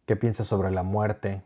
[0.06, 1.42] ¿Qué piensas sobre la muerte?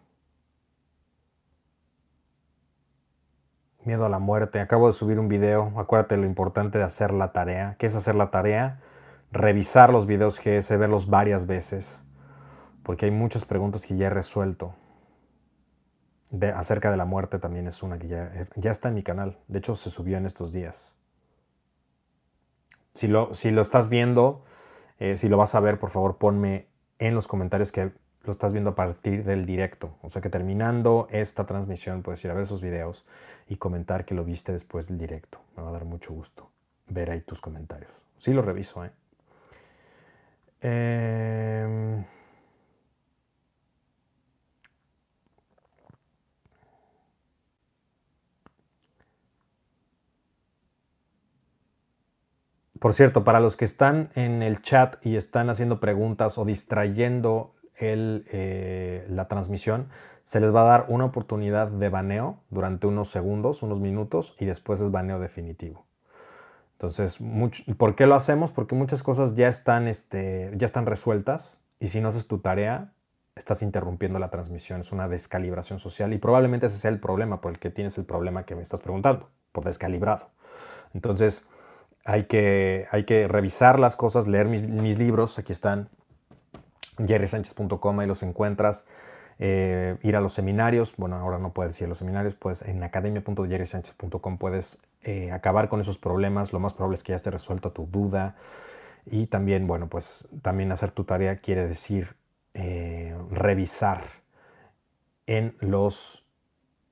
[3.84, 4.60] Miedo a la muerte.
[4.60, 5.72] Acabo de subir un video.
[5.76, 7.76] Acuérdate lo importante de hacer la tarea.
[7.78, 8.80] ¿Qué es hacer la tarea?
[9.32, 12.04] revisar los videos GS, verlos varias veces,
[12.82, 14.74] porque hay muchas preguntas que ya he resuelto.
[16.54, 19.38] Acerca de la muerte también es una que ya, ya está en mi canal.
[19.48, 20.94] De hecho, se subió en estos días.
[22.94, 24.44] Si lo, si lo estás viendo,
[24.98, 26.68] eh, si lo vas a ver, por favor, ponme
[26.98, 27.92] en los comentarios que
[28.30, 29.96] lo estás viendo a partir del directo.
[30.02, 33.04] O sea que terminando esta transmisión puedes ir a ver esos videos
[33.48, 35.40] y comentar que lo viste después del directo.
[35.56, 36.48] Me va a dar mucho gusto
[36.86, 37.90] ver ahí tus comentarios.
[38.18, 38.92] Sí lo reviso, ¿eh?
[40.60, 42.04] Em,
[52.78, 57.54] por cierto, para los que están en el chat y están haciendo preguntas o distrayendo
[57.82, 59.88] eh, la transmisión,
[60.22, 64.44] se les va a dar una oportunidad de baneo durante unos segundos, unos minutos, y
[64.44, 65.86] después es baneo definitivo.
[66.72, 67.18] Entonces,
[67.76, 68.50] ¿por qué lo hacemos?
[68.52, 72.92] Porque muchas cosas ya están, este, ya están resueltas y si no haces tu tarea,
[73.36, 77.52] estás interrumpiendo la transmisión, es una descalibración social y probablemente ese sea el problema por
[77.52, 80.30] el que tienes el problema que me estás preguntando, por descalibrado.
[80.94, 81.48] Entonces,
[82.04, 85.90] hay que, hay que revisar las cosas, leer mis, mis libros, aquí están,
[87.06, 88.86] jerrysanchez.com, ahí los encuentras.
[89.38, 92.82] Eh, ir a los seminarios, bueno, ahora no puedes ir a los seminarios, pues en
[92.82, 97.70] academia.jerrysanchez.com puedes eh, acabar con esos problemas, lo más probable es que ya esté resuelto
[97.70, 98.36] tu duda.
[99.06, 102.16] Y también, bueno, pues también hacer tu tarea quiere decir
[102.52, 104.04] eh, revisar
[105.26, 106.26] en los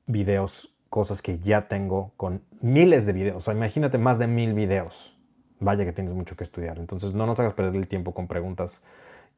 [0.07, 4.55] videos cosas que ya tengo con miles de videos, o sea, imagínate más de mil
[4.55, 5.19] videos,
[5.61, 8.81] vaya que tienes mucho que estudiar, entonces no nos hagas perder el tiempo con preguntas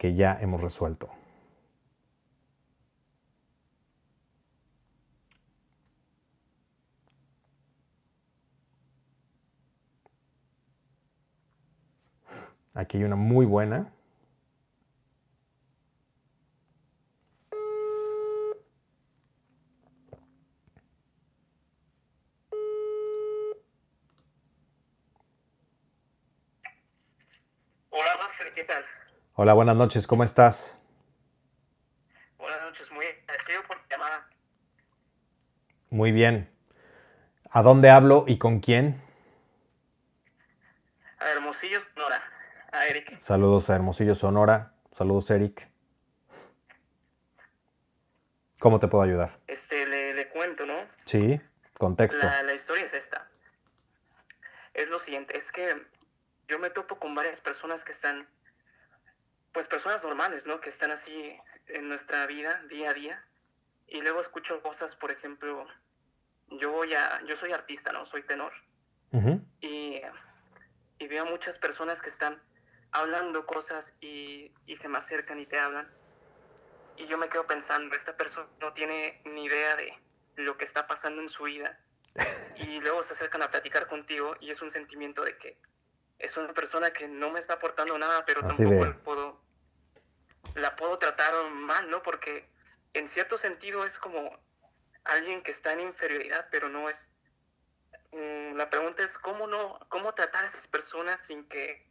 [0.00, 1.10] que ya hemos resuelto.
[12.72, 13.92] Aquí hay una muy buena.
[27.90, 28.16] Hola,
[28.54, 28.82] ¿qué tal?
[29.42, 30.78] Hola, buenas noches, ¿cómo estás?
[32.36, 34.28] Buenas noches, muy agradecido por tu llamada.
[35.88, 36.54] Muy bien.
[37.50, 39.02] ¿A dónde hablo y con quién?
[41.18, 42.22] A Hermosillo, Sonora.
[42.70, 43.18] A Eric.
[43.18, 44.74] Saludos a Hermosillo, Sonora.
[44.92, 45.66] Saludos, Eric.
[48.58, 49.38] ¿Cómo te puedo ayudar?
[49.46, 50.84] Este, le, le cuento, ¿no?
[51.06, 51.40] Sí,
[51.78, 52.18] contexto.
[52.26, 53.26] La, la historia es esta.
[54.74, 55.82] Es lo siguiente, es que
[56.46, 58.28] yo me topo con varias personas que están,
[59.52, 60.60] pues personas normales, ¿no?
[60.60, 61.36] Que están así
[61.66, 63.24] en nuestra vida, día a día.
[63.86, 65.66] Y luego escucho cosas, por ejemplo,
[66.48, 68.04] yo voy a, yo soy artista, ¿no?
[68.04, 68.52] Soy tenor.
[69.60, 70.00] Y,
[70.98, 72.40] y veo muchas personas que están
[72.92, 75.88] hablando cosas y, y se me acercan y te hablan.
[76.96, 79.92] Y yo me quedo pensando, esta persona no tiene ni idea de
[80.36, 81.78] lo que está pasando en su vida.
[82.56, 85.56] Y luego se acercan a platicar contigo y es un sentimiento de que
[86.20, 89.40] es una persona que no me está aportando nada, pero Así tampoco de- la puedo,
[90.54, 92.02] la puedo tratar mal, ¿no?
[92.02, 92.48] Porque
[92.94, 94.38] en cierto sentido es como
[95.04, 97.12] alguien que está en inferioridad, pero no es...
[98.12, 101.88] Mm, la pregunta es cómo no, cómo tratar a esas personas sin que,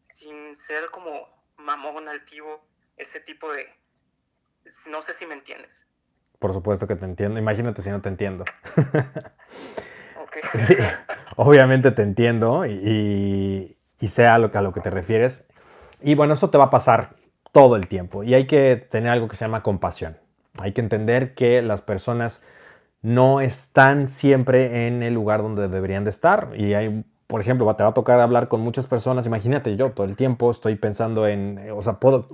[0.00, 3.68] sin ser como mamón, altivo, ese tipo de...
[4.88, 5.88] No sé si me entiendes.
[6.38, 7.38] Por supuesto que te entiendo.
[7.38, 8.44] Imagínate si no te entiendo.
[11.36, 15.46] Obviamente te entiendo y, y- sé a lo, a lo que te refieres.
[16.00, 17.10] Y bueno, esto te va a pasar
[17.52, 20.16] todo el tiempo y hay que tener algo que se llama compasión.
[20.58, 22.44] Hay que entender que las personas
[23.02, 27.84] no están siempre en el lugar donde deberían de estar y hay, por ejemplo, te
[27.84, 29.26] va a tocar hablar con muchas personas.
[29.26, 32.28] Imagínate, yo todo el tiempo estoy pensando en, o sea, puedo,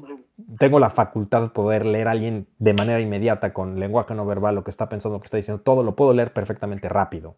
[0.59, 4.55] tengo la facultad de poder leer a alguien de manera inmediata con lenguaje no verbal,
[4.55, 7.37] lo que está pensando, lo que está diciendo, todo lo puedo leer perfectamente rápido,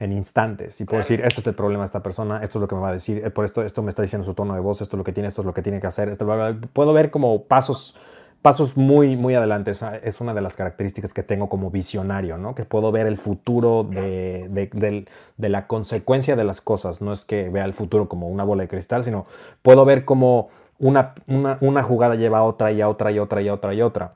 [0.00, 0.80] en instantes.
[0.80, 2.80] Y puedo decir, este es el problema de esta persona, esto es lo que me
[2.80, 4.96] va a decir, eh, por esto, esto me está diciendo su tono de voz, esto
[4.96, 6.08] es lo que tiene, esto es lo que tiene que hacer.
[6.08, 6.68] Esto, bla, bla, bla.
[6.72, 7.96] Puedo ver como pasos,
[8.42, 9.70] pasos muy, muy adelante.
[9.70, 12.54] Esa es una de las características que tengo como visionario, ¿no?
[12.54, 17.00] Que puedo ver el futuro de, de- la consecuencia de las cosas.
[17.00, 19.24] No es que vea el futuro como una bola de cristal, sino
[19.62, 20.48] puedo ver como
[20.80, 23.54] una, una, una jugada lleva a otra y a otra y a otra y a
[23.54, 24.14] otra y a otra.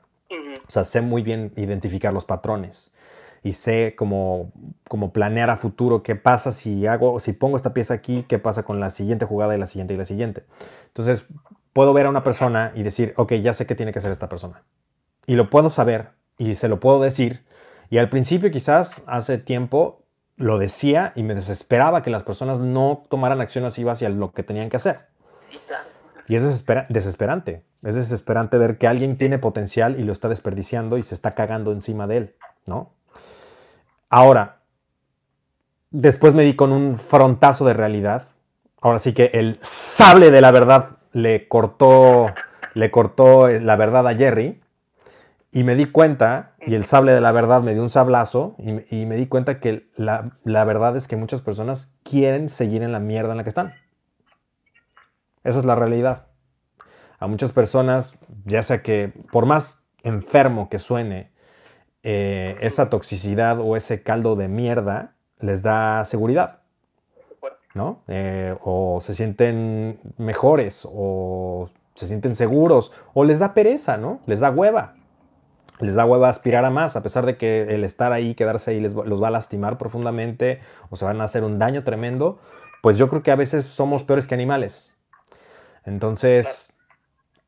[0.67, 2.91] O sea, sé muy bien identificar los patrones
[3.43, 4.51] y sé cómo,
[4.87, 8.63] cómo planear a futuro qué pasa si hago, si pongo esta pieza aquí, qué pasa
[8.63, 10.43] con la siguiente jugada y la siguiente y la siguiente.
[10.87, 11.27] Entonces,
[11.73, 14.29] puedo ver a una persona y decir, ok, ya sé qué tiene que hacer esta
[14.29, 14.63] persona.
[15.25, 17.45] Y lo puedo saber y se lo puedo decir.
[17.89, 20.03] Y al principio, quizás hace tiempo,
[20.35, 24.43] lo decía y me desesperaba que las personas no tomaran acción así hacia lo que
[24.43, 25.07] tenían que hacer.
[26.27, 27.63] Y es desespera- desesperante.
[27.83, 31.71] Es desesperante ver que alguien tiene potencial y lo está desperdiciando y se está cagando
[31.71, 32.35] encima de él,
[32.65, 32.93] ¿no?
[34.09, 34.61] Ahora,
[35.91, 38.25] después me di con un frontazo de realidad.
[38.81, 42.27] Ahora sí que el sable de la verdad le cortó,
[42.73, 44.61] le cortó la verdad a Jerry.
[45.51, 48.95] Y me di cuenta, y el sable de la verdad me dio un sablazo, y,
[48.95, 52.91] y me di cuenta que la, la verdad es que muchas personas quieren seguir en
[52.91, 53.73] la mierda en la que están.
[55.43, 56.27] Esa es la realidad.
[57.17, 58.13] A muchas personas,
[58.45, 61.31] ya sea que por más enfermo que suene,
[62.03, 66.59] eh, esa toxicidad o ese caldo de mierda les da seguridad,
[67.73, 68.01] ¿no?
[68.07, 74.19] Eh, o se sienten mejores, o se sienten seguros, o les da pereza, ¿no?
[74.25, 74.93] Les da hueva.
[75.79, 78.81] Les da hueva aspirar a más, a pesar de que el estar ahí, quedarse ahí,
[78.81, 80.57] les, los va a lastimar profundamente
[80.89, 82.39] o se van a hacer un daño tremendo.
[82.81, 84.97] Pues yo creo que a veces somos peores que animales.
[85.85, 86.68] Entonces,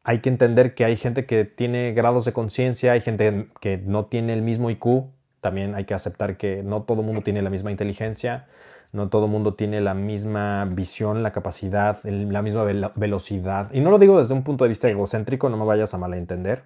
[0.04, 4.06] hay que entender que hay gente que tiene grados de conciencia, hay gente que no
[4.06, 5.06] tiene el mismo IQ,
[5.42, 8.48] también hay que aceptar que no todo mundo tiene la misma inteligencia,
[8.94, 12.64] no todo mundo tiene la misma visión, la capacidad, la misma
[12.96, 13.72] velocidad.
[13.74, 16.64] Y no lo digo desde un punto de vista egocéntrico, no me vayas a malentender,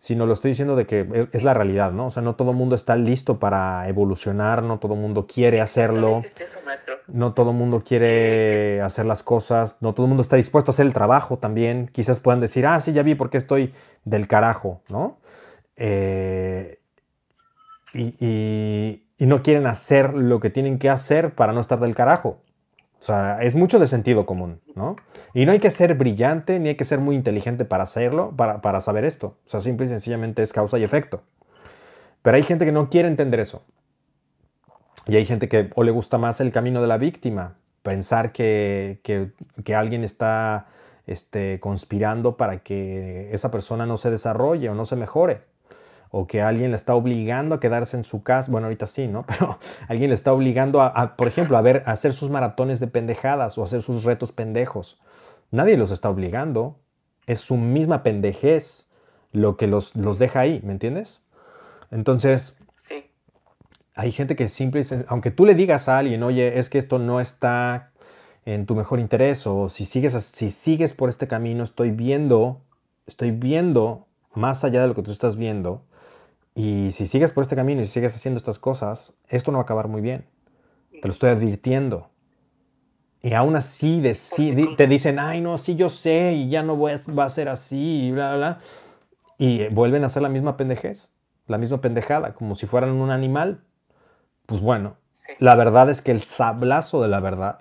[0.00, 2.06] sino lo estoy diciendo de que e, es la realidad, ¿no?
[2.06, 5.60] O sea, no todo el mundo está listo para evolucionar, no todo el mundo quiere
[5.60, 6.20] hacerlo,
[7.06, 10.72] no todo el mundo quiere hacer las cosas, no todo el mundo está dispuesto a
[10.72, 11.86] hacer el trabajo también.
[11.92, 13.74] Quizás puedan decir, ah, sí, ya vi por qué estoy
[14.04, 15.18] del carajo, ¿no?
[15.76, 16.80] Eh,
[17.92, 22.40] y, no quieren hacer lo que tienen que hacer para no estar del carajo.
[23.00, 24.94] O sea, es mucho de sentido común, ¿no?
[25.32, 28.60] Y no hay que ser brillante ni hay que ser muy inteligente para hacerlo, para,
[28.60, 29.38] para saber esto.
[29.46, 31.22] O sea, simple y sencillamente es causa y efecto.
[32.20, 33.64] Pero hay gente que no quiere entender eso.
[35.06, 39.00] Y hay gente que o le gusta más el camino de la víctima, pensar que,
[39.02, 39.32] que,
[39.64, 40.66] que alguien está
[41.06, 45.40] este, conspirando para que esa persona no se desarrolle o no se mejore
[46.10, 49.24] o que alguien le está obligando a quedarse en su casa, bueno, ahorita sí, ¿no?
[49.28, 49.58] Pero
[49.88, 53.56] alguien le está obligando a, por ejemplo, a ver, a hacer sus maratones de pendejadas
[53.58, 55.00] o hacer sus retos pendejos.
[55.50, 56.78] Nadie los está obligando,
[57.26, 58.88] es su misma pendejez
[59.32, 61.24] lo que los, los deja ahí, ¿me entiendes?
[61.90, 63.04] Entonces, sí.
[63.94, 67.20] hay gente que simplemente, aunque tú le digas a alguien, oye, es que esto no
[67.20, 67.90] está
[68.44, 72.60] en tu mejor interés o si sigues, si sigues por este camino, estoy viendo,
[73.06, 75.82] estoy viendo más allá de lo que tú estás viendo,
[76.54, 79.64] y si sigues por este camino y sigues haciendo estas cosas, esto no va a
[79.64, 80.26] acabar muy bien.
[80.90, 82.10] Te lo estoy advirtiendo.
[83.22, 84.02] Y aún así
[84.76, 87.48] te dicen, ay, no, sí, yo sé, y ya no voy a, va a ser
[87.50, 88.60] así, y bla, bla,
[89.36, 91.12] Y vuelven a hacer la misma pendejez,
[91.46, 93.60] la misma pendejada, como si fueran un animal.
[94.46, 94.96] Pues bueno,
[95.38, 97.60] la verdad es que el sablazo de la verdad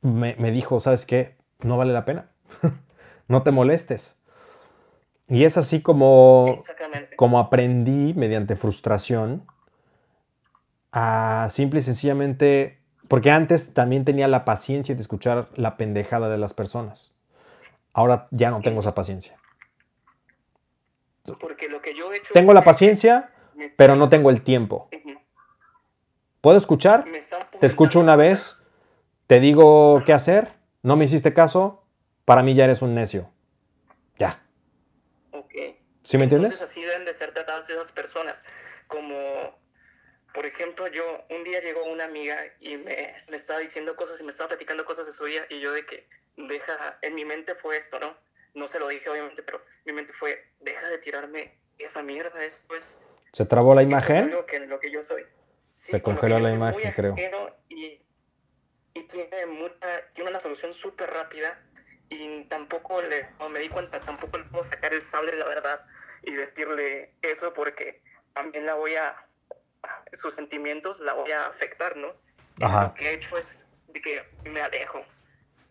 [0.00, 1.36] me, me dijo, ¿sabes qué?
[1.60, 2.30] No vale la pena.
[3.28, 4.16] no te molestes.
[5.30, 6.56] Y es así como,
[7.16, 9.46] como aprendí mediante frustración
[10.90, 16.36] a simple y sencillamente, porque antes también tenía la paciencia de escuchar la pendejada de
[16.36, 17.12] las personas.
[17.92, 19.36] Ahora ya no tengo esa paciencia.
[21.38, 23.30] Porque lo que yo he hecho tengo la paciencia,
[23.76, 24.88] pero no tengo el tiempo.
[26.40, 27.04] ¿Puedo escuchar?
[27.60, 28.60] Te escucho una vez,
[29.28, 31.84] te digo qué hacer, no me hiciste caso,
[32.24, 33.30] para mí ya eres un necio.
[36.10, 36.50] ¿Sí me entiendes?
[36.50, 38.44] Entonces así deben de ser tratadas esas personas.
[38.88, 39.56] Como,
[40.34, 44.24] por ejemplo, yo un día llegó una amiga y me, me estaba diciendo cosas y
[44.24, 47.54] me estaba platicando cosas de su vida y yo de que, deja, en mi mente
[47.54, 48.16] fue esto, ¿no?
[48.54, 52.74] No se lo dije obviamente, pero mi mente fue, deja de tirarme esa mierda, eso
[52.74, 52.98] es...
[53.32, 54.32] ¿Se trabó la imagen?
[54.32, 55.24] Lo que, lo que yo soy.
[55.76, 57.14] se congeló la imagen, creo.
[57.68, 58.02] Y,
[58.94, 61.56] y tiene, mucha, tiene una solución súper rápida
[62.08, 65.86] y tampoco le, me di cuenta, tampoco le puedo sacar el sable de la verdad
[66.22, 68.02] y decirle eso porque
[68.34, 69.26] también la voy a,
[70.12, 72.14] sus sentimientos la voy a afectar, ¿no?
[72.58, 75.04] Lo que he hecho es de que me alejo,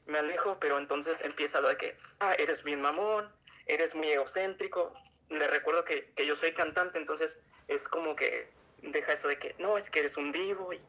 [0.08, 3.32] me alejo, pero entonces empieza lo de que, ah, eres bien mamón,
[3.68, 4.94] eres muy egocéntrico.
[5.30, 8.50] Le recuerdo que, que yo soy cantante, entonces es como que
[8.82, 10.82] deja eso de que, no, es que eres un vivo y,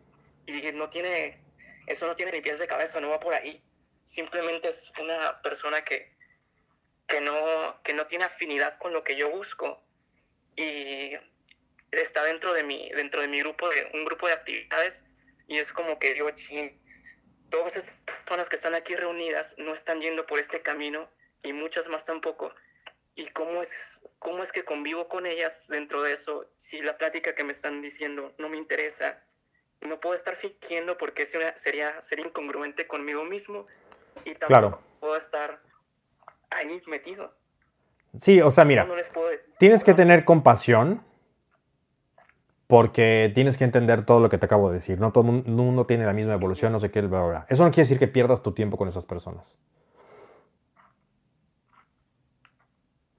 [0.47, 1.43] y no tiene,
[1.87, 3.63] eso no tiene ni pies de cabeza, no va por ahí.
[4.05, 6.13] Simplemente es una persona que,
[7.11, 9.83] que no, que no tiene afinidad con lo que yo busco
[10.57, 11.13] y
[11.91, 15.05] está dentro de mi, dentro de mi grupo, de un grupo de actividades
[15.49, 16.71] y es como que digo, ching,
[17.51, 21.11] todas esas personas que están aquí reunidas no están yendo por este camino
[21.43, 22.55] y muchas más tampoco.
[23.17, 27.35] ¿Y cómo es, cómo es que convivo con ellas dentro de eso si la plática
[27.35, 29.21] que me están diciendo no me interesa?
[29.81, 33.67] No puedo estar fingiendo porque sería, sería, incongruente conmigo mismo
[34.25, 35.61] y tampoco puedo estar
[36.51, 37.33] ahí metido.
[38.17, 38.89] Sí, o sea, mira,
[39.59, 41.03] tienes que tener compasión
[42.67, 45.01] porque tienes que entender todo lo que te acabo de decir.
[45.01, 47.47] No todo el mundo tiene la misma evolución, no sé qué, bla, bla.
[47.49, 49.59] Eso no quiere decir que pierdas tu tiempo con esas personas.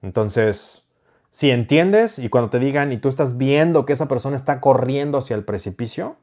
[0.00, 0.88] Entonces,
[1.30, 5.18] si entiendes y cuando te digan y tú estás viendo que esa persona está corriendo
[5.18, 6.16] hacia el precipicio,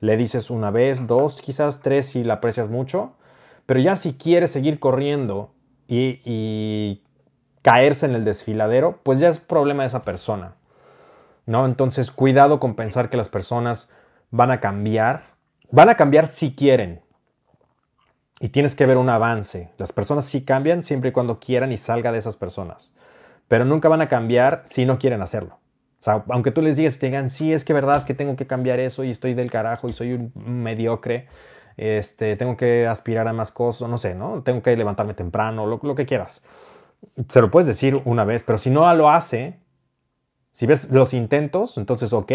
[0.00, 3.16] le dices una vez, dos, quizás tres si la aprecias mucho,
[3.64, 5.55] pero ya si quieres seguir corriendo
[5.88, 7.02] y,
[7.62, 10.54] caerse en el desfiladero, pues ya es problema de esa persona.
[11.46, 11.66] ¿no?
[11.66, 13.90] Entonces, cuidado con pensar que las personas
[14.30, 15.24] van a cambiar.
[15.72, 17.00] Van a cambiar si quieren.
[18.38, 19.72] Y tienes que ver un avance.
[19.78, 22.94] Las personas sí cambian siempre y cuando quieran y salga de esas personas.
[23.48, 25.58] Pero nunca van a cambiar si no quieren hacerlo.
[26.00, 28.46] O sea, aunque tú les digas, te digan, sí, es que verdad que tengo que
[28.46, 31.26] cambiar eso y estoy del carajo y soy un mediocre,
[31.76, 34.42] este, tengo que aspirar a más cosas, no sé, ¿no?
[34.42, 36.44] Tengo que levantarme temprano, lo, lo que quieras.
[37.28, 39.58] Se lo puedes decir una vez, pero si no lo hace,
[40.52, 42.32] si ves los intentos, entonces ok.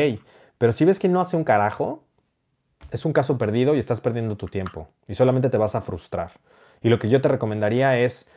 [0.58, 2.04] Pero si ves que no hace un carajo,
[2.92, 6.34] es un caso perdido y estás perdiendo tu tiempo y solamente te vas a frustrar.
[6.82, 8.30] Y lo que yo te recomendaría es,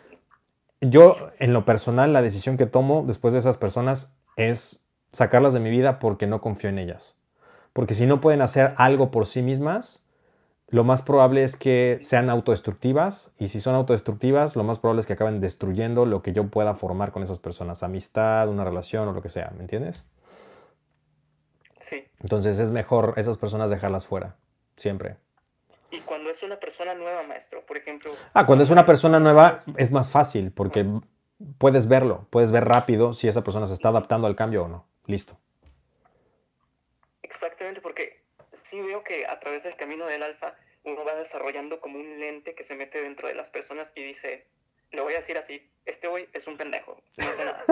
[0.81, 5.61] yo en lo personal, la decisión que tomo después de esas personas es sacarlas de
[5.61, 7.17] mi vida porque no confío en ellas.
[7.73, 10.04] Porque si no pueden hacer algo por sí mismas,
[10.69, 15.07] lo más probable es que sean autodestructivas y si son autodestructivas, lo más probable es
[15.07, 19.13] que acaben destruyendo lo que yo pueda formar con esas personas, amistad, una relación o
[19.13, 20.05] lo que sea, ¿me entiendes?
[21.79, 22.05] Sí.
[22.21, 24.37] Entonces es mejor esas personas dejarlas fuera,
[24.77, 25.17] siempre.
[25.91, 28.13] Y cuando es una persona nueva, maestro, por ejemplo.
[28.33, 30.87] Ah, cuando es una persona nueva es más fácil porque
[31.59, 34.87] puedes verlo, puedes ver rápido si esa persona se está adaptando al cambio o no.
[35.07, 35.39] Listo.
[37.23, 38.24] Exactamente, porque
[38.65, 40.55] sí veo que a través del camino del alfa
[40.85, 44.47] uno va desarrollando como un lente que se mete dentro de las personas y dice,
[44.91, 47.65] le voy a decir así, este güey es un pendejo, no hace nada.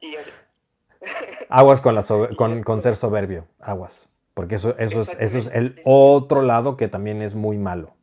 [0.00, 0.16] y
[1.48, 2.02] Aguas con, la
[2.36, 4.08] con, con, ser soberbio, aguas.
[4.34, 7.94] Porque eso, eso, es, eso es el otro lado que también es muy malo.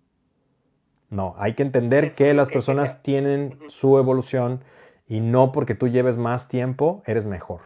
[1.09, 4.63] No, hay que entender que las personas tienen su evolución
[5.07, 7.61] y no porque tú lleves más tiempo eres mejor.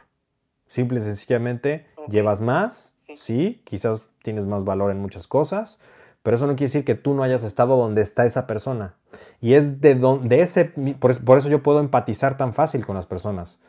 [0.68, 3.62] Simple y sencillamente llevas más, sí.
[3.66, 5.80] quizás tienes más valor en muchas cosas,
[6.24, 8.96] pero eso no quiere decir que tú no hayas estado donde está esa persona.
[9.42, 13.60] Y es de, donde ese, por eso yo puedo empatizar tan fácil con las personas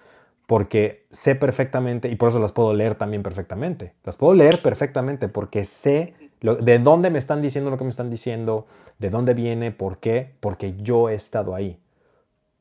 [0.47, 3.95] porque sé perfectamente, y por eso las puedo leer también perfectamente.
[4.05, 8.11] Las puedo leer perfectamente porque sé de dónde me están diciendo lo que me están
[8.11, 8.67] diciendo,
[8.99, 11.79] de dónde viene, por qué, porque yo he estado ahí.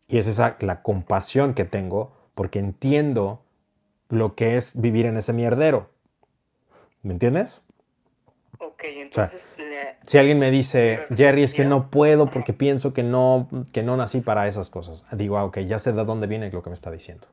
[0.07, 3.41] Y es esa la compasión que tengo porque entiendo
[4.09, 5.89] lo que es vivir en ese mierdero.
[7.01, 7.62] ¿Me entiendes?
[8.83, 9.49] Ok, entonces...
[10.05, 13.95] si alguien me dice, Jerry, es que no puedo porque pienso que no, que no
[13.95, 16.73] nací para esas cosas, digo, ah, ok, ya sé de dónde viene lo que me
[16.73, 17.27] está diciendo.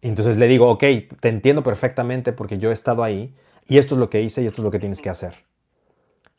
[0.00, 0.84] Entonces le digo, ok,
[1.20, 3.34] te entiendo perfectamente porque yo he estado ahí
[3.66, 5.34] y esto es lo que hice y esto es lo que tienes que hacer.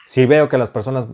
[0.08, 1.08] Si veo que las personas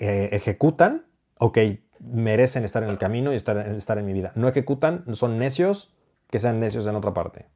[0.00, 1.04] eh, ejecutan,
[1.38, 1.58] ok,
[2.00, 4.32] merecen estar en el camino y estar, estar en mi vida.
[4.34, 5.94] No ejecutan, son necios,
[6.30, 7.46] que sean necios en otra parte.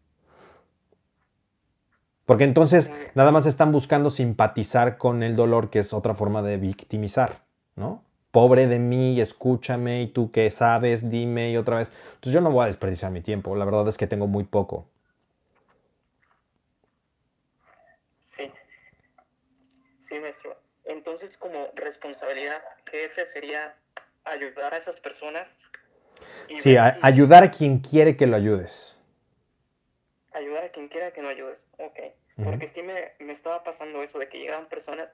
[2.28, 6.59] Porque entonces nada más están buscando simpatizar con el dolor, que es otra forma de
[6.59, 7.40] victimizar,
[7.74, 8.02] ¿no?
[8.30, 11.90] pobre de mí, escúchame y tú qué sabes, dime y otra vez.
[12.09, 14.86] Entonces yo no voy a desperdiciar mi tiempo, la verdad es que tengo muy poco.
[18.26, 18.44] Sí,
[19.98, 20.55] sí, maestro.
[20.84, 23.74] Entonces como responsabilidad, ¿qué ese sería
[24.24, 25.70] ayudar a esas personas.
[26.55, 28.98] Sí, ayudar a quien quiere que lo ayudes.
[30.39, 31.98] Ayudar a quien quiera que lo ayudes, ok.
[32.44, 35.12] Porque sí me, me estaba pasando eso de que llegaban personas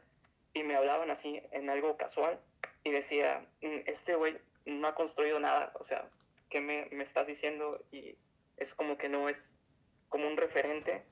[0.52, 2.38] y me hablaban así en algo casual
[2.84, 4.36] y decía, mm, este güey
[4.66, 6.06] no ha construido nada, o sea,
[6.51, 7.80] ¿qué me, me, estás diciendo?
[7.90, 8.16] Y
[8.59, 9.59] es como que no es
[10.10, 11.02] como un referente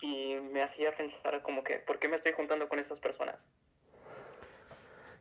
[0.00, 3.52] y me hacía pensar como que, ¿por qué me estoy juntando con esas personas?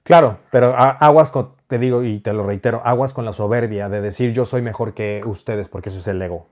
[0.03, 4.01] Claro, pero aguas con, te digo y te lo reitero, aguas con la soberbia de
[4.01, 6.47] decir yo soy mejor que ustedes porque eso es el ego.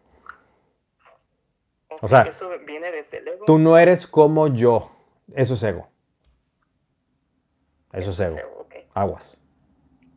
[2.02, 3.46] O sea, eso viene desde el ego.
[3.46, 4.92] Tú no eres como yo,
[5.34, 5.88] eso es ego.
[7.92, 8.60] Eso, es ego
[8.94, 9.38] aguas.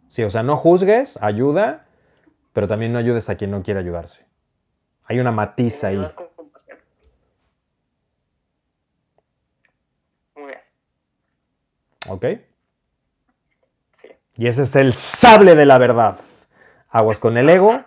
[0.09, 1.87] Sí, o sea, no juzgues, ayuda,
[2.53, 4.27] pero también no ayudes a quien no quiere ayudarse.
[5.05, 5.97] Hay una matiz ahí.
[10.37, 10.59] Muy bien.
[12.09, 12.25] ¿Ok?
[13.93, 14.09] Sí.
[14.37, 16.19] Y ese es el sable de la verdad.
[16.91, 17.83] Aguas con el ego,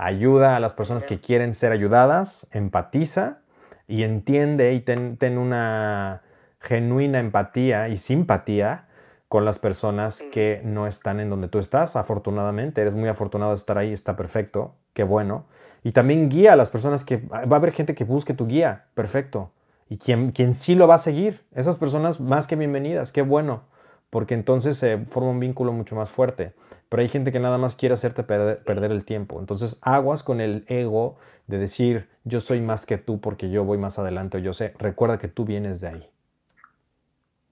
[0.00, 3.38] ayuda a las personas que quieren ser ayudadas, empatiza
[3.86, 6.22] y entiende y ten una
[6.60, 8.86] genuina empatía y simpatía
[9.28, 12.80] con las personas que no están en donde tú estás, afortunadamente.
[12.80, 15.44] Eres muy afortunado de estar ahí, está perfecto, qué bueno.
[15.84, 17.18] Y también guía a las personas que...
[17.18, 19.52] Va a haber gente que busque tu guía, perfecto.
[19.88, 23.62] Y quien, quien sí lo va a seguir, esas personas más que bienvenidas, qué bueno,
[24.10, 26.52] porque entonces se forma un vínculo mucho más fuerte.
[26.88, 29.38] Pero hay gente que nada más quiere hacerte perder, perder el tiempo.
[29.38, 31.16] Entonces aguas con el ego
[31.46, 34.74] de decir, yo soy más que tú porque yo voy más adelante o yo sé.
[34.78, 36.10] Recuerda que tú vienes de ahí.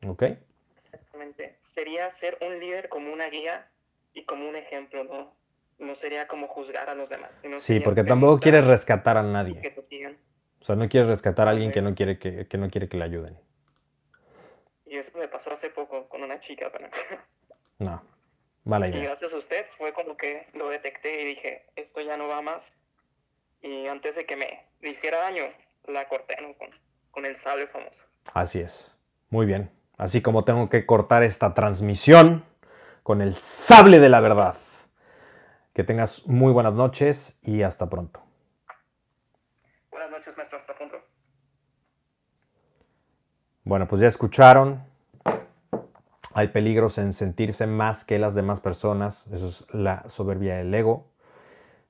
[0.07, 0.25] ¿Ok?
[1.79, 3.69] sería ser un líder como una guía
[4.13, 5.33] y como un ejemplo, ¿no?
[5.79, 7.45] No sería como juzgar a los demás.
[7.59, 9.63] sí, porque tampoco quieres rescatar a nadie.
[10.61, 12.97] O sea, no quieres rescatar a alguien que no quiere que, que, no quiere que
[12.97, 13.39] le ayuden.
[14.89, 16.70] Y eso me pasó hace poco con una chica.
[16.73, 16.89] Pero...
[17.81, 18.02] No,
[18.65, 18.98] mala idea.
[18.98, 22.43] Y gracias a usted fue como que lo detecté y dije, esto ya no va
[22.43, 22.77] más.
[23.62, 25.44] Y antes de que me hiciera daño,
[25.86, 26.70] la corté con,
[27.12, 28.06] con el sable famoso.
[28.35, 28.97] Así es.
[29.31, 29.70] Muy bien.
[29.97, 32.44] Así como tengo que cortar esta transmisión
[33.02, 34.56] con el sable de la verdad.
[35.73, 38.23] Que tengas muy buenas noches y hasta pronto.
[39.90, 40.59] Buenas noches, maestro.
[40.59, 41.01] Hasta pronto.
[43.69, 44.82] Bueno, pues ya escucharon.
[46.32, 49.27] Hay peligros en sentirse más que las demás personas.
[49.31, 51.05] Eso es la soberbia del ego.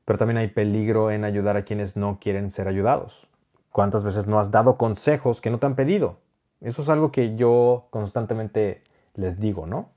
[0.04, 3.28] Pero también hay peligro en ayudar a quienes no quieren ser ayudados.
[3.70, 6.18] ¿Cuántas veces no has dado consejos que no te han pedido?
[6.60, 8.82] Eso es algo que yo constantemente
[9.14, 9.90] les digo, ¿no?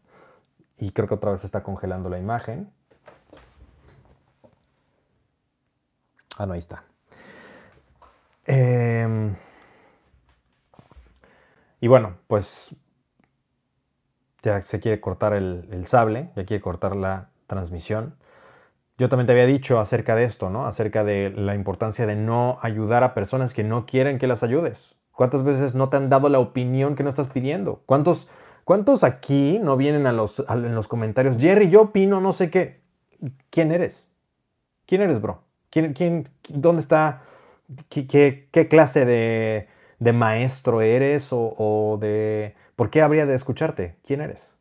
[0.77, 2.71] Y creo que otra vez está congelando la imagen.
[6.37, 6.83] Ah, no, ahí está.
[8.45, 9.35] Em,
[11.81, 12.73] y bueno, pues
[14.43, 18.15] ya se quiere cortar el, sable, ya quiere cortar la transmisión.
[18.97, 20.67] Yo también te había dicho acerca de esto, ¿no?
[20.67, 24.95] Acerca de la importancia de no ayudar a personas que no quieren que las ayudes.
[25.11, 27.81] ¿Cuántas veces no te han dado la opinión que no estás pidiendo?
[27.85, 28.29] ¿Cuántos,
[28.63, 31.37] cuántos aquí no vienen a los, en los comentarios?
[31.37, 32.81] Jerry, yo opino, no sé qué.
[33.49, 34.11] ¿Quién eres?
[34.85, 35.43] ¿Quién eres, bro?
[35.69, 37.23] ¿Quién, quién, ¿Dónde está?
[37.89, 39.67] ¿Qué, qué, clase de,
[40.01, 42.55] de, maestro eres o, o de...
[42.75, 43.97] ¿Por qué habría de escucharte?
[44.03, 44.57] ¿Quién eres?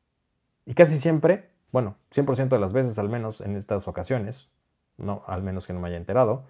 [0.66, 4.48] Y casi siempre, bueno, 100% de las veces al menos en estas ocasiones,
[4.98, 6.44] no, al menos que no me haya enterado,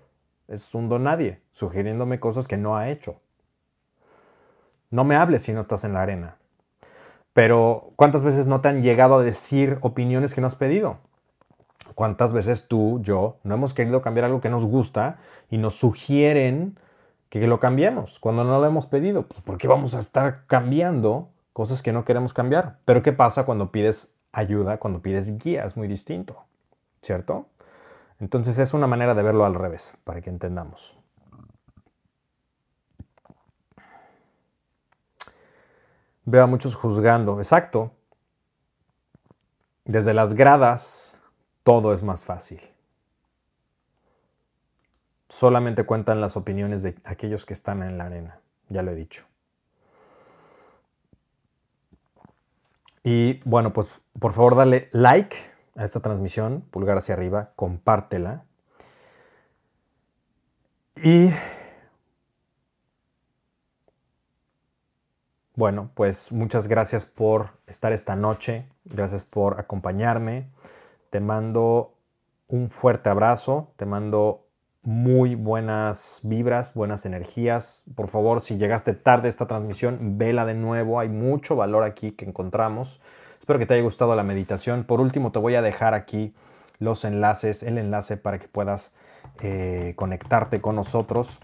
[0.48, 3.20] es un don nadie, sugiriéndome cosas que no ha hecho.
[4.90, 6.36] No me hables si no estás en la arena.
[7.32, 10.98] Pero ¿cuántas veces no te han llegado a decir opiniones que no has pedido?
[11.94, 15.18] ¿Cuántas veces tú, yo, no hemos querido cambiar algo que nos gusta
[15.48, 16.76] y nos sugieren
[17.30, 19.22] que lo cambiemos cuando no lo hemos pedido?
[19.22, 22.78] Pues ¿por qué vamos a estar cambiando cosas que no queremos cambiar?
[22.84, 25.64] Pero ¿qué pasa cuando pides ayuda, cuando pides guía?
[25.64, 26.44] Es muy distinto,
[27.00, 27.46] ¿cierto?
[28.18, 30.98] Entonces es una manera de verlo al revés, para que entendamos.
[36.24, 37.38] Veo a muchos juzgando.
[37.38, 37.92] Exacto.
[39.84, 41.20] Desde las gradas
[41.62, 42.60] todo es más fácil.
[45.30, 48.40] Solamente cuentan las opiniones de aquellos que están en la arena.
[48.68, 49.24] Ya lo he dicho.
[53.04, 55.36] Y bueno, pues por favor dale like
[55.76, 58.44] a esta transmisión, pulgar hacia arriba, compártela.
[60.96, 61.30] Y
[65.54, 70.50] Bueno, pues muchas gracias por estar esta noche, gracias por acompañarme.
[71.10, 71.98] Te mando
[72.48, 74.49] un fuerte abrazo, te mando
[74.82, 77.84] muy buenas vibras, buenas energías.
[77.94, 82.12] Por favor, si llegaste tarde a esta transmisión, vela de nuevo, hay mucho valor aquí
[82.12, 83.00] que encontramos.
[83.38, 84.84] Espero que te haya gustado la meditación.
[84.84, 86.34] Por último, te voy a dejar aquí
[86.78, 88.94] los enlaces, el enlace para que puedas
[89.42, 91.38] eh, conectarte con nosotros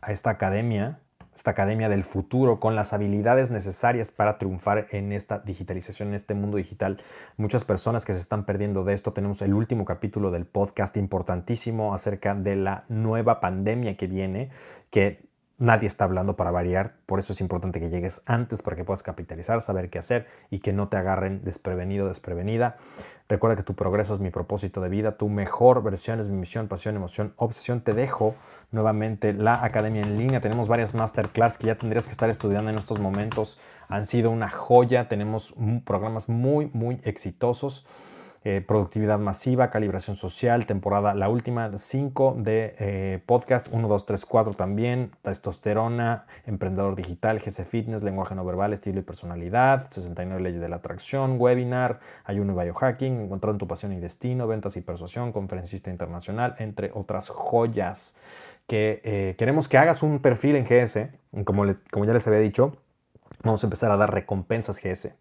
[0.00, 0.98] a esta academia
[1.38, 6.34] esta academia del futuro con las habilidades necesarias para triunfar en esta digitalización, en este
[6.34, 7.00] mundo digital.
[7.36, 9.12] Muchas personas que se están perdiendo de esto.
[9.12, 14.50] Tenemos el último capítulo del podcast importantísimo acerca de la nueva pandemia que viene,
[14.90, 15.28] que
[15.58, 16.96] nadie está hablando para variar.
[17.06, 20.58] Por eso es importante que llegues antes para que puedas capitalizar, saber qué hacer y
[20.58, 22.78] que no te agarren desprevenido, desprevenida.
[23.28, 26.66] Recuerda que tu progreso es mi propósito de vida, tu mejor versión es mi misión,
[26.66, 27.82] pasión, emoción, obsesión.
[27.82, 28.34] Te dejo
[28.70, 30.40] nuevamente la academia en línea.
[30.40, 33.60] Tenemos varias masterclass que ya tendrías que estar estudiando en estos momentos.
[33.88, 35.08] Han sido una joya.
[35.08, 37.84] Tenemos programas muy, muy exitosos.
[38.50, 44.24] Eh, productividad masiva, calibración social, temporada, la última 5 de eh, podcast, 1, 2, 3,
[44.24, 50.62] 4 también, testosterona, emprendedor digital, GC Fitness, lenguaje no verbal, estilo y personalidad, 69 leyes
[50.62, 55.30] de la atracción, webinar, ayuno y biohacking, encontrando tu pasión y destino, ventas y persuasión,
[55.30, 58.16] conferencista internacional, entre otras joyas
[58.66, 61.10] que eh, queremos que hagas un perfil en GS,
[61.44, 62.78] como, como ya les había dicho,
[63.44, 65.12] vamos a empezar a dar recompensas GS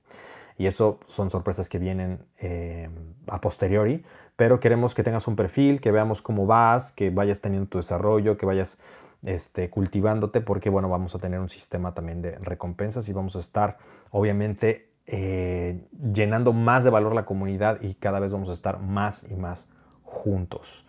[0.58, 2.90] y eso son sorpresas que vienen eh,
[3.28, 4.04] a posteriori,
[4.36, 8.38] pero queremos que tengas un perfil, que veamos cómo vas, que vayas teniendo tu desarrollo,
[8.38, 8.80] que vayas
[9.24, 13.40] este, cultivándote, porque bueno, vamos a tener un sistema también de recompensas y vamos a
[13.40, 13.78] estar
[14.12, 19.26] obviamente eh, llenando más de valor la comunidad y cada vez vamos a estar más
[19.30, 19.70] y más
[20.04, 20.88] juntos.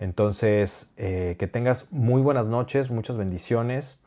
[0.00, 3.97] Entonces, eh, que tengas muy buenas noches, muchas bendiciones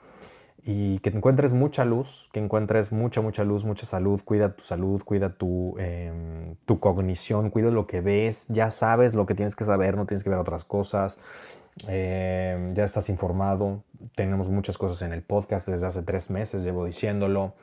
[0.64, 5.02] y que encuentres mucha luz, que encuentres mucha, mucha luz, mucha salud, cuida tu salud,
[5.04, 9.64] cuida tu, em, tu cognición, cuida lo que ves, ya sabes lo que tienes que
[9.64, 11.18] saber, no tienes que ver otras cosas,
[11.88, 13.84] em, ya estás informado,
[14.16, 17.54] tenemos muchas cosas en el podcast desde hace tres meses, llevo diciéndolo.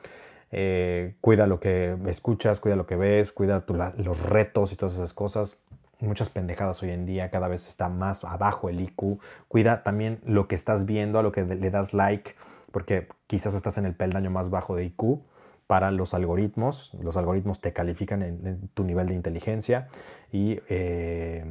[0.51, 3.63] Eh, cuida lo que escuchas, cuida lo que ves, cuida
[3.97, 5.61] los retos y todas esas cosas
[6.01, 9.19] muchas pendejadas hoy en día, cada vez está más abajo el IQ.
[9.47, 12.35] Cuida también lo que estás viendo, a lo que le das like
[12.71, 15.19] porque quizás estás en el peldaño más bajo de IQ
[15.67, 16.93] para los algoritmos.
[17.01, 19.87] Los algoritmos te califican en, tu nivel de inteligencia
[20.31, 21.45] y eh,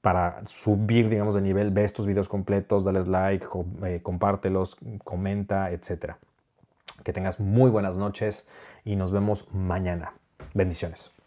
[0.00, 3.46] para subir, digamos, de nivel, ve estos videos completos, dale like,
[3.84, 6.14] eh, compártelos, comenta, etc.
[7.02, 8.48] Que tengas muy buenas noches
[8.84, 10.12] y nos vemos mañana.
[10.54, 11.17] Bendiciones.